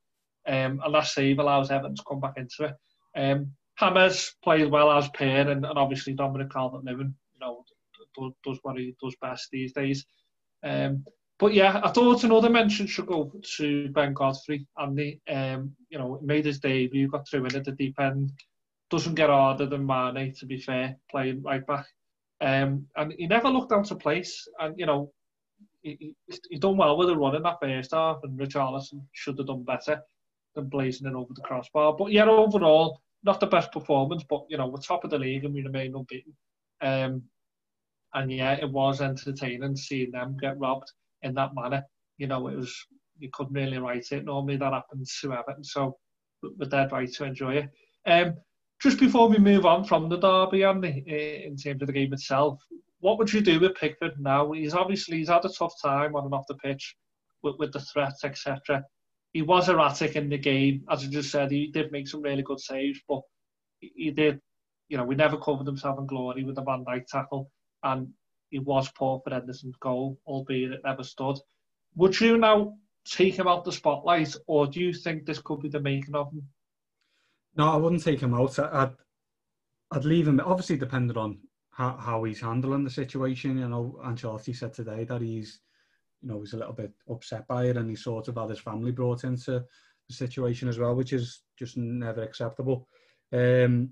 Um, 0.46 0.82
and 0.84 0.94
that 0.94 1.08
save 1.08 1.40
allows 1.40 1.72
Everton 1.72 1.96
to 1.96 2.04
come 2.08 2.20
back 2.20 2.38
into 2.38 2.66
it. 2.66 2.76
Um, 3.20 3.52
James 3.80 4.36
played 4.44 4.70
well 4.70 4.92
as 4.92 5.10
pair, 5.10 5.50
and, 5.50 5.66
and 5.66 5.78
obviously 5.80 6.14
Dominic 6.14 6.52
Calvert-Lewin, 6.52 7.16
you 7.34 7.40
know, 7.40 7.64
does, 8.16 8.32
does 8.44 8.60
what 8.62 8.78
he 8.78 8.96
does 9.02 9.16
best 9.22 9.50
these 9.52 9.74
days. 9.74 10.06
Um, 10.64 11.06
but 11.44 11.54
yeah, 11.54 11.82
I 11.84 11.90
thought 11.90 12.24
another 12.24 12.50
mention 12.50 12.88
should 12.88 13.06
go 13.06 13.30
to 13.58 13.90
Ben 13.90 14.14
Godfrey. 14.14 14.66
Andy, 14.80 15.20
um, 15.30 15.76
you 15.90 15.98
know, 15.98 16.18
made 16.24 16.46
his 16.46 16.62
debut, 16.62 17.10
got 17.10 17.28
through 17.28 17.48
in 17.48 17.58
at 17.58 17.66
the 17.66 17.74
deep 17.74 18.00
end. 18.00 18.32
Doesn't 18.90 19.16
get 19.16 19.30
harder 19.30 19.66
than 19.66 19.86
Mane, 19.86 20.34
to 20.36 20.46
be 20.46 20.58
fair, 20.58 20.96
playing 21.12 21.44
right 21.44 21.68
back. 21.68 21.86
Um, 22.40 22.88
and 22.96 23.14
he 23.18 23.28
never 23.28 23.50
looked 23.50 23.74
out 23.74 23.92
of 23.92 24.00
place. 24.00 24.48
And 24.58 24.80
you 24.80 24.86
know, 24.86 25.12
he, 25.82 26.16
he, 26.30 26.38
he 26.50 26.60
done 26.60 26.78
well 26.78 26.96
with 26.96 27.10
the 27.10 27.18
run 27.18 27.36
in 27.36 27.44
that 27.44 27.60
first 27.62 27.92
half, 27.92 28.24
and 28.24 28.40
Richarlison 28.40 29.02
should 29.12 29.38
have 29.38 29.48
done 29.48 29.64
better 29.64 30.02
than 30.56 30.70
blazing 30.70 31.08
it 31.08 31.14
over 31.14 31.34
the 31.34 31.42
crossbar. 31.42 31.94
But 31.98 32.14
yeah, 32.14 32.24
overall, 32.24 33.02
not 33.22 33.42
the 33.42 33.48
best 33.48 33.74
performance, 33.74 34.24
but 34.30 34.46
you 34.48 34.56
know, 34.56 34.68
we're 34.68 34.78
top 34.78 35.04
of 35.04 35.10
the 35.10 35.20
league 35.20 35.44
and 35.44 35.54
we 35.54 35.62
remain 35.62 35.94
unbeaten. 35.94 36.38
Um, 36.80 37.24
and 38.14 38.32
yeah, 38.32 38.54
it 38.54 38.72
was 38.72 39.02
entertaining 39.02 39.76
seeing 39.76 40.12
them 40.12 40.38
get 40.40 40.58
robbed 40.58 40.94
in 41.24 41.34
that 41.36 41.56
manner. 41.56 41.84
You 42.18 42.28
know, 42.28 42.48
it 42.48 42.56
was 42.56 42.76
you 43.20 43.30
couldn't 43.32 43.54
really 43.54 43.78
write 43.78 44.08
it. 44.12 44.26
Normally 44.26 44.58
that 44.58 44.74
happens 44.74 45.18
to 45.22 45.34
Everton, 45.34 45.64
so 45.64 45.98
we're 46.42 46.70
dead 46.70 46.92
right 46.92 47.12
to 47.14 47.24
enjoy 47.26 47.56
it. 47.56 47.70
Um, 48.06 48.36
just 48.82 49.00
before 49.00 49.30
we 49.30 49.38
move 49.38 49.66
on 49.66 49.86
from 49.86 50.10
the 50.10 50.18
derby, 50.18 50.64
Andy, 50.64 51.04
in 51.46 51.56
terms 51.56 51.82
of 51.82 51.88
the 51.88 51.94
game 51.94 52.14
itself, 52.14 52.60
what 53.00 53.18
would 53.18 53.32
you 53.32 53.42
do 53.42 53.60
with 53.60 53.76
Pickford 53.76 54.14
now? 54.20 54.52
He's 54.52 54.74
obviously 54.74 55.18
he's 55.18 55.30
had 55.30 55.46
a 55.46 55.50
tough 55.50 55.74
time 55.82 56.16
on 56.16 56.26
and 56.26 56.34
off 56.34 56.48
the 56.48 56.56
pitch 56.56 56.96
with, 57.44 57.56
with 57.60 57.72
the 57.72 57.80
threats, 57.80 58.24
etc. 58.24 58.84
He 59.32 59.42
was 59.42 59.70
erratic 59.70 60.16
in 60.16 60.30
the 60.30 60.38
game, 60.38 60.84
as 60.90 61.04
I 61.04 61.08
just 61.08 61.32
said. 61.32 61.52
He 61.52 61.68
did 61.68 61.92
make 61.92 62.08
some 62.08 62.22
really 62.22 62.44
good 62.44 62.60
saves, 62.60 63.00
but 63.08 63.22
he 63.80 64.12
did, 64.12 64.40
you 64.90 64.98
know, 64.98 65.04
we 65.04 65.16
never 65.16 65.38
covered 65.38 65.68
himself 65.68 65.98
in 66.00 66.06
glory 66.06 66.44
with 66.44 66.56
the 66.56 66.64
Van 66.64 66.86
Dijk 66.86 67.08
tackle, 67.08 67.50
and 67.84 68.10
he 68.54 68.60
was 68.60 68.90
poor 68.92 69.20
for 69.24 69.34
Henderson's 69.34 69.76
goal, 69.78 70.20
albeit 70.28 70.72
it 70.72 70.82
never 70.86 71.04
stood. 71.04 71.38
Would 71.96 72.20
you 72.22 72.38
now 72.38 72.78
take 73.04 73.34
him 73.34 73.48
out 73.48 73.66
the 73.66 73.72
spotlight, 73.72 74.36
or 74.46 74.68
do 74.68 74.80
you 74.80 74.94
think 74.94 75.26
this 75.26 75.40
could 75.40 75.60
be 75.60 75.70
the 75.70 75.80
making 75.80 76.14
of 76.14 76.32
him? 76.32 76.48
No, 77.56 77.72
I 77.72 77.78
wouldn't 77.78 78.04
take 78.04 78.20
him 78.20 78.36
out. 78.36 78.58
I'd, 78.60 78.94
I'd 79.92 80.06
leave 80.06 80.28
him. 80.28 80.40
Obviously, 80.40 80.78
depending 80.78 81.18
on 81.18 81.40
how, 81.72 81.98
how 81.98 82.24
he's 82.24 82.42
handling 82.42 82.84
the 82.84 82.92
situation. 82.92 83.58
You 83.58 83.68
know, 83.68 84.00
Ancelotti 84.06 84.56
said 84.56 84.74
today 84.74 85.04
that 85.06 85.22
he's, 85.22 85.62
you 86.22 86.30
know, 86.30 86.40
he's 86.40 86.54
a 86.54 86.58
little 86.58 86.74
bit 86.74 86.92
upset 87.10 87.48
by 87.48 87.66
it, 87.66 87.78
and 87.78 87.90
he 87.90 87.96
sort 87.96 88.28
of 88.28 88.38
had 88.38 88.52
his 88.52 88.60
family 88.60 88.92
brought 88.92 89.24
into 89.24 89.64
the 90.08 90.14
situation 90.14 90.68
as 90.68 90.78
well, 90.78 90.94
which 90.94 91.12
is 91.12 91.42
just 91.58 91.76
never 91.76 92.22
acceptable. 92.22 92.88
Um, 93.32 93.90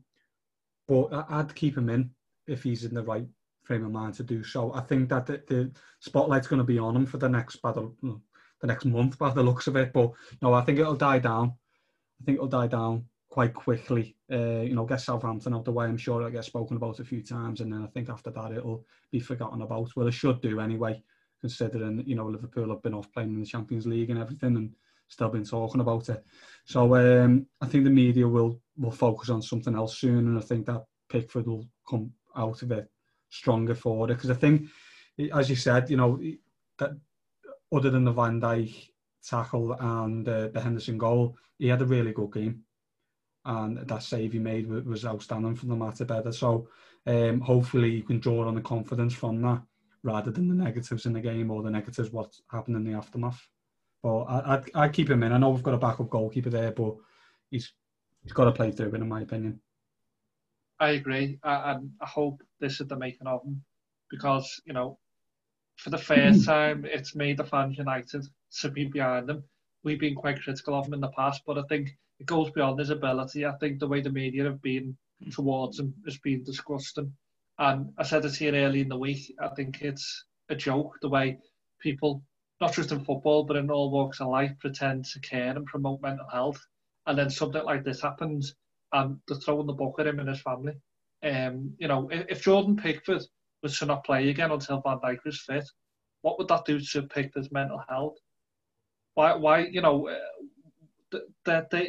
but 0.88 1.26
I'd 1.30 1.56
keep 1.56 1.78
him 1.78 1.90
in 1.90 2.12
if 2.48 2.62
he's 2.62 2.86
in 2.86 2.94
the 2.94 3.04
right 3.04 3.28
frame 3.64 3.86
of 3.86 3.92
mind 3.92 4.14
to 4.16 4.24
do 4.24 4.44
so. 4.44 4.74
I 4.74 4.82
think 4.82 5.10
that 5.10 5.26
the, 5.26 5.44
the 5.48 5.72
spotlight's 6.00 6.48
going 6.48 6.60
to 6.60 6.66
be 6.66 6.80
on 6.80 6.96
him 6.96 7.06
for 7.06 7.18
the 7.18 7.30
next 7.30 7.58
battle, 7.58 7.96
the 8.02 8.68
next 8.68 8.86
month 8.86 9.18
by 9.18 9.32
the 9.32 9.44
looks 9.44 9.68
of 9.68 9.76
it. 9.76 9.94
But 9.94 10.12
no, 10.42 10.54
I 10.54 10.62
think 10.62 10.80
it'll 10.80 10.96
die 10.96 11.20
down. 11.20 11.54
I 12.22 12.26
think 12.26 12.36
it'll 12.36 12.48
die 12.48 12.68
down 12.68 13.06
quite 13.30 13.54
quickly. 13.54 14.16
Uh, 14.32 14.62
you 14.62 14.76
know, 14.76 14.86
get 14.86 15.02
Southampton 15.02 15.54
out 15.54 15.66
the 15.66 15.72
way. 15.72 15.86
I'm 15.86 15.98
sure 15.98 16.20
it'll 16.20 16.32
get 16.32 16.46
spoken 16.46 16.78
about 16.78 17.00
a 17.00 17.06
few 17.06 17.24
times, 17.24 17.62
and 17.62 17.72
then 17.72 17.84
I 17.84 17.88
think 17.88 18.10
after 18.10 18.30
that 18.32 18.52
it'll 18.52 18.86
be 19.12 19.20
forgotten 19.20 19.62
about. 19.62 19.96
Well, 19.96 20.08
it 20.08 20.14
should 20.14 20.42
do 20.42 20.60
anyway, 20.60 21.02
considering 21.40 22.04
you 22.06 22.16
know 22.16 22.28
Liverpool 22.28 22.70
have 22.70 22.84
been 22.84 22.94
off 22.94 23.12
playing 23.12 23.30
in 23.30 23.40
the 23.40 23.46
Champions 23.46 23.88
League 23.88 24.10
and 24.10 24.20
everything, 24.20 24.58
and 24.58 24.76
still 25.08 25.30
been 25.30 25.46
talking 25.46 25.82
about 25.82 26.10
it. 26.10 26.24
So 26.66 26.96
um, 26.96 27.48
I 27.62 27.68
think 27.68 27.86
the 27.86 27.90
media 27.90 28.28
will 28.28 28.60
will 28.78 28.92
focus 28.92 29.30
on 29.30 29.42
something 29.42 29.76
else 29.76 29.98
soon, 29.98 30.28
and 30.28 30.38
I 30.38 30.42
think 30.42 30.66
that 30.66 30.84
Pickford 31.10 31.48
will 31.48 31.68
come 31.90 32.12
out 32.36 32.62
of 32.62 32.72
it 32.72 32.91
stronger 33.32 33.74
for 33.74 34.06
it. 34.06 34.16
Because 34.16 34.30
I 34.30 34.36
think, 34.36 34.70
as 35.34 35.50
you 35.50 35.56
said, 35.56 35.90
you 35.90 35.98
know, 35.98 36.22
that 36.78 36.92
other 37.74 37.90
than 37.90 38.04
the 38.04 38.12
Van 38.12 38.40
Dijk 38.40 38.90
tackle 39.24 39.74
and 39.74 40.28
uh, 40.28 40.50
the 40.50 40.62
Henderson 40.62 40.98
goal, 40.98 41.36
he 41.58 41.68
had 41.68 41.82
a 41.82 41.86
really 41.86 42.12
good 42.12 42.34
game. 42.34 42.64
And 43.46 43.78
that 43.88 44.04
save 44.04 44.34
he 44.34 44.40
made 44.40 44.70
was 44.70 45.04
outstanding 45.04 45.56
from 45.56 45.70
the 45.70 45.76
matter 45.76 46.06
better. 46.06 46.32
So 46.32 46.68
um, 47.08 47.40
hopefully 47.40 47.90
you 47.90 48.04
can 48.04 48.20
draw 48.20 48.48
on 48.48 48.54
the 48.54 48.62
confidence 48.62 49.16
from 49.16 49.42
that 49.42 49.64
rather 50.04 50.30
than 50.32 50.48
the 50.48 50.64
negatives 50.64 51.06
in 51.06 51.14
the 51.14 51.22
game 51.22 51.50
or 51.50 51.64
the 51.64 51.72
negatives 51.72 52.12
what 52.12 52.36
happened 52.52 52.76
in 52.76 52.84
the 52.84 52.94
aftermath. 52.94 53.42
But 54.04 54.24
I, 54.24 54.56
I'd, 54.56 54.72
I'd 54.76 54.94
keep 54.94 55.10
him 55.10 55.24
in. 55.24 55.32
I 55.32 55.38
know 55.38 55.50
we've 55.50 55.64
got 55.64 55.74
a 55.74 55.78
backup 55.78 56.10
goalkeeper 56.10 56.50
there, 56.50 56.72
but 56.72 56.96
he's 57.50 57.74
he's 58.24 58.34
got 58.34 58.46
to 58.46 58.52
play 58.52 58.72
through 58.72 58.90
it, 58.90 58.96
in 58.96 59.10
my 59.10 59.22
opinion. 59.22 59.60
I 60.82 60.92
agree. 60.92 61.38
I, 61.44 61.78
I 62.02 62.08
hope 62.08 62.42
this 62.60 62.82
is 62.82 62.88
the 62.88 62.98
making 62.98 63.28
of 63.28 63.44
him 63.44 63.64
because, 64.10 64.60
you 64.66 64.74
know, 64.74 64.98
for 65.78 65.92
the 65.92 65.98
first 66.00 66.40
mm-hmm. 66.40 66.52
time, 66.52 66.86
it's 66.86 67.16
made 67.16 67.38
the 67.38 67.44
fans 67.44 67.78
united 67.78 68.26
to 68.62 68.70
be 68.70 68.86
behind 68.86 69.30
him. 69.30 69.44
We've 69.84 70.00
been 70.00 70.16
quite 70.16 70.42
critical 70.42 70.74
of 70.74 70.88
him 70.88 70.96
in 70.96 71.00
the 71.00 71.10
past, 71.10 71.44
but 71.46 71.60
I 71.60 71.64
think 71.70 71.92
it 72.20 72.26
goes 72.26 72.50
beyond 72.50 72.80
his 72.80 72.90
ability. 72.90 73.46
I 73.46 73.52
think 73.58 73.78
the 73.78 73.88
way 73.88 74.02
the 74.02 74.10
media 74.10 74.44
have 74.46 74.60
been 74.64 74.98
towards 75.32 75.80
him 75.80 75.94
has 76.06 76.18
been 76.18 76.44
disgusting. 76.44 77.14
And 77.60 77.94
I 78.00 78.04
said 78.04 78.26
it 78.26 78.36
here 78.36 78.56
early 78.56 78.82
in 78.82 78.90
the 78.90 78.98
week, 78.98 79.36
I 79.40 79.50
think 79.50 79.84
it's 79.84 80.26
a 80.50 80.56
joke 80.56 80.98
the 81.04 81.10
way 81.10 81.38
people, 81.80 82.24
not 82.60 82.74
just 82.74 82.92
in 82.92 83.06
football, 83.06 83.44
but 83.44 83.56
in 83.56 83.70
all 83.70 83.92
walks 83.92 84.20
of 84.20 84.30
life, 84.30 84.54
pretend 84.58 85.06
to 85.06 85.20
care 85.20 85.56
and 85.56 85.66
promote 85.68 86.02
mental 86.02 86.28
health. 86.28 86.66
And 87.06 87.20
then 87.20 87.30
something 87.30 87.64
like 87.64 87.84
this 87.84 88.02
happens 88.02 88.56
and 88.94 89.18
they're 89.28 89.38
throwing 89.38 89.68
the 89.68 89.74
book 89.74 89.96
at 90.00 90.08
him 90.08 90.20
and 90.20 90.30
his 90.30 90.42
family. 90.42 90.74
Um, 91.24 91.74
you 91.78 91.88
know, 91.88 92.10
if 92.12 92.44
Jordan 92.44 92.76
Pickford 92.76 93.24
was 93.62 93.78
to 93.80 93.86
not 93.86 94.04
play 94.04 94.30
again 94.30 94.52
until 94.52 94.82
Van 94.82 95.00
Dijk 95.00 95.24
was 95.26 95.42
fit, 95.42 95.66
what 96.22 96.38
would 96.38 96.48
that 96.48 96.66
do 96.66 96.80
to 96.80 97.04
Pickford's 97.04 97.52
mental 97.52 97.82
health? 97.88 98.18
Why, 99.14 99.36
why, 99.36 99.66
you 99.68 99.82
know, 99.82 100.10
that 101.12 101.18
uh, 101.20 101.68
the, 101.72 101.78
the 101.78 101.88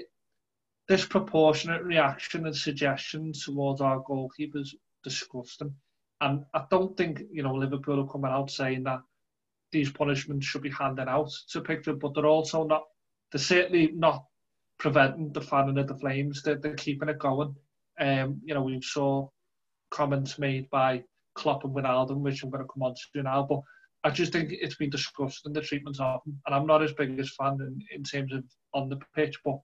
disproportionate 0.89 1.83
reaction 1.85 2.47
and 2.47 2.57
suggestion 2.57 3.33
towards 3.33 3.81
our 3.81 4.03
goalkeepers 4.03 4.75
disgusting. 5.05 5.75
And 6.21 6.45
I 6.55 6.65
don't 6.71 6.97
think, 6.97 7.23
you 7.33 7.43
know, 7.43 7.55
Liverpool 7.55 8.01
are 8.01 8.13
coming 8.13 8.31
out 8.31 8.51
saying 8.51 8.85
that 8.85 9.01
these 9.71 9.91
punishments 9.91 10.47
should 10.47 10.63
be 10.63 10.71
handed 10.71 11.09
out 11.09 11.31
to 11.51 11.61
Pickford, 11.61 11.99
but 11.99 12.15
they're 12.15 12.27
also 12.27 12.65
not, 12.65 12.83
they're 13.31 13.41
certainly 13.41 13.93
not 13.95 14.25
preventing 14.83 15.33
the 15.33 15.41
fanning 15.41 15.79
of 15.79 15.87
the 15.87 15.95
flames. 15.95 16.43
They're, 16.43 16.57
they're 16.57 16.75
keeping 16.75 17.09
it 17.09 17.21
going. 17.21 17.55
Um, 18.01 18.41
you 18.45 18.53
know, 18.53 18.63
we 18.63 18.83
saw 18.83 19.29
comments 19.91 20.41
made 20.41 20.69
by 20.71 21.05
Klopp 21.35 21.63
and 21.63 21.73
Wijnaldum, 21.73 22.19
which 22.19 22.43
I'm 22.43 22.51
going 22.51 22.65
to 22.65 22.69
come 22.73 22.83
on 22.83 22.95
to 22.95 23.23
now, 23.23 23.47
but 23.49 23.61
I 24.03 24.11
just 24.11 24.33
think 24.33 24.51
it's 24.51 24.75
been 24.75 24.91
disgusting, 24.91 25.53
the 25.53 25.61
treatment 25.61 26.01
of 26.01 26.23
him. 26.27 26.37
And 26.45 26.55
I'm 26.55 26.67
not 26.67 26.83
as 26.83 26.93
big 26.95 27.17
as 27.21 27.33
fan 27.37 27.59
in, 27.61 27.81
in 27.95 28.03
terms 28.03 28.33
of 28.33 28.43
on 28.75 28.89
the 28.89 28.99
pitch, 29.15 29.39
but 29.45 29.59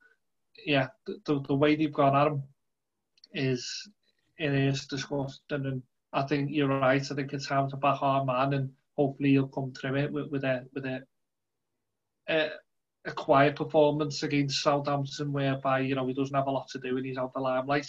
yeah, 0.64 0.87
the, 1.07 1.43
the 1.49 1.55
way 1.55 1.75
they've 1.75 1.93
gone 1.93 2.14
at 2.14 2.29
him 2.29 2.43
is 3.35 3.89
it 4.39 4.55
is 4.55 4.87
disgusting. 4.87 5.66
And 5.66 5.83
I 6.12 6.23
think 6.23 6.51
you're 6.53 6.69
right. 6.69 7.03
I 7.03 7.14
think 7.14 7.33
it's 7.33 7.49
time 7.49 7.69
to 7.71 7.77
back 7.77 8.01
our 8.03 8.25
man, 8.25 8.53
and 8.53 8.71
hopefully 8.97 9.31
he'll 9.31 9.49
come 9.49 9.73
through 9.73 9.97
it 9.97 10.12
with, 10.12 10.31
with 10.31 10.45
a 10.45 10.64
with 10.73 10.87
a, 10.87 11.03
a 12.29 12.51
a 13.09 13.13
quiet 13.13 13.57
performance 13.57 14.23
against 14.23 14.63
Southampton, 14.63 15.33
whereby 15.33 15.81
you 15.81 15.95
know 15.95 16.07
he 16.07 16.15
doesn't 16.15 16.35
have 16.35 16.47
a 16.47 16.51
lot 16.51 16.69
to 16.69 16.79
do 16.79 16.97
and 16.97 17.07
he's 17.07 17.19
out 17.19 17.33
the 17.35 17.41
limelight. 17.41 17.87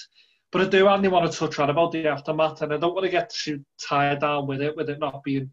But 0.51 0.61
I 0.61 0.65
do 0.65 0.87
only 0.87 1.09
want 1.09 1.31
to 1.31 1.37
touch 1.37 1.59
on 1.59 1.69
about 1.69 1.91
the 1.91 2.07
aftermath, 2.07 2.61
and 2.61 2.73
I 2.73 2.77
don't 2.77 2.95
want 2.95 3.05
to 3.05 3.11
get 3.11 3.29
too 3.29 3.63
tied 3.79 4.21
down 4.21 4.47
with 4.47 4.61
it, 4.61 4.75
with 4.75 4.89
it 4.89 4.99
not 4.99 5.23
being 5.23 5.51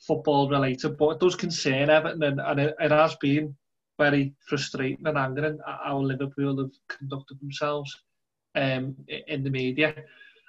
football 0.00 0.50
related. 0.50 0.98
But 0.98 1.10
it 1.10 1.20
does 1.20 1.34
concern 1.34 1.88
Everton, 1.88 2.22
and, 2.22 2.40
and 2.40 2.60
it, 2.60 2.74
it 2.78 2.90
has 2.90 3.14
been 3.16 3.56
very 3.98 4.34
frustrating 4.46 5.06
and 5.06 5.16
angering 5.16 5.58
how 5.66 5.98
Liverpool 5.98 6.58
have 6.58 6.72
conducted 6.88 7.40
themselves 7.40 7.98
um, 8.54 8.94
in 9.08 9.42
the 9.42 9.50
media. 9.50 9.94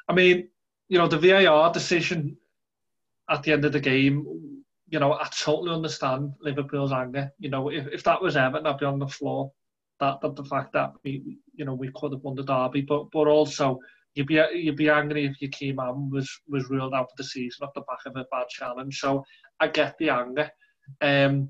I 0.10 0.14
mean, 0.14 0.50
you 0.90 0.98
know, 0.98 1.08
the 1.08 1.18
VAR 1.18 1.72
decision 1.72 2.38
at 3.30 3.44
the 3.44 3.52
end 3.52 3.66
of 3.66 3.74
the 3.74 3.80
game, 3.80 4.26
you 4.90 5.00
know, 5.00 5.14
I 5.14 5.28
totally 5.38 5.74
understand 5.74 6.34
Liverpool's 6.42 6.94
anger. 6.94 7.32
You 7.40 7.50
know, 7.50 7.70
if, 7.70 7.88
if 7.88 8.04
that 8.04 8.22
was 8.22 8.38
Everton, 8.38 8.68
I'd 8.68 8.78
be 8.78 8.86
on 8.86 9.00
the 9.00 9.08
floor. 9.08 9.52
That, 10.00 10.22
that 10.22 10.36
the 10.36 10.46
fact 10.46 10.74
that 10.74 10.92
we, 11.04 11.40
you 11.56 11.66
know, 11.66 11.74
we 11.74 11.92
could 11.96 12.12
have 12.12 12.22
won 12.22 12.36
the 12.36 12.44
derby, 12.44 12.82
but 12.82 13.10
but 13.12 13.28
also 13.28 13.80
you'd 14.14 14.28
be 14.28 14.40
you'd 14.54 14.76
be 14.76 14.90
angry 14.90 15.26
if 15.26 15.42
your 15.42 15.50
key 15.52 15.72
man 15.72 16.10
was 16.12 16.30
was 16.48 16.70
ruled 16.70 16.94
out 16.94 17.10
for 17.10 17.16
the 17.18 17.24
season 17.24 17.66
off 17.66 17.74
the 17.74 17.82
back 17.82 18.00
of 18.06 18.16
a 18.16 18.26
bad 18.32 18.48
challenge. 18.48 19.00
So 19.00 19.24
I 19.60 19.68
get 19.68 19.98
the 19.98 20.12
anger. 20.12 20.52
Um, 21.02 21.50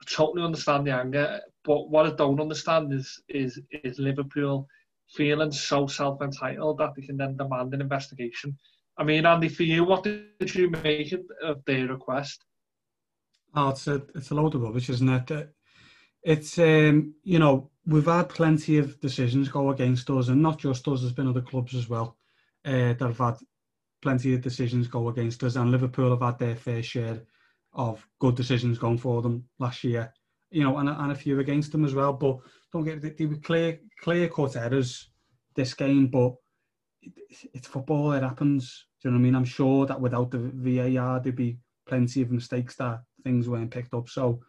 I 0.00 0.04
totally 0.08 0.44
understand 0.44 0.86
the 0.86 0.92
anger, 0.92 1.40
but 1.64 1.90
what 1.90 2.06
I 2.06 2.10
don't 2.10 2.40
understand 2.40 2.92
is 2.92 3.20
is 3.28 3.60
is 3.70 3.98
Liverpool 3.98 4.68
feeling 5.08 5.52
so 5.52 5.86
self-entitled 5.86 6.78
that 6.78 6.90
they 6.96 7.02
can 7.02 7.16
then 7.16 7.36
demand 7.36 7.74
an 7.74 7.80
investigation. 7.80 8.56
I 8.96 9.04
mean, 9.04 9.26
Andy, 9.26 9.48
for 9.48 9.64
you, 9.64 9.84
what 9.84 10.04
did 10.04 10.54
you 10.54 10.70
make 10.70 11.14
of 11.42 11.64
their 11.66 11.88
request? 11.88 12.44
Oh, 13.54 13.68
it's 13.68 13.86
a 13.86 14.02
it's 14.14 14.30
a 14.30 14.34
load 14.34 14.54
of 14.54 14.62
rubbish, 14.62 14.88
isn't 14.88 15.30
it? 15.30 15.54
It's 16.22 16.58
um, 16.58 17.14
you 17.22 17.38
know 17.38 17.70
we've 17.86 18.06
had 18.06 18.28
plenty 18.28 18.78
of 18.78 19.00
decisions 19.00 19.48
go 19.48 19.70
against 19.70 20.08
us, 20.10 20.28
and 20.28 20.40
not 20.40 20.58
just 20.58 20.86
us. 20.88 21.00
There's 21.00 21.12
been 21.12 21.28
other 21.28 21.42
clubs 21.42 21.74
as 21.74 21.88
well 21.88 22.16
uh, 22.64 22.94
that 22.94 23.00
have 23.00 23.18
had 23.18 23.36
plenty 24.00 24.34
of 24.34 24.40
decisions 24.40 24.88
go 24.88 25.08
against 25.08 25.42
us, 25.42 25.56
and 25.56 25.70
Liverpool 25.70 26.10
have 26.10 26.22
had 26.22 26.38
their 26.38 26.56
fair 26.56 26.82
share 26.82 27.22
of 27.74 28.06
good 28.20 28.36
decisions 28.36 28.78
going 28.78 28.98
for 28.98 29.22
them 29.22 29.44
last 29.58 29.84
year. 29.84 30.12
You 30.50 30.64
know, 30.64 30.76
and, 30.78 30.88
and 30.88 31.12
a 31.12 31.14
few 31.14 31.40
against 31.40 31.72
them 31.72 31.84
as 31.84 31.94
well. 31.94 32.12
But 32.12 32.38
don't 32.72 32.84
get 32.84 33.18
they 33.18 33.26
were 33.26 33.36
clear 33.36 33.80
clear 34.00 34.28
cut 34.28 34.56
errors 34.56 35.10
this 35.54 35.74
game, 35.74 36.06
but 36.06 36.34
it, 37.02 37.12
it's 37.52 37.66
football. 37.66 38.12
It 38.12 38.22
happens. 38.22 38.86
Do 39.02 39.08
you 39.08 39.12
know 39.12 39.18
what 39.18 39.22
I 39.22 39.24
mean? 39.24 39.34
I'm 39.34 39.44
sure 39.44 39.86
that 39.86 40.00
without 40.00 40.30
the 40.30 40.38
VAR, 40.38 41.20
there'd 41.20 41.36
be 41.36 41.58
plenty 41.86 42.22
of 42.22 42.30
mistakes 42.30 42.76
that 42.76 43.02
things 43.22 43.48
weren't 43.48 43.70
picked 43.70 43.94
up. 43.94 44.08
So 44.08 44.40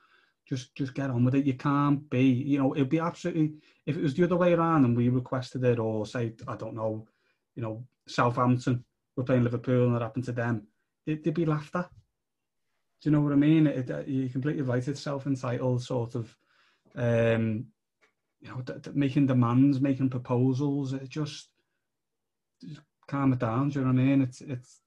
just 0.48 0.76
just 0.76 0.94
get 0.94 1.10
on 1.10 1.24
with 1.24 1.36
it. 1.36 1.46
You 1.46 1.54
can't 1.54 2.10
be, 2.10 2.24
you 2.24 2.60
know, 2.60 2.76
it'd 2.76 2.90
be 2.90 3.00
absolutely 3.00 3.54
if 3.86 3.96
it 3.96 4.04
was 4.04 4.14
the 4.14 4.24
other 4.24 4.36
way 4.36 4.54
around 4.54 4.86
and 4.86 4.96
we 4.96 5.10
requested 5.10 5.64
it, 5.64 5.80
or 5.80 6.06
say 6.06 6.34
I 6.48 6.56
don't 6.56 6.76
know, 6.76 7.08
you 7.56 7.62
know, 7.62 7.86
Southampton 8.08 8.84
were 9.16 9.24
playing 9.24 9.44
Liverpool 9.44 9.88
and 9.88 9.96
it 9.96 10.02
happened 10.02 10.26
to 10.26 10.32
them, 10.32 10.68
they'd, 11.06 11.24
they'd 11.24 11.34
be 11.34 11.46
laughed 11.46 11.76
at. 11.76 11.90
Do 13.02 13.10
you 13.10 13.12
know 13.12 13.22
what 13.22 13.34
I 13.34 13.36
mean? 13.36 13.68
It, 13.68 13.90
it, 13.90 14.08
you're 14.08 14.30
completely 14.30 14.62
right. 14.62 14.88
It's 14.88 15.02
self-entitled 15.02 15.84
sort 15.84 16.16
of, 16.16 16.36
um, 16.96 17.66
you 18.40 18.50
know, 18.50 18.62
d- 18.62 18.74
d- 18.82 18.92
making 18.94 19.28
demands, 19.28 19.82
making 19.82 20.10
proposals. 20.10 20.94
It 20.94 21.10
just, 21.10 21.50
just 22.62 22.80
calm 23.08 23.34
it 23.34 23.40
down. 23.40 23.70
Do 23.70 23.80
you 23.80 23.86
know 23.86 23.92
what 23.92 24.00
I 24.00 24.04
mean? 24.04 24.22
It's 24.22 24.40
it's 24.40 24.80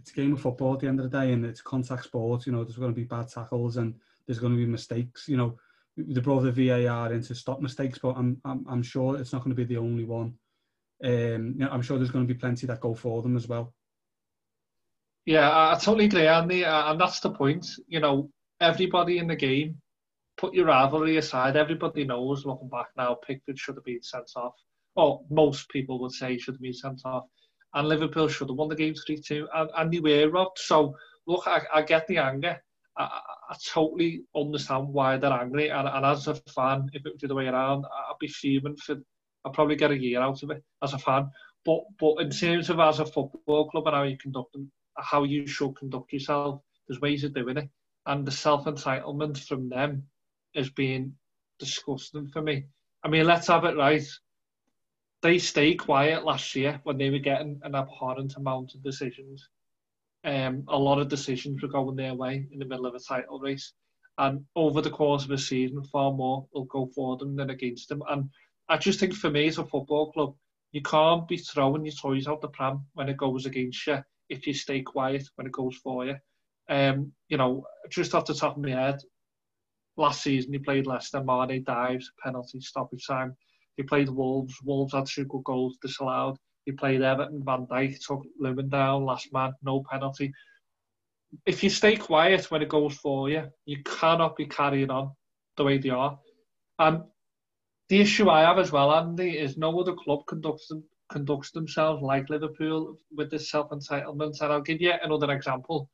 it's 0.00 0.10
a 0.10 0.14
game 0.14 0.32
of 0.32 0.40
football 0.40 0.74
at 0.74 0.80
the 0.80 0.88
end 0.88 1.00
of 1.00 1.10
the 1.10 1.18
day, 1.18 1.32
and 1.32 1.44
it's 1.44 1.62
contact 1.62 2.04
sport. 2.04 2.46
You 2.46 2.52
know, 2.52 2.64
there's 2.64 2.76
going 2.76 2.92
to 2.92 3.00
be 3.00 3.04
bad 3.04 3.28
tackles 3.28 3.76
and 3.76 3.94
there's 4.26 4.38
going 4.38 4.52
to 4.52 4.58
be 4.58 4.66
mistakes. 4.66 5.28
You 5.28 5.36
know, 5.36 5.58
they 5.96 6.20
brought 6.20 6.42
the 6.42 6.52
VAR 6.52 7.12
in 7.12 7.22
to 7.22 7.34
stop 7.34 7.60
mistakes, 7.60 7.98
but 7.98 8.16
I'm 8.16 8.40
I'm, 8.44 8.64
I'm 8.68 8.82
sure 8.82 9.16
it's 9.16 9.32
not 9.32 9.44
going 9.44 9.54
to 9.54 9.62
be 9.62 9.64
the 9.64 9.80
only 9.80 10.04
one. 10.04 10.34
Um, 11.02 11.54
you 11.56 11.64
know, 11.64 11.68
I'm 11.70 11.82
sure 11.82 11.98
there's 11.98 12.10
going 12.10 12.26
to 12.26 12.32
be 12.32 12.38
plenty 12.38 12.66
that 12.66 12.80
go 12.80 12.94
for 12.94 13.22
them 13.22 13.36
as 13.36 13.48
well. 13.48 13.74
Yeah, 15.26 15.48
I 15.50 15.78
totally 15.80 16.04
agree, 16.06 16.26
Andy, 16.26 16.64
uh, 16.64 16.92
and 16.92 17.00
that's 17.00 17.20
the 17.20 17.30
point. 17.30 17.66
You 17.88 18.00
know, 18.00 18.30
everybody 18.60 19.18
in 19.18 19.26
the 19.26 19.36
game, 19.36 19.80
put 20.36 20.54
your 20.54 20.66
rivalry 20.66 21.16
aside. 21.16 21.56
Everybody 21.56 22.04
knows, 22.04 22.44
looking 22.44 22.68
back 22.68 22.88
now, 22.96 23.14
Pickford 23.26 23.58
should 23.58 23.76
have 23.76 23.84
been 23.84 24.02
sent 24.02 24.30
off. 24.36 24.54
Well, 24.94 25.24
most 25.30 25.68
people 25.70 25.98
would 26.00 26.12
say 26.12 26.36
should 26.36 26.54
have 26.54 26.60
been 26.60 26.74
sent 26.74 27.02
off, 27.04 27.24
and 27.74 27.88
Liverpool 27.88 28.28
should 28.28 28.48
have 28.48 28.56
won 28.56 28.68
the 28.68 28.76
game 28.76 28.94
three 28.94 29.20
two, 29.20 29.48
and, 29.54 29.70
and 29.76 29.92
they 29.92 30.00
were 30.00 30.30
robbed. 30.30 30.58
So, 30.58 30.96
look, 31.26 31.46
I, 31.46 31.62
I 31.74 31.82
get 31.82 32.06
the 32.06 32.18
anger. 32.18 32.62
I, 32.96 33.20
I, 33.50 33.56
totally 33.72 34.22
understand 34.36 34.88
why 34.88 35.16
they're 35.16 35.32
angry, 35.32 35.68
and, 35.68 35.88
and 35.88 36.06
as 36.06 36.28
a 36.28 36.34
fan, 36.34 36.88
if 36.92 37.04
it 37.04 37.12
was 37.12 37.20
the 37.20 37.26
other 37.26 37.34
way 37.34 37.48
around, 37.48 37.84
I'd 37.84 38.18
be 38.20 38.28
fuming 38.28 38.76
for. 38.76 38.96
I'd 39.44 39.52
probably 39.52 39.76
get 39.76 39.90
a 39.90 39.98
year 39.98 40.20
out 40.20 40.42
of 40.42 40.50
it 40.50 40.62
as 40.82 40.94
a 40.94 40.98
fan. 40.98 41.30
But 41.64 41.80
but 41.98 42.20
in 42.20 42.30
terms 42.30 42.70
of 42.70 42.80
as 42.80 43.00
a 43.00 43.06
football 43.06 43.68
club 43.68 43.86
and 43.86 43.96
how 43.96 44.02
you 44.04 44.16
conduct 44.16 44.56
how 44.98 45.24
you 45.24 45.46
should 45.46 45.76
conduct 45.76 46.12
yourself. 46.12 46.60
There's 46.86 47.00
ways 47.00 47.24
of 47.24 47.34
doing 47.34 47.56
it, 47.56 47.70
and 48.06 48.26
the 48.26 48.30
self 48.30 48.64
entitlement 48.66 49.38
from 49.38 49.68
them 49.68 50.04
is 50.54 50.70
being 50.70 51.14
disgusting 51.58 52.28
for 52.28 52.42
me. 52.42 52.66
I 53.02 53.08
mean, 53.08 53.26
let's 53.26 53.48
have 53.48 53.64
it 53.64 53.76
right. 53.76 54.06
They 55.24 55.38
stayed 55.38 55.76
quiet 55.76 56.24
last 56.24 56.54
year 56.54 56.80
when 56.84 56.98
they 56.98 57.08
were 57.08 57.18
getting 57.18 57.58
an 57.64 57.74
abhorrent 57.74 58.36
amount 58.36 58.74
of 58.74 58.82
decisions. 58.82 59.48
Um, 60.22 60.64
a 60.68 60.78
lot 60.78 60.98
of 61.00 61.08
decisions 61.08 61.62
were 61.62 61.68
going 61.68 61.96
their 61.96 62.14
way 62.14 62.46
in 62.52 62.58
the 62.58 62.66
middle 62.66 62.84
of 62.84 62.94
a 62.94 63.00
title 63.00 63.40
race, 63.40 63.72
and 64.18 64.44
over 64.54 64.82
the 64.82 64.90
course 64.90 65.24
of 65.24 65.30
a 65.30 65.38
season, 65.38 65.82
far 65.84 66.12
more 66.12 66.46
will 66.52 66.66
go 66.66 66.90
for 66.94 67.16
them 67.16 67.36
than 67.36 67.48
against 67.48 67.88
them. 67.88 68.02
And 68.08 68.28
I 68.68 68.76
just 68.76 69.00
think 69.00 69.14
for 69.14 69.30
me 69.30 69.48
as 69.48 69.56
a 69.56 69.64
football 69.64 70.12
club, 70.12 70.36
You 70.74 70.82
can't 70.82 71.28
be 71.28 71.36
throwing 71.36 71.86
your 71.86 71.94
toys 71.94 72.26
out 72.26 72.40
the 72.40 72.48
pram 72.48 72.84
when 72.94 73.08
it 73.08 73.16
goes 73.16 73.46
against 73.46 73.86
you 73.86 74.02
if 74.28 74.44
you 74.44 74.52
stay 74.52 74.82
quiet 74.82 75.22
when 75.36 75.46
it 75.46 75.52
goes 75.52 75.76
for 75.76 76.04
you. 76.04 76.16
Um, 76.68 77.12
you 77.28 77.36
know, 77.36 77.64
just 77.88 78.12
off 78.12 78.26
the 78.26 78.34
top 78.34 78.56
of 78.56 78.62
my 78.62 78.70
head, 78.70 79.00
last 79.96 80.22
season 80.24 80.52
he 80.52 80.58
played 80.58 80.88
Leicester, 80.88 81.22
Mane 81.22 81.62
dives, 81.62 82.10
penalty, 82.20 82.60
stoppage 82.60 83.06
time. 83.06 83.36
He 83.76 83.82
played 83.82 84.08
Wolves, 84.08 84.54
Wolves 84.62 84.92
had 84.92 85.06
two 85.06 85.24
good 85.24 85.44
goals 85.44 85.76
disallowed. 85.82 86.36
He 86.64 86.72
played 86.72 87.02
Everton, 87.02 87.42
Van 87.44 87.66
Dijk 87.66 87.98
took 88.00 88.22
Lewin 88.38 88.68
down, 88.68 89.04
last 89.04 89.32
man, 89.32 89.52
no 89.62 89.82
penalty. 89.90 90.32
If 91.44 91.62
you 91.62 91.70
stay 91.70 91.96
quiet 91.96 92.50
when 92.50 92.62
it 92.62 92.68
goes 92.68 92.94
for 92.96 93.28
you, 93.28 93.44
you 93.66 93.82
cannot 93.82 94.36
be 94.36 94.46
carrying 94.46 94.90
on 94.90 95.12
the 95.56 95.64
way 95.64 95.78
they 95.78 95.90
are. 95.90 96.18
And 96.78 97.02
the 97.88 98.00
issue 98.00 98.30
I 98.30 98.42
have 98.42 98.58
as 98.58 98.72
well, 98.72 98.94
Andy, 98.94 99.38
is 99.38 99.58
no 99.58 99.78
other 99.78 99.94
club 99.94 100.20
conducts 100.26 100.68
them, 100.68 100.84
conducts 101.10 101.50
themselves 101.50 102.02
like 102.02 102.30
Liverpool 102.30 102.96
with 103.14 103.30
this 103.30 103.50
self 103.50 103.70
entitlement. 103.70 104.40
And 104.40 104.52
I'll 104.52 104.62
give 104.62 104.80
you 104.80 104.92
another 105.02 105.30
example. 105.32 105.90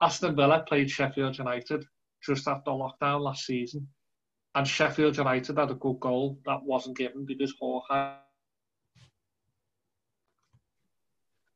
Aston 0.00 0.36
Villa 0.36 0.64
played 0.68 0.90
Sheffield 0.90 1.38
United 1.38 1.84
just 2.22 2.46
after 2.46 2.70
lockdown 2.70 3.20
last 3.20 3.46
season, 3.46 3.88
and 4.54 4.66
Sheffield 4.66 5.16
United 5.16 5.58
had 5.58 5.70
a 5.70 5.74
good 5.74 6.00
goal 6.00 6.38
that 6.46 6.62
wasn't 6.62 6.96
given 6.96 7.24
because 7.24 7.54
Hawk-Eye 7.58 8.16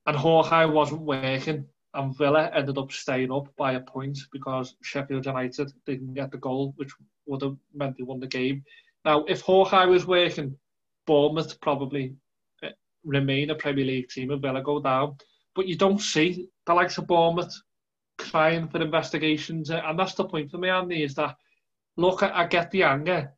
and 0.07 0.17
Hawk-Eye 0.17 0.67
wasn't 0.67 1.03
working, 1.03 1.67
and 1.95 2.17
Villa 2.17 2.51
ended 2.55 2.79
up 2.79 2.91
staying 2.93 3.31
up 3.31 3.55
by 3.57 3.75
a 3.75 3.81
point 3.81 4.19
because 4.33 4.77
Sheffield 4.83 5.27
United 5.27 5.73
didn't 5.87 6.15
get 6.15 6.31
the 6.31 6.39
goal, 6.39 6.73
which 6.77 6.93
would 7.27 7.43
have 7.43 7.57
meant 7.75 7.97
they 7.99 8.05
won 8.05 8.19
the 8.19 8.27
game. 8.27 8.65
Now, 9.05 9.25
if 9.25 9.43
Hawk-Eye 9.43 9.87
was 9.87 10.07
working, 10.07 10.57
Bournemouth 11.07 11.61
probably 11.61 12.15
eh, 12.63 12.71
remain 13.05 13.51
a 13.51 13.55
Premier 13.55 13.85
League 13.85 14.09
team 14.09 14.31
and 14.31 14.43
Villa 14.43 14.63
go 14.63 14.81
down. 14.81 15.17
But 15.55 15.67
you 15.67 15.77
don't 15.77 16.01
see 16.01 16.49
the 16.67 16.75
likes 16.75 16.99
of 16.99 17.07
Bournemouth 17.07 17.55
crying 18.17 18.69
for 18.69 18.81
investigations. 18.81 19.71
Eh, 19.71 19.81
and 19.85 19.99
that's 19.99 20.15
the 20.15 20.25
point 20.25 20.51
for 20.51 20.59
me, 20.59 20.69
Andy, 20.69 21.03
is 21.03 21.15
that, 21.15 21.37
look, 21.99 22.23
I, 22.23 22.47
get 22.47 22.71
the 22.71 22.85
anger 22.85 23.33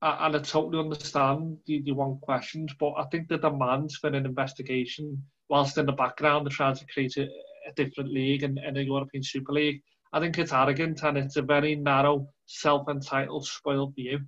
and 0.00 0.34
I 0.34 0.38
totally 0.40 0.82
understand 0.82 1.58
the, 1.66 1.82
you 1.84 1.94
want 1.94 2.22
questions, 2.22 2.72
but 2.80 2.94
I 2.94 3.04
think 3.04 3.28
the 3.28 3.36
demands 3.36 3.96
for 3.96 4.08
an 4.08 4.14
investigation, 4.14 5.22
whilst 5.50 5.76
in 5.76 5.84
the 5.86 5.92
background 5.92 6.46
they're 6.46 6.50
trying 6.50 6.76
to 6.76 6.86
create 6.86 7.18
a, 7.18 7.24
a 7.68 7.72
different 7.76 8.10
league 8.10 8.44
and, 8.44 8.58
and 8.58 8.78
a 8.78 8.82
European 8.84 9.22
Super 9.22 9.52
League, 9.52 9.82
I 10.14 10.20
think 10.20 10.38
it's 10.38 10.54
arrogant 10.54 11.02
and 11.02 11.18
it's 11.18 11.36
a 11.36 11.42
very 11.42 11.74
narrow, 11.74 12.26
self-entitled, 12.46 13.46
spoiled 13.46 13.94
view. 13.94 14.20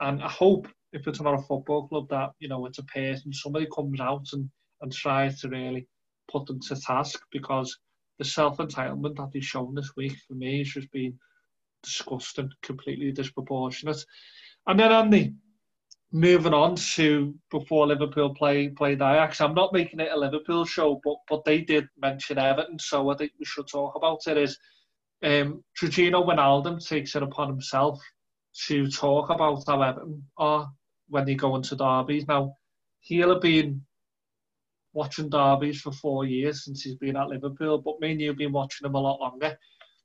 And 0.00 0.22
I 0.22 0.28
hope 0.28 0.68
if 0.92 1.08
it's 1.08 1.22
not 1.22 1.38
a 1.38 1.42
football 1.42 1.88
club 1.88 2.10
that, 2.10 2.32
you 2.40 2.48
know, 2.48 2.66
it's 2.66 2.78
a 2.78 2.84
person, 2.84 3.32
somebody 3.32 3.66
comes 3.74 4.00
out 4.00 4.26
and, 4.34 4.50
and 4.82 4.92
tries 4.92 5.40
to 5.40 5.48
really 5.48 5.88
put 6.30 6.44
them 6.44 6.60
to 6.68 6.76
task 6.78 7.22
because 7.32 7.74
the 8.18 8.24
self-entitlement 8.24 9.16
that 9.16 9.30
they've 9.32 9.42
shown 9.42 9.74
this 9.74 9.92
week 9.96 10.14
for 10.28 10.34
me 10.34 10.58
has 10.58 10.68
just 10.68 10.92
been 10.92 11.18
disgusting, 11.84 12.50
completely 12.62 13.12
disproportionate. 13.12 14.04
And 14.66 14.80
then 14.80 14.92
Andy, 14.92 15.34
moving 16.12 16.54
on 16.54 16.76
to 16.76 17.34
before 17.50 17.88
Liverpool 17.88 18.34
play 18.34 18.68
played 18.68 19.02
Ajax. 19.02 19.40
I'm 19.40 19.54
not 19.54 19.72
making 19.72 20.00
it 20.00 20.12
a 20.12 20.18
Liverpool 20.18 20.64
show, 20.64 21.00
but 21.04 21.16
but 21.28 21.44
they 21.44 21.60
did 21.60 21.88
mention 21.98 22.38
Everton, 22.38 22.78
so 22.78 23.10
I 23.10 23.16
think 23.16 23.32
we 23.38 23.44
should 23.44 23.68
talk 23.68 23.96
about 23.96 24.26
it. 24.26 24.38
Is 24.38 24.58
um, 25.22 25.64
Georginio 25.78 26.24
Wijnaldum 26.26 26.86
takes 26.86 27.16
it 27.16 27.22
upon 27.22 27.48
himself 27.48 28.00
to 28.66 28.88
talk 28.88 29.30
about 29.30 29.64
how 29.66 29.82
Everton 29.82 30.24
are 30.38 30.70
when 31.08 31.24
they 31.24 31.34
go 31.34 31.56
into 31.56 31.76
derbies. 31.76 32.26
Now, 32.28 32.56
he'll 33.00 33.30
have 33.30 33.42
been 33.42 33.82
watching 34.92 35.28
derbies 35.28 35.80
for 35.80 35.92
four 35.92 36.24
years 36.24 36.64
since 36.64 36.82
he's 36.82 36.94
been 36.94 37.16
at 37.16 37.28
Liverpool, 37.28 37.78
but 37.78 38.00
me 38.00 38.12
and 38.12 38.20
you 38.20 38.28
have 38.28 38.38
been 38.38 38.52
watching 38.52 38.86
him 38.86 38.94
a 38.94 39.00
lot 39.00 39.20
longer. 39.20 39.58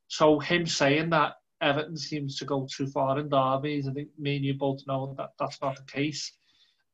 So 0.07 0.39
him 0.39 0.65
saying 0.65 1.11
that 1.11 1.35
Everton 1.61 1.97
seems 1.97 2.37
to 2.37 2.45
go 2.45 2.67
too 2.71 2.87
far 2.87 3.19
in 3.19 3.29
derbies, 3.29 3.87
I 3.87 3.93
think 3.93 4.09
me 4.17 4.37
and 4.37 4.45
you 4.45 4.53
both 4.53 4.85
know 4.87 5.13
that 5.17 5.31
that's 5.39 5.61
not 5.61 5.75
the 5.75 5.83
case. 5.83 6.31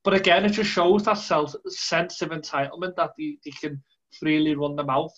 But 0.03 0.13
again, 0.13 0.45
it 0.45 0.49
just 0.49 0.69
shows 0.69 1.03
that 1.03 1.17
self 1.17 1.55
sense 1.67 2.21
of 2.21 2.29
entitlement 2.29 2.95
that 2.95 3.11
they, 3.17 3.37
they 3.43 3.51
can 3.51 3.81
freely 4.19 4.55
run 4.55 4.75
the 4.75 4.83
mouth 4.83 5.13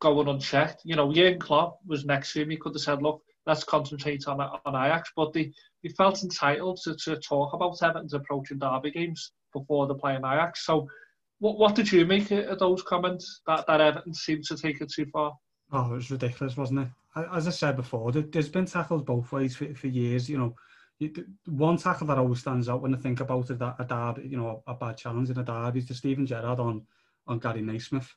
going 0.00 0.28
unchecked. 0.28 0.82
You 0.84 0.96
know, 0.96 1.12
Jurgen 1.12 1.40
Klopp 1.40 1.78
was 1.86 2.04
next 2.04 2.32
to 2.32 2.42
him. 2.42 2.50
He 2.50 2.56
could 2.56 2.74
have 2.74 2.82
said, 2.82 3.02
look, 3.02 3.22
let's 3.46 3.64
concentrate 3.64 4.26
on 4.28 4.40
on 4.40 4.74
Ajax. 4.74 5.10
But 5.16 5.32
they, 5.32 5.52
they 5.82 5.88
felt 5.90 6.22
entitled 6.22 6.78
to, 6.84 6.94
to 7.04 7.16
talk 7.16 7.52
about 7.54 7.82
Everton's 7.82 8.14
approaching 8.14 8.58
derby 8.58 8.90
games 8.90 9.32
before 9.52 9.86
they're 9.86 9.96
playing 9.96 10.18
Ajax. 10.18 10.64
So, 10.64 10.88
what 11.40 11.58
what 11.58 11.74
did 11.74 11.90
you 11.90 12.04
make 12.04 12.30
of 12.30 12.58
those 12.58 12.82
comments 12.82 13.40
that, 13.46 13.66
that 13.66 13.80
Everton 13.80 14.14
seemed 14.14 14.44
to 14.44 14.56
take 14.56 14.80
it 14.80 14.92
too 14.92 15.06
far? 15.06 15.32
Oh, 15.72 15.92
it 15.92 15.94
was 15.94 16.10
ridiculous, 16.10 16.56
wasn't 16.56 16.80
it? 16.80 16.88
As 17.32 17.48
I 17.48 17.50
said 17.50 17.76
before, 17.76 18.12
there's 18.12 18.48
been 18.48 18.66
tackles 18.66 19.02
both 19.02 19.30
ways 19.32 19.56
for, 19.56 19.72
for 19.74 19.86
years. 19.86 20.28
You 20.28 20.38
know, 20.38 21.10
one 21.46 21.76
tackle 21.76 22.06
that 22.08 22.18
always 22.18 22.40
stands 22.40 22.68
out 22.68 22.82
when 22.82 22.94
I 22.94 22.98
think 22.98 23.20
about 23.20 23.50
it, 23.50 23.58
that 23.58 23.76
a 23.78 23.84
derby, 23.84 24.28
you 24.28 24.36
know, 24.36 24.62
a 24.66 24.74
bad 24.74 24.96
challenge 24.96 25.30
in 25.30 25.38
a 25.38 25.44
derby, 25.44 25.80
is 25.80 25.86
the 25.86 25.94
Steven 25.94 26.26
Gerrard 26.26 26.60
on 26.60 26.86
on 27.26 27.38
Gary 27.38 27.62
Naysmith. 27.62 28.08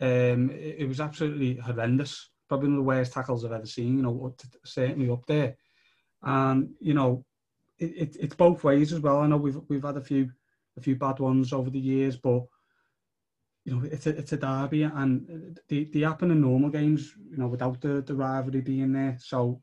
Um, 0.00 0.50
it, 0.50 0.76
it 0.80 0.88
was 0.88 1.00
absolutely 1.00 1.56
horrendous 1.56 2.30
probably 2.48 2.68
one 2.68 2.78
of 2.78 2.84
the 2.84 2.88
worst 2.88 3.12
tackles 3.12 3.44
I've 3.44 3.52
ever 3.52 3.66
seen. 3.66 3.96
You 3.96 4.02
know, 4.02 4.34
certainly 4.64 5.10
up 5.10 5.26
there. 5.26 5.56
And 6.22 6.70
you 6.80 6.94
know, 6.94 7.24
it, 7.78 7.96
it, 7.96 8.16
it's 8.20 8.34
both 8.34 8.64
ways 8.64 8.92
as 8.92 9.00
well. 9.00 9.20
I 9.20 9.26
know 9.26 9.36
we've 9.36 9.58
we've 9.68 9.84
had 9.84 9.96
a 9.96 10.02
few 10.02 10.30
a 10.76 10.80
few 10.80 10.96
bad 10.96 11.18
ones 11.18 11.52
over 11.52 11.70
the 11.70 11.78
years, 11.78 12.16
but 12.16 12.44
you 13.66 13.74
know, 13.74 13.84
it's 13.84 14.06
a 14.06 14.10
it's 14.10 14.32
a 14.32 14.36
derby, 14.36 14.84
and 14.84 15.58
they 15.68 15.84
they 15.92 16.00
happen 16.00 16.30
in 16.30 16.40
normal 16.40 16.70
games. 16.70 17.14
You 17.28 17.36
know, 17.36 17.48
without 17.48 17.80
the 17.80 18.00
the 18.00 18.14
rivalry 18.14 18.60
being 18.60 18.92
there. 18.92 19.18
So 19.20 19.60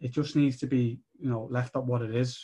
it 0.00 0.12
just 0.12 0.36
needs 0.36 0.56
to 0.60 0.66
be 0.66 1.00
you 1.18 1.28
know 1.28 1.46
left 1.50 1.76
up 1.76 1.84
what 1.84 2.00
it 2.00 2.14
is. 2.14 2.42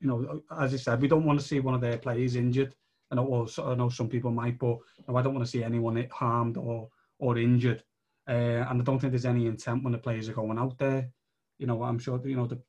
You 0.00 0.08
know, 0.08 0.40
as 0.58 0.72
I 0.72 0.78
said, 0.78 1.02
we 1.02 1.08
don't 1.08 1.26
want 1.26 1.38
to 1.38 1.44
see 1.44 1.60
one 1.60 1.74
of 1.74 1.82
their 1.82 1.98
players 1.98 2.36
injured. 2.36 2.74
I 3.10 3.16
know, 3.16 3.24
well, 3.24 3.50
I 3.70 3.74
know 3.74 3.90
some 3.90 4.08
people 4.08 4.30
might, 4.30 4.58
but 4.58 4.78
you 4.96 5.04
know, 5.08 5.16
I 5.16 5.22
don't 5.22 5.34
want 5.34 5.44
to 5.44 5.50
see 5.50 5.62
anyone 5.62 6.08
harmed 6.10 6.56
or 6.56 6.88
or 7.18 7.36
injured. 7.36 7.84
Uh, 8.26 8.64
and 8.70 8.80
I 8.80 8.84
don't 8.84 8.98
think 8.98 9.12
there's 9.12 9.26
any 9.26 9.46
intent 9.46 9.84
when 9.84 9.92
the 9.92 9.98
players 9.98 10.30
are 10.30 10.40
going 10.40 10.58
out 10.58 10.78
there. 10.78 11.10
You 11.58 11.66
know, 11.66 11.82
I'm 11.82 11.98
sure 11.98 12.18
you 12.24 12.36
know 12.36 12.46
the, 12.46 12.62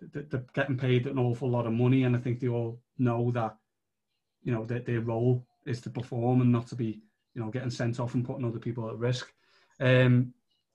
the, 0.00 0.22
they're 0.22 0.44
getting 0.54 0.78
paid 0.78 1.08
an 1.08 1.18
awful 1.18 1.50
lot 1.50 1.66
of 1.66 1.72
money, 1.72 2.04
and 2.04 2.14
I 2.14 2.20
think 2.20 2.38
they 2.38 2.46
all 2.46 2.80
know 2.96 3.32
that 3.32 3.56
you 4.44 4.52
know 4.52 4.64
that 4.66 4.86
their 4.86 5.00
role 5.00 5.44
is 5.66 5.80
to 5.82 5.90
perform 5.90 6.40
and 6.40 6.52
not 6.52 6.66
to 6.68 6.74
be 6.74 7.02
you 7.34 7.42
know 7.42 7.50
getting 7.50 7.70
sent 7.70 8.00
off 8.00 8.14
and 8.14 8.24
putting 8.24 8.44
other 8.44 8.58
people 8.58 8.88
at 8.88 8.98
risk. 8.98 9.32
Um, 9.80 10.34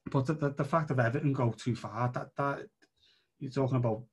but 0.10 0.26
the, 0.26 0.34
the, 0.34 0.50
the 0.52 0.64
fact 0.64 0.92
of 0.92 1.00
Everton 1.00 1.34
go 1.34 1.52
too 1.52 1.76
far, 1.76 2.10
that 2.14 2.36
that 2.38 2.68
you're 3.40 3.52
talking 3.52 3.78
about 3.78 4.04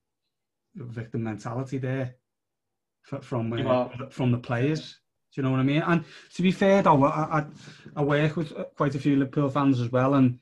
victim 0.75 1.23
mentality 1.23 1.77
there 1.77 2.15
from 3.21 3.53
uh, 3.53 3.87
from 4.09 4.31
the 4.31 4.37
players. 4.37 4.99
Do 5.33 5.41
you 5.41 5.43
know 5.43 5.51
what 5.51 5.59
I 5.59 5.63
mean? 5.63 5.81
And 5.81 6.05
to 6.35 6.41
be 6.41 6.51
fair, 6.51 6.81
though, 6.81 7.03
I, 7.03 7.39
I, 7.39 7.45
I 7.97 8.03
work 8.03 8.37
with 8.37 8.53
quite 8.75 8.95
a 8.95 8.99
few 8.99 9.17
Liverpool 9.17 9.49
fans 9.49 9.81
as 9.81 9.91
well, 9.91 10.13
and 10.13 10.39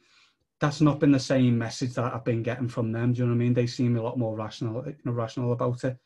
that's 0.59 0.81
not 0.81 0.99
been 0.99 1.11
the 1.11 1.19
same 1.19 1.57
message 1.57 1.95
that 1.95 2.13
I've 2.13 2.23
been 2.23 2.43
getting 2.43 2.67
from 2.67 2.91
them. 2.91 3.11
Do 3.11 3.19
you 3.19 3.25
know 3.25 3.31
what 3.31 3.38
I 3.38 3.39
mean? 3.39 3.53
They 3.53 3.65
seem 3.65 3.97
a 3.97 4.01
lot 4.03 4.19
more 4.19 4.36
rational, 4.36 4.84
you 4.86 4.95
know, 5.03 5.11
rational 5.11 5.51
about 5.51 5.84
it. 5.84 5.97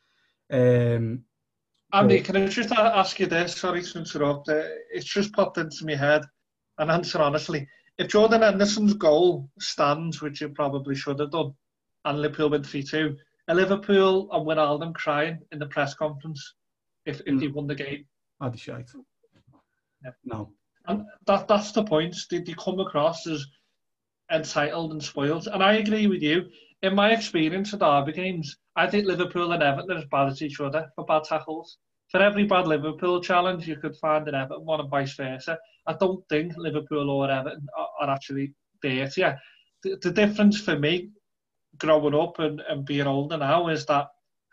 Um, 0.50 1.24
Andy, 1.94 2.22
can 2.22 2.36
I 2.36 2.48
just 2.48 2.72
ask 2.72 3.20
you 3.20 3.28
this? 3.28 3.56
Sorry 3.56 3.82
to 3.82 4.00
interrupt. 4.00 4.50
Uh, 4.50 4.64
it's 4.92 5.06
just 5.06 5.34
popped 5.34 5.58
into 5.58 5.86
my 5.86 5.96
head, 5.96 6.24
and 6.78 6.92
answer 6.92 7.20
honestly. 7.20 7.68
If 7.98 8.10
Jordan 8.10 8.42
Henderson's 8.42 8.94
goal 8.94 9.50
stands, 9.60 10.22
which 10.22 10.42
it 10.42 10.54
probably 10.54 10.96
should 10.96 11.20
have 11.20 11.32
done, 11.32 11.54
and 12.06 12.22
Liverpool 12.22 12.52
went 12.52 12.66
3-2, 12.66 13.16
are 13.48 13.56
Liverpool 13.56 14.30
and 14.32 14.46
Wijnaldum 14.46 14.94
crying 14.94 15.40
in 15.52 15.60
the 15.60 15.66
press 15.66 15.94
conference 15.94 16.54
if, 17.06 17.22
if 17.22 17.26
mm. 17.26 17.40
they 17.40 17.48
won 17.48 17.68
the 17.68 17.76
game? 17.76 18.06
I'd 18.40 18.52
be 18.52 18.58
shite. 18.58 18.90
Yeah. 20.04 20.12
No. 20.26 20.52
And 20.86 21.06
that, 21.26 21.48
that's 21.48 21.72
the 21.72 21.84
point. 21.84 22.16
They, 22.30 22.40
they 22.40 22.54
come 22.54 22.80
across 22.80 23.26
as 23.26 23.46
entitled 24.32 24.92
and 24.92 25.04
spoiled. 25.04 25.48
And 25.48 25.64
I 25.64 25.76
agree 25.76 26.08
with 26.08 26.22
you. 26.22 26.50
In 26.84 26.94
my 26.94 27.12
experience 27.12 27.74
at 27.74 27.80
derby 27.80 28.12
games, 28.12 28.56
I 28.76 28.88
think 28.88 29.08
Liverpool 29.08 29.52
and 29.52 29.64
Everton 29.64 29.92
are 29.92 29.98
as 29.98 30.06
bad 30.12 30.28
as 30.28 30.42
each 30.44 30.60
other 30.60 30.92
for 30.96 31.06
bad 31.06 31.24
tackles. 31.24 31.78
For 32.10 32.22
every 32.22 32.46
bad 32.46 32.68
Liverpool 32.68 33.20
challenge, 33.22 33.68
you 33.68 33.78
could 33.78 33.96
find 33.98 34.28
an 34.28 34.36
Everton 34.36 34.64
one 34.64 34.80
and 34.80 34.90
vice 34.90 35.16
versa. 35.16 35.58
I 35.88 35.94
don't 35.94 36.24
think 36.30 36.56
Liverpool 36.56 37.10
or 37.10 37.32
Everton 37.32 37.66
are, 37.76 37.90
are 38.02 38.14
actually 38.14 38.54
dirtier. 38.82 39.40
The, 39.84 39.98
the 40.02 40.12
difference 40.12 40.62
for 40.62 40.78
me, 40.78 41.10
growing 41.80 42.14
up 42.14 42.38
and, 42.40 42.62
and 42.62 42.86
being 42.86 43.08
older 43.08 43.38
now, 43.38 43.70
is 43.70 43.86
that 43.88 44.08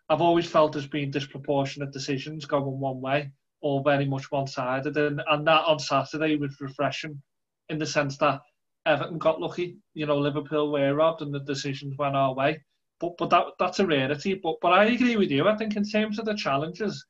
I've 0.08 0.22
always 0.22 0.46
felt 0.46 0.72
there's 0.72 0.86
been 0.86 1.10
disproportionate 1.10 1.92
decisions 1.92 2.46
going 2.46 2.80
one 2.80 3.00
way 3.00 3.30
or 3.60 3.82
very 3.82 4.06
much 4.06 4.30
one-sided, 4.30 4.96
and, 4.96 5.22
and 5.28 5.46
that 5.46 5.64
on 5.64 5.78
Saturday 5.78 6.36
was 6.36 6.60
refreshing 6.60 7.22
in 7.68 7.78
the 7.78 7.86
sense 7.86 8.16
that 8.18 8.40
Everton 8.86 9.18
got 9.18 9.40
lucky. 9.40 9.78
You 9.94 10.06
know, 10.06 10.18
Liverpool 10.18 10.70
were 10.70 10.94
robbed, 10.94 11.22
and 11.22 11.32
the 11.32 11.40
decisions 11.40 11.96
went 11.98 12.16
our 12.16 12.34
way. 12.34 12.62
But 13.00 13.16
but 13.18 13.30
that 13.30 13.46
that's 13.58 13.80
a 13.80 13.86
rarity. 13.86 14.34
But 14.34 14.56
but 14.60 14.72
I 14.72 14.84
agree 14.86 15.16
with 15.16 15.30
you. 15.30 15.48
I 15.48 15.56
think 15.56 15.76
in 15.76 15.84
terms 15.84 16.18
of 16.18 16.26
the 16.26 16.34
challenges, 16.34 17.04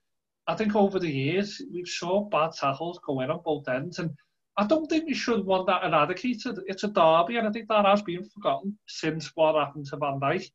I 0.46 0.54
think 0.54 0.74
over 0.74 0.98
the 0.98 1.10
years 1.10 1.60
we've 1.72 1.88
saw 1.88 2.28
bad 2.28 2.52
tackles 2.52 3.00
go 3.04 3.20
in 3.20 3.30
on 3.30 3.40
both 3.44 3.68
ends, 3.68 3.98
and 3.98 4.10
I 4.56 4.66
don't 4.66 4.88
think 4.88 5.06
we 5.06 5.14
should 5.14 5.44
want 5.44 5.66
that 5.66 5.84
eradicated. 5.84 6.60
It's 6.66 6.84
a 6.84 6.88
derby, 6.88 7.36
and 7.36 7.48
I 7.48 7.50
think 7.50 7.68
that 7.68 7.86
has 7.86 8.02
been 8.02 8.24
forgotten 8.24 8.78
since 8.86 9.32
what 9.34 9.56
happened 9.56 9.86
to 9.86 9.96
Van 9.96 10.20
Dijk. 10.20 10.50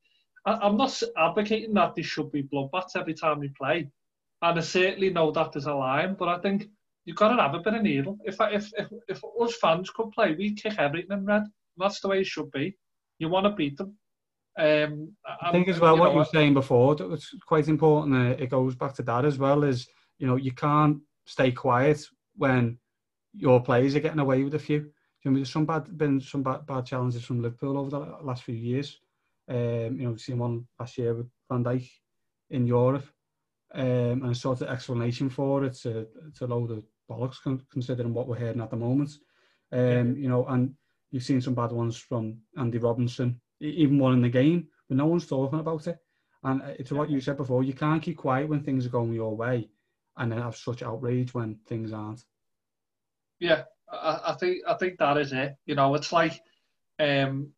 I, 0.46 0.68
am 0.68 0.78
not 0.78 1.02
advocating 1.18 1.74
that 1.74 1.96
there 1.96 2.04
should 2.04 2.32
be 2.32 2.44
bloodbaths 2.44 2.96
every 2.96 3.14
time 3.14 3.40
we 3.40 3.50
play, 3.50 3.90
and 4.42 4.58
I 4.58 4.62
certainly 4.62 5.10
know 5.10 5.32
that 5.32 5.52
there's 5.52 5.66
a 5.66 5.74
line, 5.74 6.16
but 6.18 6.30
I 6.30 6.40
think 6.40 6.70
you've 7.10 7.18
got 7.18 7.36
to 7.36 7.42
have 7.42 7.56
a 7.56 7.60
bit 7.60 7.74
of 7.74 7.82
needle. 7.82 8.20
If 8.24 8.36
if 8.40 8.72
if, 8.78 8.88
if 9.08 9.22
us 9.42 9.56
fans 9.56 9.90
could 9.90 10.12
play, 10.12 10.36
we 10.36 10.54
kick 10.54 10.76
everything 10.78 11.18
in 11.18 11.26
red. 11.26 11.44
That's 11.76 12.00
the 12.02 12.10
way 12.10 12.20
it 12.20 12.28
should 12.28 12.52
be. 12.52 12.78
You 13.18 13.30
want 13.30 13.48
to 13.48 13.54
beat 13.54 13.78
them. 13.78 13.98
Um, 14.60 15.14
I 15.42 15.52
think 15.52 15.70
as 15.70 15.80
well 15.80 15.96
you 15.96 16.02
what 16.02 16.12
you 16.12 16.18
were 16.20 16.26
saying 16.26 16.54
before 16.54 16.96
that 16.96 17.10
was 17.10 17.28
quite 17.48 17.68
important. 17.68 18.16
Uh, 18.16 18.44
it 18.44 18.52
goes 18.52 18.76
back 18.76 18.94
to 18.96 19.04
that 19.04 19.26
as 19.26 19.40
well. 19.40 19.64
Is 19.64 19.88
you 20.20 20.28
know 20.28 20.36
you 20.36 20.52
can't 20.52 21.00
stay 21.26 21.52
quiet 21.52 22.06
when 22.36 22.78
your 23.34 23.60
players 23.60 23.96
are 23.96 24.02
getting 24.02 24.20
away 24.20 24.44
with 24.44 24.54
a 24.54 24.60
few. 24.60 24.92
You 25.24 25.32
know, 25.32 25.38
there's 25.38 25.52
some 25.52 25.66
bad 25.66 25.98
been 25.98 26.22
some 26.22 26.44
bad, 26.44 26.68
bad 26.68 26.86
challenges 26.86 27.24
from 27.24 27.42
Liverpool 27.42 27.80
over 27.80 27.90
the 27.90 28.18
last 28.22 28.44
few 28.44 28.56
years. 28.56 29.00
Um, 29.50 29.98
you 29.98 30.04
know, 30.04 30.12
we've 30.12 30.22
seen 30.22 30.38
one 30.38 30.68
last 30.80 30.96
year 31.00 31.16
with 31.16 31.28
Van 31.50 31.64
Dijk 31.64 31.90
in 32.52 32.68
Europe, 32.68 33.08
um, 33.74 34.22
and 34.24 34.32
a 34.32 34.36
sort 34.36 34.62
of 34.62 34.68
explanation 34.68 35.32
for 35.32 35.64
it. 35.64 35.68
It's 35.70 35.86
a, 35.88 36.06
it's 36.28 36.42
a 36.42 36.48
load 36.48 36.70
of 36.70 36.86
bollocks 37.10 37.38
considering 37.72 38.14
what 38.14 38.28
we're 38.28 38.38
hearing 38.38 38.62
at 38.62 38.70
the 38.70 38.78
moment. 38.78 39.12
Um, 39.72 40.16
you 40.16 40.30
know, 40.30 40.46
and 40.46 40.74
you've 41.12 41.24
seen 41.24 41.42
some 41.42 41.56
bad 41.56 41.72
ones 41.72 41.98
from 41.98 42.38
Andy 42.58 42.78
Robinson, 42.78 43.40
even 43.60 44.00
one 44.00 44.14
in 44.14 44.22
the 44.22 44.30
game, 44.30 44.68
but 44.88 44.98
no 44.98 45.06
one's 45.06 45.28
talking 45.28 45.60
about 45.60 45.88
it. 45.88 45.98
And 46.44 46.62
uh, 46.62 46.84
to 46.86 46.96
what 46.96 47.10
you 47.10 47.20
said 47.22 47.38
before, 47.38 47.64
you 47.64 47.74
can't 47.74 48.02
keep 48.02 48.18
quiet 48.18 48.48
when 48.48 48.64
things 48.64 48.86
are 48.86 48.90
going 48.90 49.14
your 49.14 49.36
way, 49.36 49.70
and 50.18 50.32
then 50.32 50.42
have 50.42 50.56
such 50.56 50.84
outrage 50.84 51.34
when 51.34 51.60
things 51.68 51.92
aren't. 51.92 52.24
Yeah, 53.40 53.64
I, 53.92 54.22
I 54.28 54.34
think 54.34 54.64
I 54.68 54.74
think 54.76 55.00
that 55.00 55.18
is 55.18 55.34
it. 55.34 55.56
You 55.66 55.76
know, 55.76 55.96
it's 55.96 56.12
like 56.12 56.42
um, 57.00 57.52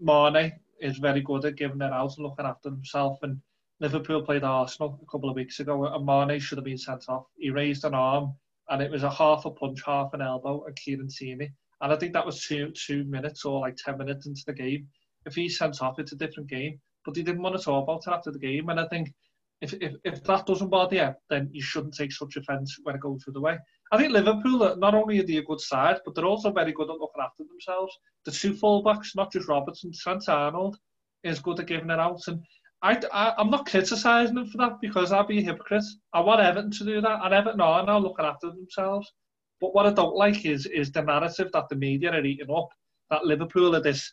Mane 0.00 0.52
is 0.80 0.98
very 0.98 1.20
good 1.20 1.44
at 1.44 1.56
giving 1.56 1.82
it 1.82 1.92
out 1.92 2.16
and 2.16 2.26
looking 2.26 2.46
after 2.46 2.70
himself. 2.70 3.18
And 3.22 3.40
Liverpool 3.80 4.22
played 4.22 4.44
Arsenal 4.44 4.98
a 5.02 5.10
couple 5.10 5.28
of 5.28 5.36
weeks 5.36 5.60
ago, 5.60 5.86
and 5.86 6.04
Mane 6.04 6.40
should 6.40 6.58
have 6.58 6.64
been 6.64 6.78
sent 6.78 7.08
off. 7.08 7.26
He 7.36 7.50
raised 7.50 7.84
an 7.84 7.94
arm, 7.94 8.34
and 8.70 8.82
it 8.82 8.90
was 8.90 9.02
a 9.02 9.10
half 9.10 9.44
a 9.44 9.50
punch, 9.50 9.80
half 9.84 10.14
an 10.14 10.22
elbow, 10.22 10.64
and 10.64 10.76
Kieran 10.76 11.08
Tierney. 11.08 11.50
And 11.80 11.92
I 11.92 11.96
think 11.96 12.12
that 12.12 12.26
was 12.26 12.44
two 12.44 12.72
two 12.72 13.04
minutes 13.04 13.44
or 13.44 13.60
like 13.60 13.76
ten 13.76 13.98
minutes 13.98 14.26
into 14.26 14.42
the 14.46 14.52
game 14.52 14.88
if 15.28 15.34
he's 15.34 15.58
sent 15.58 15.82
off, 15.82 15.98
it's 15.98 16.12
a 16.12 16.16
different 16.16 16.48
game. 16.48 16.80
But 17.04 17.16
he 17.16 17.22
didn't 17.22 17.42
want 17.42 17.56
to 17.56 17.62
talk 17.62 17.84
about 17.84 18.02
it 18.06 18.14
after 18.14 18.30
the 18.30 18.38
game. 18.38 18.68
And 18.68 18.80
I 18.80 18.86
think 18.88 19.12
if, 19.60 19.74
if, 19.74 19.94
if 20.04 20.24
that 20.24 20.46
doesn't 20.46 20.68
bother 20.68 20.96
you, 20.96 21.14
then 21.30 21.48
you 21.52 21.62
shouldn't 21.62 21.94
take 21.94 22.12
such 22.12 22.36
offence 22.36 22.76
when 22.82 22.94
it 22.94 23.00
goes 23.00 23.22
through 23.22 23.34
the 23.34 23.40
way. 23.40 23.58
I 23.92 23.96
think 23.96 24.12
Liverpool, 24.12 24.62
uh, 24.62 24.74
not 24.76 24.94
only 24.94 25.18
are 25.20 25.26
they 25.26 25.36
a 25.36 25.42
good 25.42 25.60
side, 25.60 26.00
but 26.04 26.14
they're 26.14 26.24
also 26.24 26.52
very 26.52 26.72
good 26.72 26.90
at 26.90 26.98
looking 26.98 27.22
after 27.22 27.44
themselves. 27.44 27.96
The 28.24 28.32
two 28.32 28.54
fullbacks, 28.54 29.16
not 29.16 29.32
just 29.32 29.48
Robertson, 29.48 29.92
Trent 29.92 30.28
Arnold, 30.28 30.76
is 31.24 31.40
good 31.40 31.60
at 31.60 31.66
giving 31.66 31.90
it 31.90 31.98
out. 31.98 32.20
And 32.26 32.42
I, 32.82 33.00
I, 33.12 33.34
I'm 33.38 33.50
not 33.50 33.66
criticising 33.66 34.34
them 34.34 34.46
for 34.46 34.58
that 34.58 34.80
because 34.80 35.12
I'd 35.12 35.26
be 35.26 35.38
a 35.38 35.42
hypocrite. 35.42 35.84
I 36.12 36.20
want 36.20 36.40
Everton 36.40 36.70
to 36.72 36.84
do 36.84 37.00
that, 37.00 37.20
and 37.24 37.34
Everton 37.34 37.60
are 37.60 37.84
now 37.84 37.98
looking 37.98 38.24
after 38.24 38.50
themselves. 38.50 39.12
But 39.60 39.74
what 39.74 39.86
I 39.86 39.90
don't 39.90 40.14
like 40.14 40.44
is 40.44 40.66
is 40.66 40.92
the 40.92 41.02
narrative 41.02 41.50
that 41.52 41.68
the 41.68 41.76
media 41.76 42.12
are 42.12 42.24
eating 42.24 42.54
up 42.54 42.68
that 43.10 43.24
Liverpool 43.24 43.74
are 43.74 43.80
this 43.80 44.12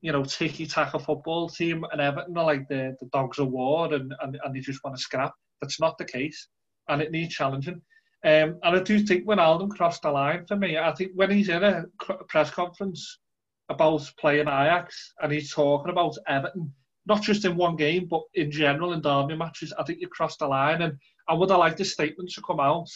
you 0.00 0.12
know, 0.12 0.24
tiki 0.24 0.66
taka 0.66 0.98
football 0.98 1.48
team 1.48 1.84
and 1.90 2.00
Everton 2.00 2.36
are 2.38 2.44
like 2.44 2.68
the, 2.68 2.96
the 3.00 3.08
dogs 3.12 3.38
of 3.38 3.48
war 3.48 3.92
and, 3.92 4.14
and, 4.22 4.38
and 4.44 4.54
they 4.54 4.60
just 4.60 4.82
want 4.84 4.96
to 4.96 5.02
scrap. 5.02 5.32
That's 5.60 5.80
not 5.80 5.98
the 5.98 6.04
case. 6.04 6.48
And 6.88 7.02
it 7.02 7.10
needs 7.10 7.34
challenging. 7.34 7.82
Um, 8.24 8.58
and 8.62 8.76
I 8.76 8.80
do 8.80 9.00
think 9.00 9.24
when 9.24 9.38
Alden 9.38 9.70
crossed 9.70 10.02
the 10.02 10.10
line 10.10 10.46
for 10.46 10.56
me, 10.56 10.78
I 10.78 10.92
think 10.92 11.12
when 11.14 11.30
he's 11.30 11.48
in 11.48 11.62
a 11.62 11.84
press 12.28 12.50
conference 12.50 13.18
about 13.68 14.10
playing 14.18 14.48
Ajax 14.48 15.14
and 15.20 15.32
he's 15.32 15.52
talking 15.52 15.90
about 15.90 16.16
Everton, 16.26 16.72
not 17.08 17.22
just 17.22 17.44
in 17.44 17.56
one 17.56 17.76
game, 17.76 18.06
but 18.06 18.22
in 18.34 18.50
general 18.50 18.92
in 18.92 19.00
derby 19.00 19.34
matches, 19.34 19.72
I 19.78 19.82
think 19.82 20.00
you 20.00 20.08
crossed 20.08 20.40
the 20.40 20.46
line. 20.46 20.82
And 20.82 20.98
I 21.26 21.34
would 21.34 21.50
have 21.50 21.58
liked 21.58 21.78
the 21.78 21.84
statement 21.84 22.30
to 22.32 22.42
come 22.42 22.60
out 22.60 22.88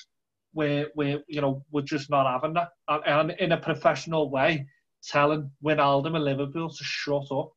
where, 0.53 0.89
where 0.95 1.21
you 1.27 1.41
know, 1.41 1.65
we're 1.71 1.83
just 1.83 2.11
not 2.11 2.31
having 2.31 2.55
that. 2.55 2.69
And, 2.89 3.03
and 3.07 3.31
in 3.41 3.53
a 3.53 3.57
professional 3.57 4.31
way, 4.31 4.67
telling 5.03 5.51
Wijnaldum 5.65 6.15
and 6.15 6.25
Liverpool 6.25 6.71
to 6.71 6.85
shut 6.85 7.31
up. 7.33 7.53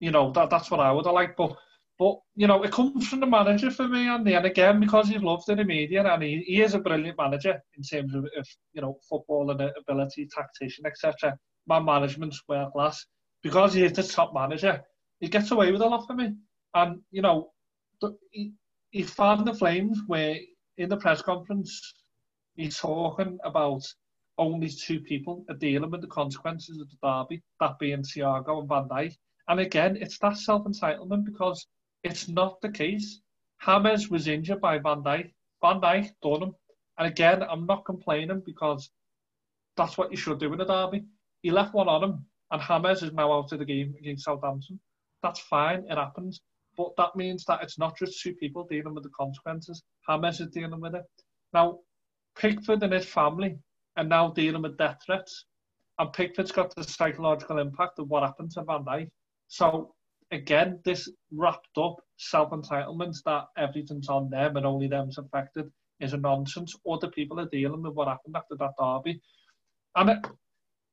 You 0.00 0.10
know, 0.10 0.32
that 0.32 0.50
that's 0.50 0.70
what 0.70 0.80
I 0.80 0.90
would 0.90 1.06
have 1.06 1.14
liked. 1.14 1.36
But, 1.36 1.56
but 1.98 2.18
you 2.34 2.46
know, 2.46 2.62
it 2.64 2.72
comes 2.72 3.08
from 3.08 3.20
the 3.20 3.26
manager 3.26 3.70
for 3.70 3.86
me, 3.86 4.08
Andy. 4.08 4.34
And 4.34 4.46
again, 4.46 4.80
because 4.80 5.08
he's 5.08 5.22
loved 5.22 5.48
in 5.48 5.58
the 5.58 5.64
media, 5.64 6.04
and 6.04 6.22
he, 6.22 6.42
he 6.46 6.60
is 6.60 6.74
a 6.74 6.80
brilliant 6.80 7.16
manager 7.18 7.62
in 7.76 7.82
terms 7.82 8.14
of, 8.14 8.24
of 8.36 8.46
you 8.72 8.82
know, 8.82 8.98
football 9.08 9.50
and 9.50 9.60
ability, 9.78 10.28
tactician, 10.34 10.86
etc. 10.86 11.36
My 11.66 11.78
management's 11.78 12.42
world 12.48 12.72
class. 12.72 13.06
Because 13.42 13.74
he 13.74 13.84
is 13.84 13.92
the 13.92 14.04
top 14.04 14.32
manager, 14.32 14.82
he 15.22 15.28
gets 15.28 15.52
away 15.52 15.70
with 15.70 15.80
a 15.80 15.86
lot 15.86 16.04
for 16.06 16.14
me. 16.14 16.34
And, 16.74 17.00
you 17.12 17.22
know, 17.22 17.52
he, 18.32 18.52
he 18.90 19.04
found 19.04 19.46
the 19.46 19.54
flames 19.54 20.00
where 20.08 20.36
in 20.78 20.88
the 20.88 20.96
press 20.96 21.22
conference, 21.22 21.94
he's 22.56 22.76
talking 22.76 23.38
about 23.44 23.82
only 24.36 24.68
two 24.68 24.98
people 25.00 25.44
are 25.48 25.56
dealing 25.56 25.92
with 25.92 26.00
the 26.00 26.08
consequences 26.08 26.80
of 26.80 26.88
the 26.90 26.96
derby, 27.02 27.40
that 27.60 27.78
being 27.78 28.02
Thiago 28.02 28.58
and 28.58 28.68
Van 28.68 28.88
Dijk. 28.88 29.14
And 29.46 29.60
again, 29.60 29.96
it's 30.00 30.18
that 30.18 30.36
self-entitlement 30.36 31.24
because 31.24 31.68
it's 32.02 32.26
not 32.26 32.60
the 32.60 32.70
case. 32.70 33.20
Hames 33.58 34.10
was 34.10 34.26
injured 34.26 34.60
by 34.60 34.78
Van 34.78 35.04
Dijk. 35.04 35.32
Van 35.62 35.80
Dijk 35.80 36.10
done 36.20 36.42
him. 36.42 36.54
And 36.98 37.06
again, 37.06 37.44
I'm 37.44 37.64
not 37.64 37.84
complaining 37.84 38.42
because 38.44 38.90
that's 39.76 39.96
what 39.96 40.10
you 40.10 40.16
should 40.16 40.40
do 40.40 40.52
in 40.52 40.60
a 40.60 40.66
derby. 40.66 41.04
He 41.42 41.52
left 41.52 41.74
one 41.74 41.88
on 41.88 42.02
him, 42.02 42.26
and 42.50 42.60
Hames 42.60 43.04
is 43.04 43.12
now 43.12 43.32
out 43.32 43.52
of 43.52 43.60
the 43.60 43.64
game 43.64 43.94
against 44.00 44.24
Southampton. 44.24 44.80
That's 45.22 45.40
fine, 45.40 45.84
it 45.88 45.96
happens. 45.96 46.40
But 46.76 46.96
that 46.96 47.14
means 47.16 47.44
that 47.44 47.62
it's 47.62 47.78
not 47.78 47.98
just 47.98 48.20
two 48.22 48.34
people 48.34 48.66
dealing 48.68 48.94
with 48.94 49.04
the 49.04 49.10
consequences. 49.10 49.82
James 50.08 50.40
is 50.40 50.48
dealing 50.48 50.80
with 50.80 50.94
it. 50.94 51.04
Now, 51.52 51.80
Pickford 52.36 52.82
and 52.82 52.92
his 52.92 53.04
family 53.04 53.58
are 53.96 54.04
now 54.04 54.30
dealing 54.30 54.62
with 54.62 54.78
death 54.78 54.98
threats. 55.04 55.44
And 55.98 56.12
Pickford's 56.12 56.52
got 56.52 56.74
the 56.74 56.82
psychological 56.82 57.58
impact 57.58 57.98
of 57.98 58.08
what 58.08 58.22
happened 58.22 58.52
to 58.52 58.64
Van 58.64 58.84
Dijk. 58.84 59.08
So 59.48 59.94
again, 60.30 60.80
this 60.84 61.10
wrapped 61.30 61.76
up 61.76 61.96
self-entitlement 62.16 63.16
that 63.26 63.44
everything's 63.58 64.08
on 64.08 64.30
them 64.30 64.56
and 64.56 64.64
only 64.64 64.88
them's 64.88 65.18
affected 65.18 65.70
is 66.00 66.14
a 66.14 66.16
nonsense. 66.16 66.74
Other 66.90 67.08
people 67.08 67.38
are 67.38 67.48
dealing 67.48 67.82
with 67.82 67.92
what 67.92 68.08
happened 68.08 68.34
after 68.36 68.56
that 68.56 68.72
derby. 68.78 69.20
And 69.94 70.10
it, 70.10 70.26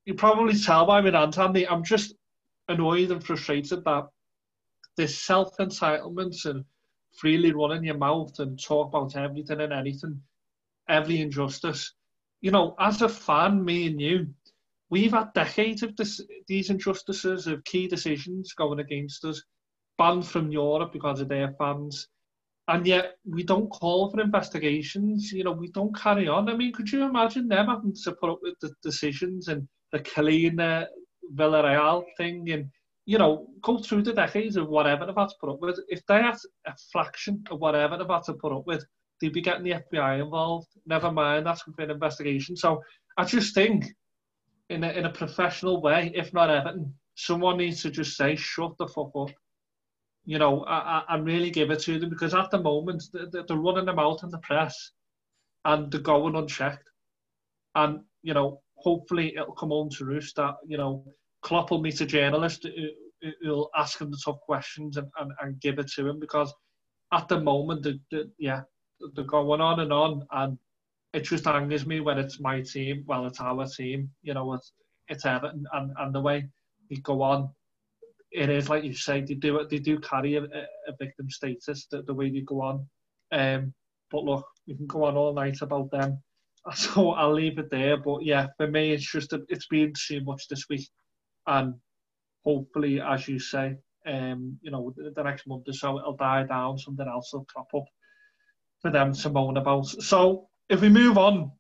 you 0.06 0.14
probably 0.14 0.60
tell 0.60 0.86
by 0.86 1.00
my 1.02 1.22
answer, 1.22 1.42
Andy, 1.42 1.68
I'm 1.68 1.84
just 1.84 2.14
annoyed 2.68 3.12
and 3.12 3.24
frustrated 3.24 3.84
that 3.86 4.08
this 4.98 5.22
self-entitlement 5.22 6.46
and 6.46 6.66
freely 7.18 7.52
running 7.52 7.84
your 7.84 7.98
mouth 7.98 8.40
and 8.40 8.62
talk 8.62 8.90
about 8.90 9.16
everything 9.16 9.62
and 9.62 9.74
anything, 9.74 10.22
every 10.88 11.22
injustice, 11.22 11.94
you 12.42 12.52
know, 12.52 12.76
as 12.80 13.02
a 13.02 13.10
fan, 13.10 13.64
me 13.64 13.88
and 13.88 14.00
you, 14.00 14.28
we've 14.90 15.12
had 15.12 15.34
decades 15.34 15.84
of 15.84 15.96
this, 15.96 16.22
these 16.48 16.70
injustices 16.70 17.48
of 17.48 17.64
key 17.64 17.88
decisions 17.88 18.54
going 18.54 18.80
against 18.80 19.26
us, 19.26 19.42
banned 19.98 20.26
from 20.26 20.52
Europe 20.52 20.94
because 20.94 21.20
of 21.20 21.28
their 21.28 21.54
fans, 21.58 22.08
and 22.70 22.86
yet 22.86 23.16
we 23.26 23.44
don't 23.44 23.70
call 23.70 24.10
for 24.10 24.22
investigations. 24.22 25.32
You 25.32 25.44
know, 25.44 25.52
we 25.52 25.72
don't 25.72 25.96
carry 25.96 26.28
on. 26.28 26.50
I 26.50 26.56
mean, 26.56 26.72
could 26.72 26.92
you 26.92 27.04
imagine 27.04 27.48
them 27.48 27.68
having 27.68 27.94
to 28.04 28.12
put 28.14 28.30
up 28.30 28.40
with 28.42 28.60
the 28.62 28.72
decisions 28.84 29.48
and 29.48 29.68
the 29.92 30.00
Collina 30.00 30.84
uh, 30.84 30.86
Villarreal 31.36 32.04
thing 32.16 32.50
and 32.52 32.70
you 33.10 33.18
know, 33.18 33.48
go 33.64 33.80
through 33.80 34.04
the 34.04 34.14
decades 34.14 34.56
of 34.56 34.70
whatever 34.70 35.04
they've 35.04 35.16
had 35.18 35.30
to 35.30 35.36
put 35.42 35.50
up 35.50 35.60
with. 35.60 35.80
If 35.88 36.06
they 36.06 36.22
had 36.22 36.36
a 36.68 36.76
fraction 36.92 37.44
of 37.50 37.60
whatever 37.60 37.98
they've 37.98 38.08
had 38.08 38.22
to 38.26 38.34
put 38.34 38.54
up 38.54 38.68
with, 38.68 38.86
they'd 39.20 39.34
be 39.34 39.42
getting 39.42 39.64
the 39.64 39.82
FBI 39.92 40.22
involved. 40.22 40.68
Never 40.86 41.12
mind, 41.12 41.44
that's 41.44 41.64
for 41.64 41.74
an 41.80 41.90
investigation. 41.90 42.56
So 42.56 42.84
I 43.18 43.26
just 43.26 43.56
think, 43.56 43.86
in 44.70 44.84
a, 44.84 44.92
in 44.92 45.06
a 45.06 45.12
professional 45.12 45.82
way, 45.82 46.12
if 46.14 46.32
not 46.36 46.52
Everton, 46.52 46.94
someone 47.16 47.58
needs 47.58 47.82
to 47.82 47.90
just 47.90 48.16
say, 48.16 48.36
shut 48.36 48.78
the 48.78 48.88
fuck 48.88 49.10
up. 49.16 49.32
You 50.26 50.38
know, 50.38 50.64
I, 50.66 50.78
I, 50.78 51.16
and 51.16 51.26
really 51.26 51.50
give 51.50 51.72
it 51.72 51.80
to 51.80 51.98
them 51.98 52.12
because 52.12 52.36
at 52.36 52.52
the 52.52 52.62
moment 52.62 53.06
they're, 53.12 53.44
they're 53.48 53.58
running 53.58 53.86
them 53.86 53.98
out 53.98 54.22
in 54.22 54.30
the 54.30 54.38
press 54.38 54.92
and 55.66 55.92
they're 55.92 56.00
going 56.00 56.36
unchecked. 56.36 56.88
And, 57.74 58.02
you 58.22 58.36
know, 58.36 58.62
hopefully 58.76 59.34
it'll 59.36 59.54
come 59.54 59.72
on 59.72 59.90
to 59.98 60.06
roost 60.06 60.36
that, 60.36 60.58
you 60.68 60.78
know, 60.78 61.04
Klopp 61.42 61.72
will 61.72 61.82
meet 61.82 62.02
a 62.02 62.06
journalist 62.06 62.66
who, 62.66 63.32
who'll 63.42 63.70
ask 63.76 64.00
him 64.00 64.12
the 64.12 64.22
tough 64.24 64.40
questions 64.42 64.98
and, 64.98 65.08
and, 65.20 65.32
and 65.42 65.60
give 65.62 65.80
it 65.80 65.88
to 65.94 66.08
him 66.08 66.20
because 66.20 66.54
at 67.12 67.28
the 67.28 67.40
moment, 67.40 67.84
the, 67.84 68.00
the, 68.12 68.30
yeah, 68.38 68.62
they're 69.16 69.24
going 69.26 69.62
on 69.62 69.80
and 69.80 69.92
on, 69.94 70.26
and 70.32 70.58
it 71.14 71.22
just 71.22 71.48
angers 71.48 71.86
me 71.86 72.02
when 72.02 72.20
it's 72.20 72.40
my 72.40 72.62
team. 72.62 73.04
Well, 73.08 73.26
it's 73.26 73.40
our 73.40 73.66
team, 73.66 74.10
you 74.22 74.34
know. 74.34 74.54
It's 74.54 74.72
it's 75.08 75.26
Everton, 75.26 75.66
and, 75.74 75.92
and 75.98 76.14
the 76.14 76.22
way 76.22 76.48
they 76.90 76.98
go 76.98 77.24
on, 77.24 77.50
it 78.32 78.50
is 78.50 78.70
like 78.70 78.84
you 78.84 78.94
say. 78.94 79.22
They 79.22 79.34
do 79.34 79.66
They 79.70 79.80
do 79.80 80.00
carry 80.00 80.36
a, 80.36 80.44
a 80.44 80.94
victim 81.00 81.30
status. 81.30 81.88
The, 81.90 82.04
the 82.04 82.14
way 82.14 82.30
they 82.30 82.42
go 82.42 82.62
on, 82.62 82.88
um, 83.32 83.74
but 84.12 84.24
look, 84.24 84.46
we 84.68 84.76
can 84.76 84.88
go 84.88 85.06
on 85.06 85.18
all 85.18 85.34
night 85.34 85.62
about 85.62 85.92
them. 85.92 86.22
So 86.76 87.12
I'll 87.12 87.34
leave 87.34 87.58
it 87.58 87.72
there. 87.72 87.98
But 87.98 88.24
yeah, 88.24 88.48
for 88.58 88.68
me, 88.68 88.92
it's 88.92 89.10
just 89.10 89.34
a, 89.34 89.42
it's 89.48 89.66
been 89.68 89.94
too 90.08 90.22
much 90.26 90.48
this 90.50 90.66
week, 90.70 90.88
and 91.50 91.74
hopefully, 92.46 93.02
as 93.02 93.28
you 93.28 93.40
say, 93.40 93.76
um, 94.06 94.58
you 94.62 94.72
know, 94.72 94.94
the, 94.96 95.24
next 95.24 95.48
month 95.48 95.68
or 95.68 95.74
so 95.74 96.00
it'll 96.00 96.16
die 96.16 96.44
down. 96.44 96.78
Something 96.78 97.08
else 97.08 97.34
will 97.34 97.46
crop 97.46 97.68
up 97.76 97.86
for 98.82 98.92
them 98.92 99.14
to 99.14 99.30
moan 99.30 99.58
about. 99.58 99.88
So 99.88 100.48
if 100.70 100.82
we 100.82 100.90
move 100.90 101.18
on 101.18 101.52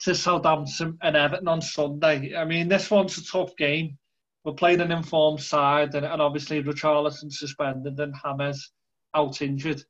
to 0.00 0.14
Southampton 0.14 0.98
and 1.00 1.16
Everton 1.16 1.48
on 1.48 1.62
Sunday, 1.62 2.36
I 2.36 2.44
mean, 2.44 2.68
this 2.68 2.90
one's 2.90 3.16
a 3.16 3.24
tough 3.24 3.56
game. 3.56 3.96
We're 4.44 4.52
playing 4.52 4.80
an 4.80 4.92
informed 4.92 5.40
side, 5.40 5.94
and, 5.94 6.04
and 6.04 6.20
obviously 6.20 6.62
Richarlison 6.62 7.32
suspended 7.32 7.98
and 7.98 8.14
Hames 8.22 8.72
out 9.14 9.40
injured. 9.40 9.82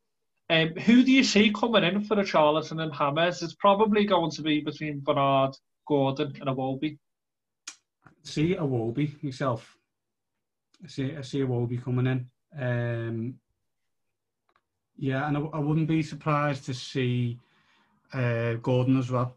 Um, 0.50 0.68
who 0.76 1.02
do 1.02 1.10
you 1.10 1.24
see 1.24 1.50
coming 1.50 1.82
in 1.82 2.04
for 2.04 2.16
Richarlison 2.16 2.80
and 2.80 2.94
Hames? 2.94 3.42
It's 3.42 3.54
probably 3.54 4.04
going 4.04 4.30
to 4.32 4.42
be 4.42 4.60
between 4.60 5.00
Bernard, 5.00 5.56
Gordon, 5.88 6.36
and 6.40 6.50
Iwobi. 6.50 6.98
See 8.24 8.54
Iwobi 8.54 9.22
myself. 9.22 9.76
I 10.82 10.88
see, 10.88 11.16
I 11.16 11.20
see 11.20 11.40
Iwobi 11.40 11.82
coming 11.82 12.06
in. 12.06 12.26
Um, 12.58 13.34
yeah, 14.96 15.28
and 15.28 15.36
I, 15.36 15.40
I, 15.40 15.58
wouldn't 15.58 15.88
be 15.88 16.02
surprised 16.02 16.64
to 16.66 16.74
see 16.74 17.38
uh, 18.12 18.54
Gordon 18.54 18.98
as 18.98 19.10
well. 19.10 19.36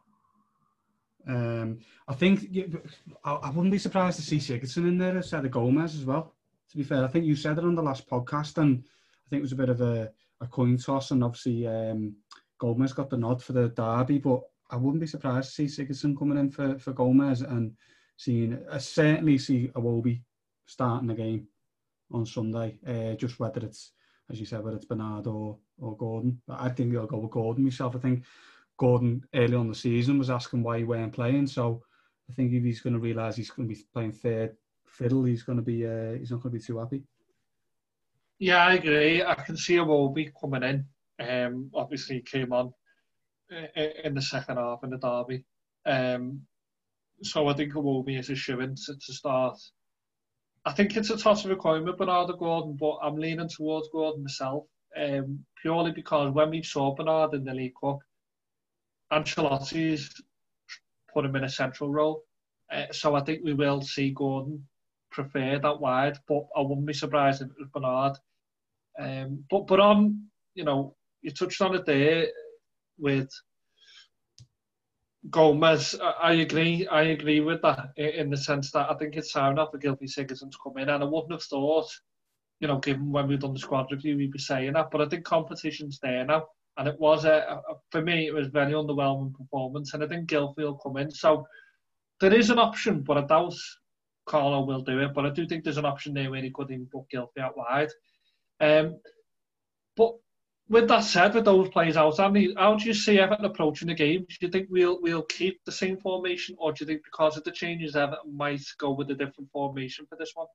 Um, 1.28 1.80
I 2.08 2.14
think 2.14 2.48
I, 3.26 3.32
I, 3.34 3.50
wouldn't 3.50 3.72
be 3.72 3.80
surprised 3.80 4.18
to 4.18 4.26
see 4.26 4.38
Sigurdsson 4.38 4.88
in 4.88 4.98
there 4.98 5.18
instead 5.18 5.44
of 5.44 5.52
Gomes 5.52 5.96
as 5.96 6.06
well. 6.06 6.34
To 6.72 6.78
be 6.78 6.84
fair, 6.84 7.04
I 7.04 7.08
think 7.08 7.26
you 7.26 7.36
said 7.36 7.58
it 7.58 7.64
on 7.64 7.76
the 7.76 7.82
last 7.82 8.08
podcast, 8.08 8.58
and 8.58 8.84
I 9.26 9.30
think 9.30 9.40
it 9.40 9.44
was 9.44 9.52
a 9.52 9.58
bit 9.58 9.70
of 9.70 9.82
a, 9.82 10.12
a 10.42 10.48
coin 10.48 10.78
toss, 10.78 11.12
and 11.12 11.24
obviously 11.24 11.68
um, 11.68 12.16
Gomes 12.60 12.94
got 12.94 13.10
the 13.10 13.18
nod 13.18 13.42
for 13.42 13.54
the 13.54 13.70
derby, 13.70 14.20
but 14.20 14.42
I 14.70 14.76
wouldn't 14.78 15.02
be 15.02 15.08
surprised 15.08 15.56
to 15.56 15.68
see 15.68 15.84
Sigurdsson 15.84 16.18
coming 16.18 16.38
in 16.38 16.52
for, 16.52 16.78
for 16.78 16.94
Gomes 16.94 17.42
and 17.42 17.74
seeing. 18.18 18.60
I 18.70 18.80
certainly 18.80 19.38
see 19.38 19.70
Iwobi 19.76 20.22
starting 20.66 21.08
the 21.08 21.14
game 21.14 21.48
on 22.12 22.26
Sunday. 22.26 22.78
Uh, 22.86 23.16
just 23.16 23.40
whether 23.40 23.66
it's, 23.66 23.94
as 24.30 24.40
you 24.40 24.46
said, 24.46 24.64
whether 24.64 24.76
it's 24.76 24.86
Bernard 24.86 25.28
or 25.28 25.58
or 25.80 25.96
Gordon. 25.96 26.42
But 26.48 26.60
I 26.60 26.70
think 26.70 26.96
I'll 26.96 27.08
go 27.08 27.18
with 27.20 27.32
Gordon 27.32 27.64
myself. 27.64 27.96
I 27.96 28.00
think 28.00 28.24
Gordon 28.78 29.24
early 29.34 29.56
on 29.56 29.70
the 29.70 29.76
season 29.76 30.18
was 30.18 30.30
asking 30.30 30.64
why 30.64 30.80
he 30.80 30.84
weren't 30.84 31.14
playing. 31.14 31.48
So 31.48 31.84
I 32.30 32.34
think 32.34 32.52
if 32.54 32.64
he's 32.64 32.82
going 32.82 32.94
to 32.94 33.00
realise 33.00 33.36
he's 33.36 33.52
going 33.52 33.70
to 33.70 33.76
be 33.76 33.82
playing 33.94 34.12
third 34.12 34.56
fiddle, 34.86 35.24
he's 35.24 35.44
going 35.44 35.58
to 35.58 35.64
be 35.64 35.86
uh, 35.86 36.14
he's 36.14 36.32
not 36.32 36.42
going 36.42 36.54
to 36.54 36.60
be 36.60 36.64
too 36.64 36.80
happy. 36.80 37.04
Yeah, 38.40 38.66
I 38.66 38.74
agree. 38.74 39.24
I 39.24 39.34
can 39.34 39.58
see 39.58 39.76
Iwobi 39.76 40.32
coming 40.40 40.64
in. 40.64 40.86
Um, 41.20 41.72
obviously, 41.74 42.18
he 42.18 42.22
came 42.22 42.54
on 42.54 42.74
in 44.04 44.14
the 44.14 44.22
second 44.22 44.58
half 44.58 44.84
in 44.84 44.92
the 44.92 44.98
derby. 44.98 45.44
Um, 45.86 46.42
so 47.24 47.48
I 47.48 47.54
think 47.54 47.74
Iwobi 47.74 48.20
is 48.20 48.30
a 48.30 48.36
shoe 48.36 48.58
to, 48.58 48.96
to 48.96 49.14
start. 49.14 49.58
I 50.66 50.74
think 50.74 50.96
it's 50.96 51.10
a 51.10 51.18
toss 51.18 51.46
of 51.46 51.52
a 51.52 51.56
coin 51.56 51.86
with 51.86 51.98
Bernardo 51.98 52.34
Gordon, 52.34 52.76
but 52.80 52.98
I'm 53.02 53.16
leaning 53.16 53.50
towards 53.50 53.90
Gordon 53.90 54.24
myself, 54.24 54.66
um, 54.98 55.46
purely 55.62 55.92
because 55.92 56.34
when 56.34 56.50
we 56.50 56.62
saw 56.62 56.94
Bernard 56.94 57.34
in 57.34 57.44
the 57.46 57.54
League 57.54 57.74
Cup, 57.82 58.00
Ancelotti's 59.12 60.22
put 61.14 61.26
him 61.26 61.36
in 61.36 61.46
a 61.46 61.50
central 61.50 61.90
role. 61.90 62.24
Uh, 62.72 62.86
so 62.92 63.16
I 63.16 63.22
think 63.22 63.42
we 63.44 63.54
will 63.54 63.82
see 63.82 64.12
Gordon 64.12 64.68
prefer 65.10 65.58
that 65.58 65.80
wide, 65.80 66.18
but 66.28 66.46
I 66.56 66.62
wouldn't 66.62 66.86
be 66.86 66.94
surprised 66.94 67.42
if 67.42 67.48
it 67.48 67.56
was 67.58 67.70
Bernard. 67.74 68.18
Um, 69.00 69.44
but 69.50 69.68
but 69.68 69.80
on, 69.80 70.28
you 70.54 70.64
know, 70.64 70.96
you 71.22 71.32
touched 71.32 71.62
on 71.62 71.76
it 71.76 71.86
there 71.86 72.28
with 72.98 73.30
Gomes. 75.30 75.96
I 76.02 76.34
agree. 76.34 76.88
I 76.88 77.04
agree 77.04 77.40
with 77.42 77.62
that 77.64 77.90
in 77.98 78.30
the 78.30 78.38
sense 78.38 78.72
that 78.72 78.90
I 78.90 78.94
think 78.96 79.16
it's 79.16 79.34
time 79.34 79.56
for 79.56 79.78
Gylfi 79.78 80.04
Sigurdsson 80.04 80.52
to 80.52 80.58
come 80.64 80.78
in, 80.78 80.90
and 80.90 81.04
I 81.04 81.06
wouldn't 81.06 81.32
have 81.32 81.44
thought, 81.44 81.90
you 82.60 82.68
know, 82.68 82.78
given 82.80 83.12
when 83.12 83.28
we've 83.28 83.40
done 83.40 83.54
the 83.54 83.60
squad 83.60 83.92
review, 83.92 84.18
we'd 84.18 84.32
be 84.32 84.40
saying 84.40 84.74
that. 84.74 84.90
But 84.92 85.02
I 85.02 85.10
think 85.10 85.26
competition's 85.26 86.00
there 86.00 86.26
now 86.26 86.46
and 86.78 86.88
it 86.88 87.00
was 87.00 87.26
a, 87.26 87.62
a, 87.70 87.76
for 87.92 88.02
me 88.02 88.28
it 88.28 88.34
was 88.34 88.48
very 88.48 88.74
underwhelming 88.74 89.34
performance 89.34 89.94
and 89.94 90.04
I 90.04 90.08
think 90.08 90.30
Gylfi 90.30 90.60
will 90.60 90.76
come 90.76 90.98
in 90.98 91.12
so 91.12 91.46
there 92.22 92.34
is 92.34 92.50
an 92.50 92.60
option 92.60 93.02
but 93.02 93.18
I 93.18 93.22
doubt 93.22 93.56
Carlo 94.26 94.66
will 94.66 94.82
do 94.82 95.00
it 95.00 95.14
but 95.14 95.26
I 95.26 95.30
do 95.30 95.48
think 95.48 95.64
there's 95.64 95.78
an 95.78 95.86
option 95.86 96.14
there 96.14 96.32
where 96.32 96.42
he 96.42 96.52
could 96.52 96.72
even 96.72 96.88
put 96.88 97.10
Gylfi 97.14 97.42
out 97.42 97.58
wide 97.58 97.90
um, 98.60 99.00
but 99.96 100.14
with 100.70 100.88
that 100.88 101.04
said 101.04 101.34
with 101.34 101.46
those 101.46 101.70
players 101.70 101.98
out 101.98 102.20
Andy, 102.20 102.54
how 102.58 102.76
do 102.76 102.86
you 102.86 102.94
see 102.94 103.20
Everton 103.20 103.46
approaching 103.46 103.88
the 103.88 103.94
game 103.94 104.26
do 104.30 104.46
you 104.46 104.50
think 104.50 104.68
we'll 104.70 105.02
we'll 105.02 105.24
keep 105.24 105.64
the 105.66 105.72
same 105.72 105.98
formation 105.98 106.56
or 106.60 106.72
do 106.72 106.84
you 106.84 106.88
think 106.88 107.04
because 107.04 107.38
of 107.38 107.44
the 107.44 107.52
changes 107.52 107.96
Everton 107.96 108.36
might 108.36 108.64
go 108.78 108.92
with 108.92 109.10
a 109.12 109.16
different 109.16 109.50
formation 109.52 110.06
for 110.08 110.18
this 110.18 110.32
one 110.34 110.48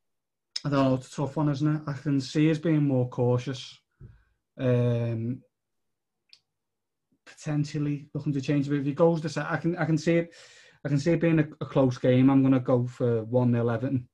I 0.65 0.71
don't 0.71 0.85
know 0.85 0.95
it's 0.95 1.13
a 1.13 1.17
tough 1.17 1.37
one 1.37 1.49
isn't 1.49 1.77
it 1.77 1.83
I 1.87 1.95
can 1.95 2.21
see 2.21 2.51
us 2.51 2.59
being 2.59 2.85
more 2.85 3.09
cautious 3.09 3.79
um, 4.59 5.43
potentially 7.33 8.09
looking 8.15 8.33
to 8.33 8.41
change. 8.41 8.69
But 8.69 8.79
if 8.79 8.87
he 8.87 8.93
goes 8.93 9.21
to, 9.21 9.47
I 9.51 9.57
can 9.57 9.77
I 9.77 9.85
can 9.85 9.99
see 9.99 10.17
it. 10.17 10.35
I 10.85 10.89
can 10.89 10.99
see 10.99 11.13
it 11.13 11.21
being 11.21 11.39
a, 11.39 11.47
a 11.61 11.67
close 11.67 11.99
game. 11.99 12.29
I'm 12.29 12.43
going 12.43 12.55
to 12.55 12.61
go 12.61 12.87
for 12.87 13.23
one 13.25 13.53
0 13.53 13.69
Everton 13.69 14.09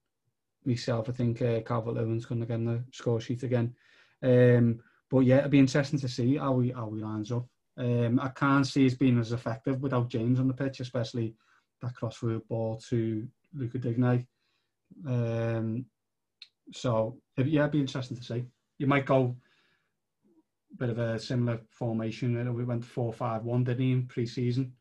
myself. 0.64 1.08
I 1.08 1.12
think 1.12 1.40
uh, 1.40 1.60
Calvert 1.60 1.94
Lewin's 1.94 2.26
going 2.26 2.40
to 2.40 2.46
get 2.46 2.64
the 2.64 2.84
score 2.92 3.20
sheet 3.20 3.42
again. 3.42 3.74
Um, 4.22 4.80
but 5.10 5.20
yeah, 5.20 5.38
it'll 5.38 5.50
be 5.50 5.58
interesting 5.58 5.98
to 6.00 6.08
see 6.08 6.36
how 6.36 6.52
we 6.52 6.70
how 6.70 6.86
we 6.86 7.00
lines 7.00 7.32
up. 7.32 7.46
Um, 7.76 8.18
I 8.20 8.28
can't 8.28 8.66
see 8.66 8.86
us 8.86 8.94
being 8.94 9.18
as 9.18 9.32
effective 9.32 9.80
without 9.80 10.08
James 10.08 10.40
on 10.40 10.48
the 10.48 10.54
pitch, 10.54 10.80
especially 10.80 11.34
that 11.80 11.94
crossfield 11.94 12.46
ball 12.48 12.80
to 12.88 13.26
Luca 13.54 13.78
Digne. 13.78 14.26
Um, 15.06 15.86
so 16.72 17.18
yeah, 17.36 17.60
it'd 17.60 17.72
be 17.72 17.80
interesting 17.80 18.16
to 18.16 18.24
see. 18.24 18.44
You 18.78 18.86
might 18.86 19.06
go 19.06 19.36
a 20.72 20.76
bit 20.76 20.90
of 20.90 20.98
a 20.98 21.18
similar 21.18 21.60
formation. 21.70 22.54
We 22.54 22.64
went 22.64 22.84
four 22.84 23.12
five 23.12 23.44
one, 23.44 23.64
didn't 23.64 23.84
he, 23.84 23.92
in 23.92 24.06
pre-season? 24.06 24.72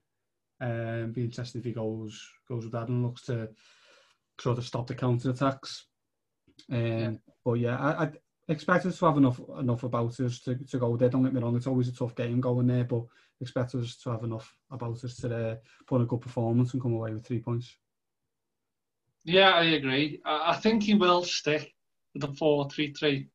Um, 0.59 1.11
be 1.11 1.23
interesting 1.23 1.59
if 1.59 1.65
he 1.65 1.71
goes 1.71 2.19
goes 2.49 2.63
with 2.63 2.73
that 2.73 2.87
and 2.87 3.03
looks 3.03 3.23
to 3.23 3.49
sort 4.39 4.57
of 4.57 4.65
stop 4.65 4.87
the 4.87 4.95
counter 4.95 5.29
attacks. 5.29 5.85
Um, 6.71 6.81
yeah. 6.81 7.11
But 7.45 7.53
yeah, 7.53 7.77
I, 7.77 8.03
I 8.05 8.11
expect 8.47 8.85
us 8.85 8.97
to 8.99 9.05
have 9.05 9.17
enough 9.17 9.39
enough 9.59 9.83
about 9.83 10.19
us 10.19 10.39
to, 10.39 10.55
to 10.55 10.79
go 10.79 10.95
there. 10.97 11.09
Don't 11.09 11.23
get 11.23 11.33
me 11.33 11.41
wrong; 11.41 11.55
it's 11.55 11.67
always 11.67 11.89
a 11.89 11.95
tough 11.95 12.15
game 12.15 12.39
going 12.39 12.67
there, 12.67 12.83
but 12.83 13.03
expect 13.41 13.75
us 13.75 13.97
to 13.97 14.11
have 14.11 14.23
enough 14.23 14.55
about 14.71 15.03
us 15.03 15.17
to 15.17 15.35
uh, 15.35 15.55
put 15.85 16.01
a 16.01 16.05
good 16.05 16.21
performance 16.21 16.73
and 16.73 16.81
come 16.81 16.93
away 16.93 17.13
with 17.13 17.25
three 17.25 17.39
points. 17.39 17.75
Yeah, 19.23 19.49
I 19.49 19.63
agree. 19.63 20.21
I, 20.25 20.51
I 20.51 20.55
think 20.55 20.83
he 20.83 20.93
will 20.93 21.23
stick 21.23 21.73
with 22.13 22.21
the 22.21 22.33
four 22.33 22.69
three 22.69 22.93
three, 22.93 23.27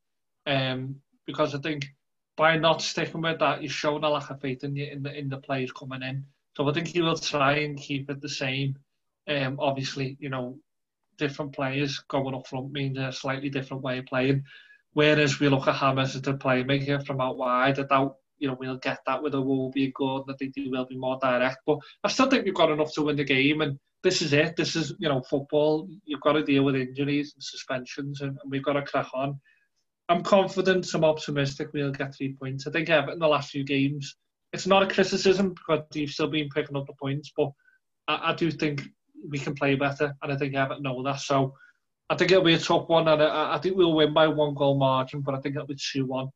um, 0.47 0.97
because 1.27 1.55
I 1.55 1.59
think 1.59 1.87
by 2.37 2.57
not 2.57 2.83
sticking 2.83 3.21
with 3.21 3.39
that, 3.41 3.61
he's 3.61 3.73
shown 3.73 4.05
a 4.05 4.09
lack 4.09 4.31
of 4.31 4.41
faith 4.41 4.65
in 4.65 4.75
the 4.75 4.91
in 4.91 5.03
the 5.03 5.17
in 5.17 5.29
the 5.29 5.39
players 5.39 5.73
coming 5.73 6.03
in. 6.03 6.25
So 6.57 6.69
I 6.69 6.73
think 6.73 6.89
he 6.89 7.01
will 7.01 7.17
try 7.17 7.59
and 7.59 7.79
keep 7.79 8.11
it 8.11 8.21
the 8.21 8.29
same. 8.29 8.77
Um, 9.29 9.57
obviously, 9.61 10.17
you 10.21 10.29
know, 10.29 10.59
different 11.17 11.53
players 11.53 11.99
going 12.09 12.35
up 12.35 12.47
front 12.47 12.73
means 12.73 12.99
a 12.99 13.13
slightly 13.13 13.49
different 13.49 13.83
way 13.83 13.99
of 13.99 14.07
playing. 14.07 14.45
Whereas 14.95 15.41
we 15.41 15.49
look 15.49 15.69
at 15.69 15.81
James 15.81 15.99
as 15.99 16.21
the 16.21 16.35
playmaker 16.35 17.05
from 17.07 17.21
out 17.21 17.39
wide, 17.39 17.79
I 17.79 17.83
doubt 17.85 18.17
you 18.39 18.49
know 18.49 18.57
we'll 18.59 18.77
get 18.77 18.99
that 19.07 19.23
with 19.23 19.35
Iwobi 19.35 19.85
and 19.85 19.95
Gordon. 19.95 20.35
I 20.35 20.37
think 20.37 20.53
he 20.57 20.69
will 20.69 20.85
be 20.85 20.97
more 20.97 21.19
direct, 21.21 21.59
but 21.67 21.79
I 22.05 22.09
still 22.09 22.29
think 22.29 22.45
we've 22.45 22.55
got 22.55 22.71
enough 22.71 22.93
to 22.95 23.03
win 23.03 23.17
the 23.17 23.25
game. 23.25 23.61
And 23.61 23.79
this 24.03 24.21
is 24.21 24.33
it. 24.33 24.57
This 24.57 24.77
is 24.77 24.95
you 24.99 25.09
know 25.09 25.23
football. 25.23 25.89
You've 26.05 26.21
got 26.21 26.33
to 26.33 26.43
deal 26.43 26.65
with 26.65 26.77
injuries 26.77 27.33
and 27.35 27.43
suspensions, 27.43 28.21
and, 28.21 28.37
and 28.43 28.51
we've 28.51 28.65
got 28.65 28.75
to 28.75 28.83
crack 28.83 29.09
on. 29.15 29.41
I'm 30.09 30.23
confident, 30.23 30.93
I'm 30.93 31.05
optimistic 31.05 31.69
we'll 31.73 31.93
get 31.93 32.15
three 32.15 32.35
points. 32.35 32.67
I 32.67 32.71
think 32.71 32.91
Everton 32.91 33.19
the 33.19 33.29
last 33.29 33.51
few 33.51 33.65
games, 33.65 34.17
it's 34.53 34.67
not 34.67 34.83
a 34.83 34.93
criticism 34.93 35.55
because 35.55 35.85
you've 35.95 36.11
still 36.11 36.29
been 36.29 36.51
picking 36.51 36.77
up 36.77 36.87
the 36.87 36.93
points, 37.01 37.33
but 37.35 37.51
I, 38.09 38.33
I 38.33 38.35
do 38.35 38.51
think 38.51 38.83
we 39.27 39.39
can 39.39 39.55
play 39.55 39.77
better, 39.77 40.15
and 40.21 40.33
I 40.33 40.37
think 40.37 40.55
Everton 40.55 40.83
know 40.83 41.03
that. 41.05 41.21
So 41.21 41.55
I 42.13 42.15
think 42.15 42.31
it'll 42.31 42.45
be 42.45 42.53
a 42.53 42.59
tough 42.59 42.91
one, 42.91 43.09
and 43.09 43.23
I, 43.23 43.55
I 43.55 43.59
think 43.59 43.75
we'll 43.75 43.95
win 43.95 44.13
by 44.13 44.29
one 44.29 44.53
goal 44.53 44.77
margin, 44.77 45.23
but 45.23 45.35
I 45.35 45.41
think 45.41 45.55
it'll 45.55 45.67
be 45.67 45.79
2 45.93 46.05
1. 46.05 46.29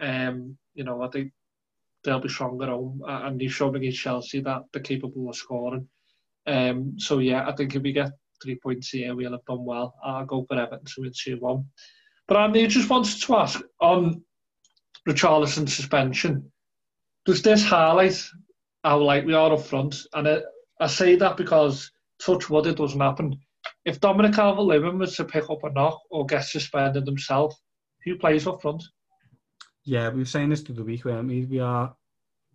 Um, 0.00 0.58
you 0.74 0.82
know, 0.82 1.00
I 1.00 1.08
think 1.08 1.30
they'll 2.02 2.18
be 2.18 2.28
stronger 2.28 2.66
home, 2.66 3.02
and 3.06 3.40
they've 3.40 3.52
shown 3.52 3.76
against 3.76 4.00
Chelsea 4.00 4.40
that 4.40 4.62
they're 4.72 4.82
capable 4.82 5.28
of 5.28 5.36
scoring. 5.36 5.88
Um, 6.44 6.98
so 6.98 7.20
yeah, 7.20 7.48
I 7.48 7.52
think 7.52 7.76
if 7.76 7.82
we 7.82 7.92
get 7.92 8.10
three 8.42 8.56
points 8.56 8.90
here, 8.90 9.14
we'll 9.14 9.30
have 9.30 9.44
done 9.44 9.64
well. 9.64 9.94
I'll 10.04 10.26
go 10.26 10.44
for 10.44 10.58
Everton 10.58 10.84
to 10.84 11.00
win 11.02 11.12
2 11.16 11.36
1. 11.38 11.64
But 12.26 12.38
Andy, 12.38 12.66
just 12.66 12.90
wanted 12.90 13.22
to 13.22 13.36
ask 13.36 13.62
on 13.80 14.24
the 15.04 15.12
Richarlison 15.12 15.68
suspension, 15.68 16.50
does 17.26 17.42
this 17.42 17.64
highlight 17.64 18.20
how 18.82 18.98
like 18.98 19.24
we 19.24 19.34
are 19.34 19.52
up 19.52 19.62
front? 19.62 20.00
And 20.14 20.26
I, 20.26 20.40
I 20.80 20.88
say 20.88 21.14
that 21.14 21.36
because 21.36 21.92
touch 22.20 22.50
wood 22.50 22.66
it 22.66 22.76
doesn't 22.76 22.98
happen. 22.98 23.38
If 23.84 24.00
Dominic 24.00 24.34
Calvert-Lewin 24.34 24.98
was 24.98 25.16
to 25.16 25.24
pick 25.24 25.48
up 25.50 25.64
a 25.64 25.70
knock 25.70 26.00
or 26.10 26.26
get 26.26 26.44
suspended 26.44 27.06
himself, 27.06 27.54
who 28.04 28.16
plays 28.16 28.46
up 28.46 28.62
front? 28.62 28.82
Yeah, 29.84 30.08
we 30.10 30.20
were 30.20 30.24
saying 30.24 30.50
this 30.50 30.62
through 30.62 30.76
the 30.76 30.84
week, 30.84 31.04
weren't 31.04 31.28
we? 31.28 31.44
We 31.44 31.60
are 31.60 31.94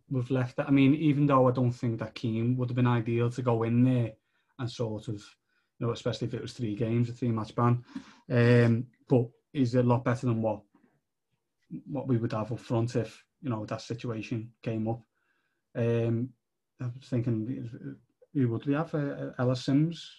we've 0.09 0.29
left 0.29 0.59
it. 0.59 0.65
I 0.67 0.71
mean, 0.71 0.93
even 0.95 1.25
though 1.25 1.47
I 1.47 1.51
don't 1.51 1.71
think 1.71 1.99
that 1.99 2.15
Kean 2.15 2.57
would 2.57 2.69
have 2.69 2.75
been 2.75 2.87
ideal 2.87 3.29
to 3.31 3.41
go 3.41 3.63
in 3.63 3.83
there 3.83 4.11
and 4.59 4.69
sort 4.69 5.07
of, 5.07 5.15
you 5.15 5.87
know, 5.87 5.91
especially 5.91 6.27
if 6.27 6.33
it 6.33 6.41
was 6.41 6.53
three 6.53 6.75
games, 6.75 7.09
a 7.09 7.13
three 7.13 7.31
match 7.31 7.55
ban. 7.55 7.83
Um, 8.29 8.87
but 9.07 9.27
is 9.53 9.75
a 9.75 9.83
lot 9.83 10.03
better 10.03 10.27
than 10.27 10.41
what 10.41 10.61
what 11.89 12.07
we 12.07 12.17
would 12.17 12.33
have 12.33 12.51
up 12.51 12.59
front 12.59 12.95
if 12.95 13.23
you 13.41 13.49
know 13.49 13.65
that 13.65 13.81
situation 13.81 14.51
came 14.61 14.87
up. 14.87 15.01
Um, 15.75 16.29
I 16.81 16.85
was 16.85 17.07
thinking, 17.09 17.97
who 18.33 18.49
would 18.49 18.65
we 18.65 18.73
have? 18.73 18.93
Uh, 18.93 19.31
Ellis 19.39 19.63
Simms. 19.63 20.09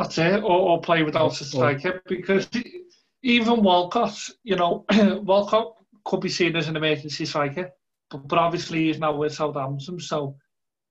That's 0.00 0.16
it, 0.16 0.42
or, 0.42 0.50
or 0.50 0.80
play 0.80 1.02
without 1.02 1.38
a 1.38 1.44
striker 1.44 2.02
because 2.06 2.48
even 3.22 3.62
Walcott, 3.62 4.18
you 4.42 4.56
know, 4.56 4.86
Walcott 5.22 5.74
could 6.06 6.20
be 6.20 6.30
seen 6.30 6.56
as 6.56 6.68
an 6.68 6.76
emergency 6.76 7.26
striker, 7.26 7.70
but, 8.10 8.26
but 8.26 8.38
obviously 8.38 8.86
he's 8.86 8.98
now 8.98 9.14
with 9.14 9.34
Southampton, 9.34 10.00
so 10.00 10.36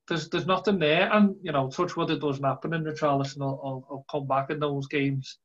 there's 0.08 0.30
there's 0.30 0.46
nothing 0.46 0.78
there. 0.78 1.12
And 1.12 1.36
you 1.42 1.52
know, 1.52 1.72
touch 1.72 1.98
wood, 1.98 2.12
it 2.12 2.22
doesn't 2.22 2.44
happen, 2.44 2.76
and 2.76 2.86
Richarlison 2.86 3.40
will, 3.40 3.60
will, 3.64 3.88
will 3.90 4.06
come 4.12 4.28
back 4.28 4.52
in 4.52 4.60
those 4.60 4.86
games, 4.86 5.40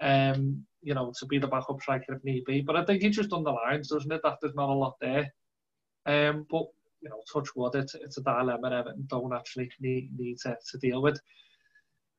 um, 0.00 0.64
you 0.82 0.94
know, 0.94 1.12
to 1.16 1.26
be 1.26 1.38
the 1.38 1.46
backup 1.46 1.80
striker 1.82 2.14
if 2.14 2.24
need 2.24 2.44
be. 2.44 2.62
But 2.62 2.74
I 2.74 2.84
think 2.84 3.02
he 3.02 3.10
just 3.10 3.32
underlines, 3.32 3.90
doesn't 3.90 4.10
it, 4.10 4.22
that 4.24 4.38
there's 4.42 4.56
not 4.56 4.70
a 4.70 4.72
lot 4.72 4.96
there. 5.00 5.32
Um, 6.04 6.46
but 6.50 6.64
you 7.00 7.10
know, 7.10 7.22
touch 7.32 7.54
wood, 7.54 7.76
it's, 7.76 7.94
it's 7.94 8.16
a 8.16 8.22
dilemma 8.22 8.70
Everton 8.70 9.06
don't 9.08 9.34
actually 9.34 9.70
need, 9.78 10.10
need 10.18 10.38
to, 10.38 10.56
to 10.72 10.78
deal 10.78 11.00
with. 11.00 11.20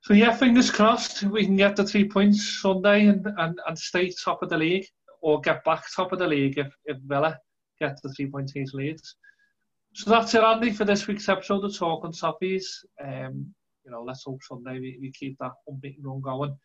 So 0.06 0.14
yeah, 0.14 0.36
fingers 0.36 0.70
crossed 0.70 1.24
we 1.24 1.46
can 1.46 1.56
get 1.56 1.76
the 1.76 1.84
three 1.84 2.08
points 2.08 2.62
Sunday 2.62 3.08
and, 3.08 3.26
and, 3.40 3.60
and 3.66 3.76
stay 3.76 4.14
top 4.24 4.44
of 4.44 4.50
the 4.50 4.58
league 4.58 4.86
or 5.24 5.42
get 5.42 5.64
back 5.64 5.84
top 5.96 6.12
of 6.12 6.20
the 6.20 6.28
league 6.28 6.60
if, 6.60 6.72
if 6.86 6.98
Villa 7.08 7.36
get 7.80 8.00
the 8.04 8.14
three 8.14 8.30
points 8.30 8.52
against 8.52 8.76
Leeds. 8.76 9.16
So 9.96 10.12
that's 10.12 10.36
it, 10.36 10.44
Andy, 10.44 10.72
for 10.72 10.86
this 10.86 11.08
week's 11.08 11.28
episode 11.28 11.66
of 11.66 11.76
Talking 11.76 12.12
Toffees. 12.12 12.66
Um, 13.04 13.52
you 13.84 13.90
know, 13.90 14.04
let's 14.04 14.26
hope 14.26 14.42
Sunday 14.44 14.80
we, 14.80 15.00
we 15.02 15.12
keep 15.12 15.40
that 15.40 15.54
unbeaten 15.68 16.04
run 16.04 16.22
going 16.22 16.56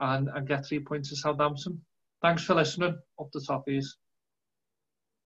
and, 0.00 0.30
and 0.34 0.48
get 0.48 0.64
three 0.64 0.80
points 0.80 1.10
to 1.10 1.16
Southampton. 1.16 1.78
Thanks 2.22 2.44
for 2.44 2.54
listening. 2.54 2.98
Up 3.20 3.28
the 3.34 3.40
Toffees. 3.40 3.84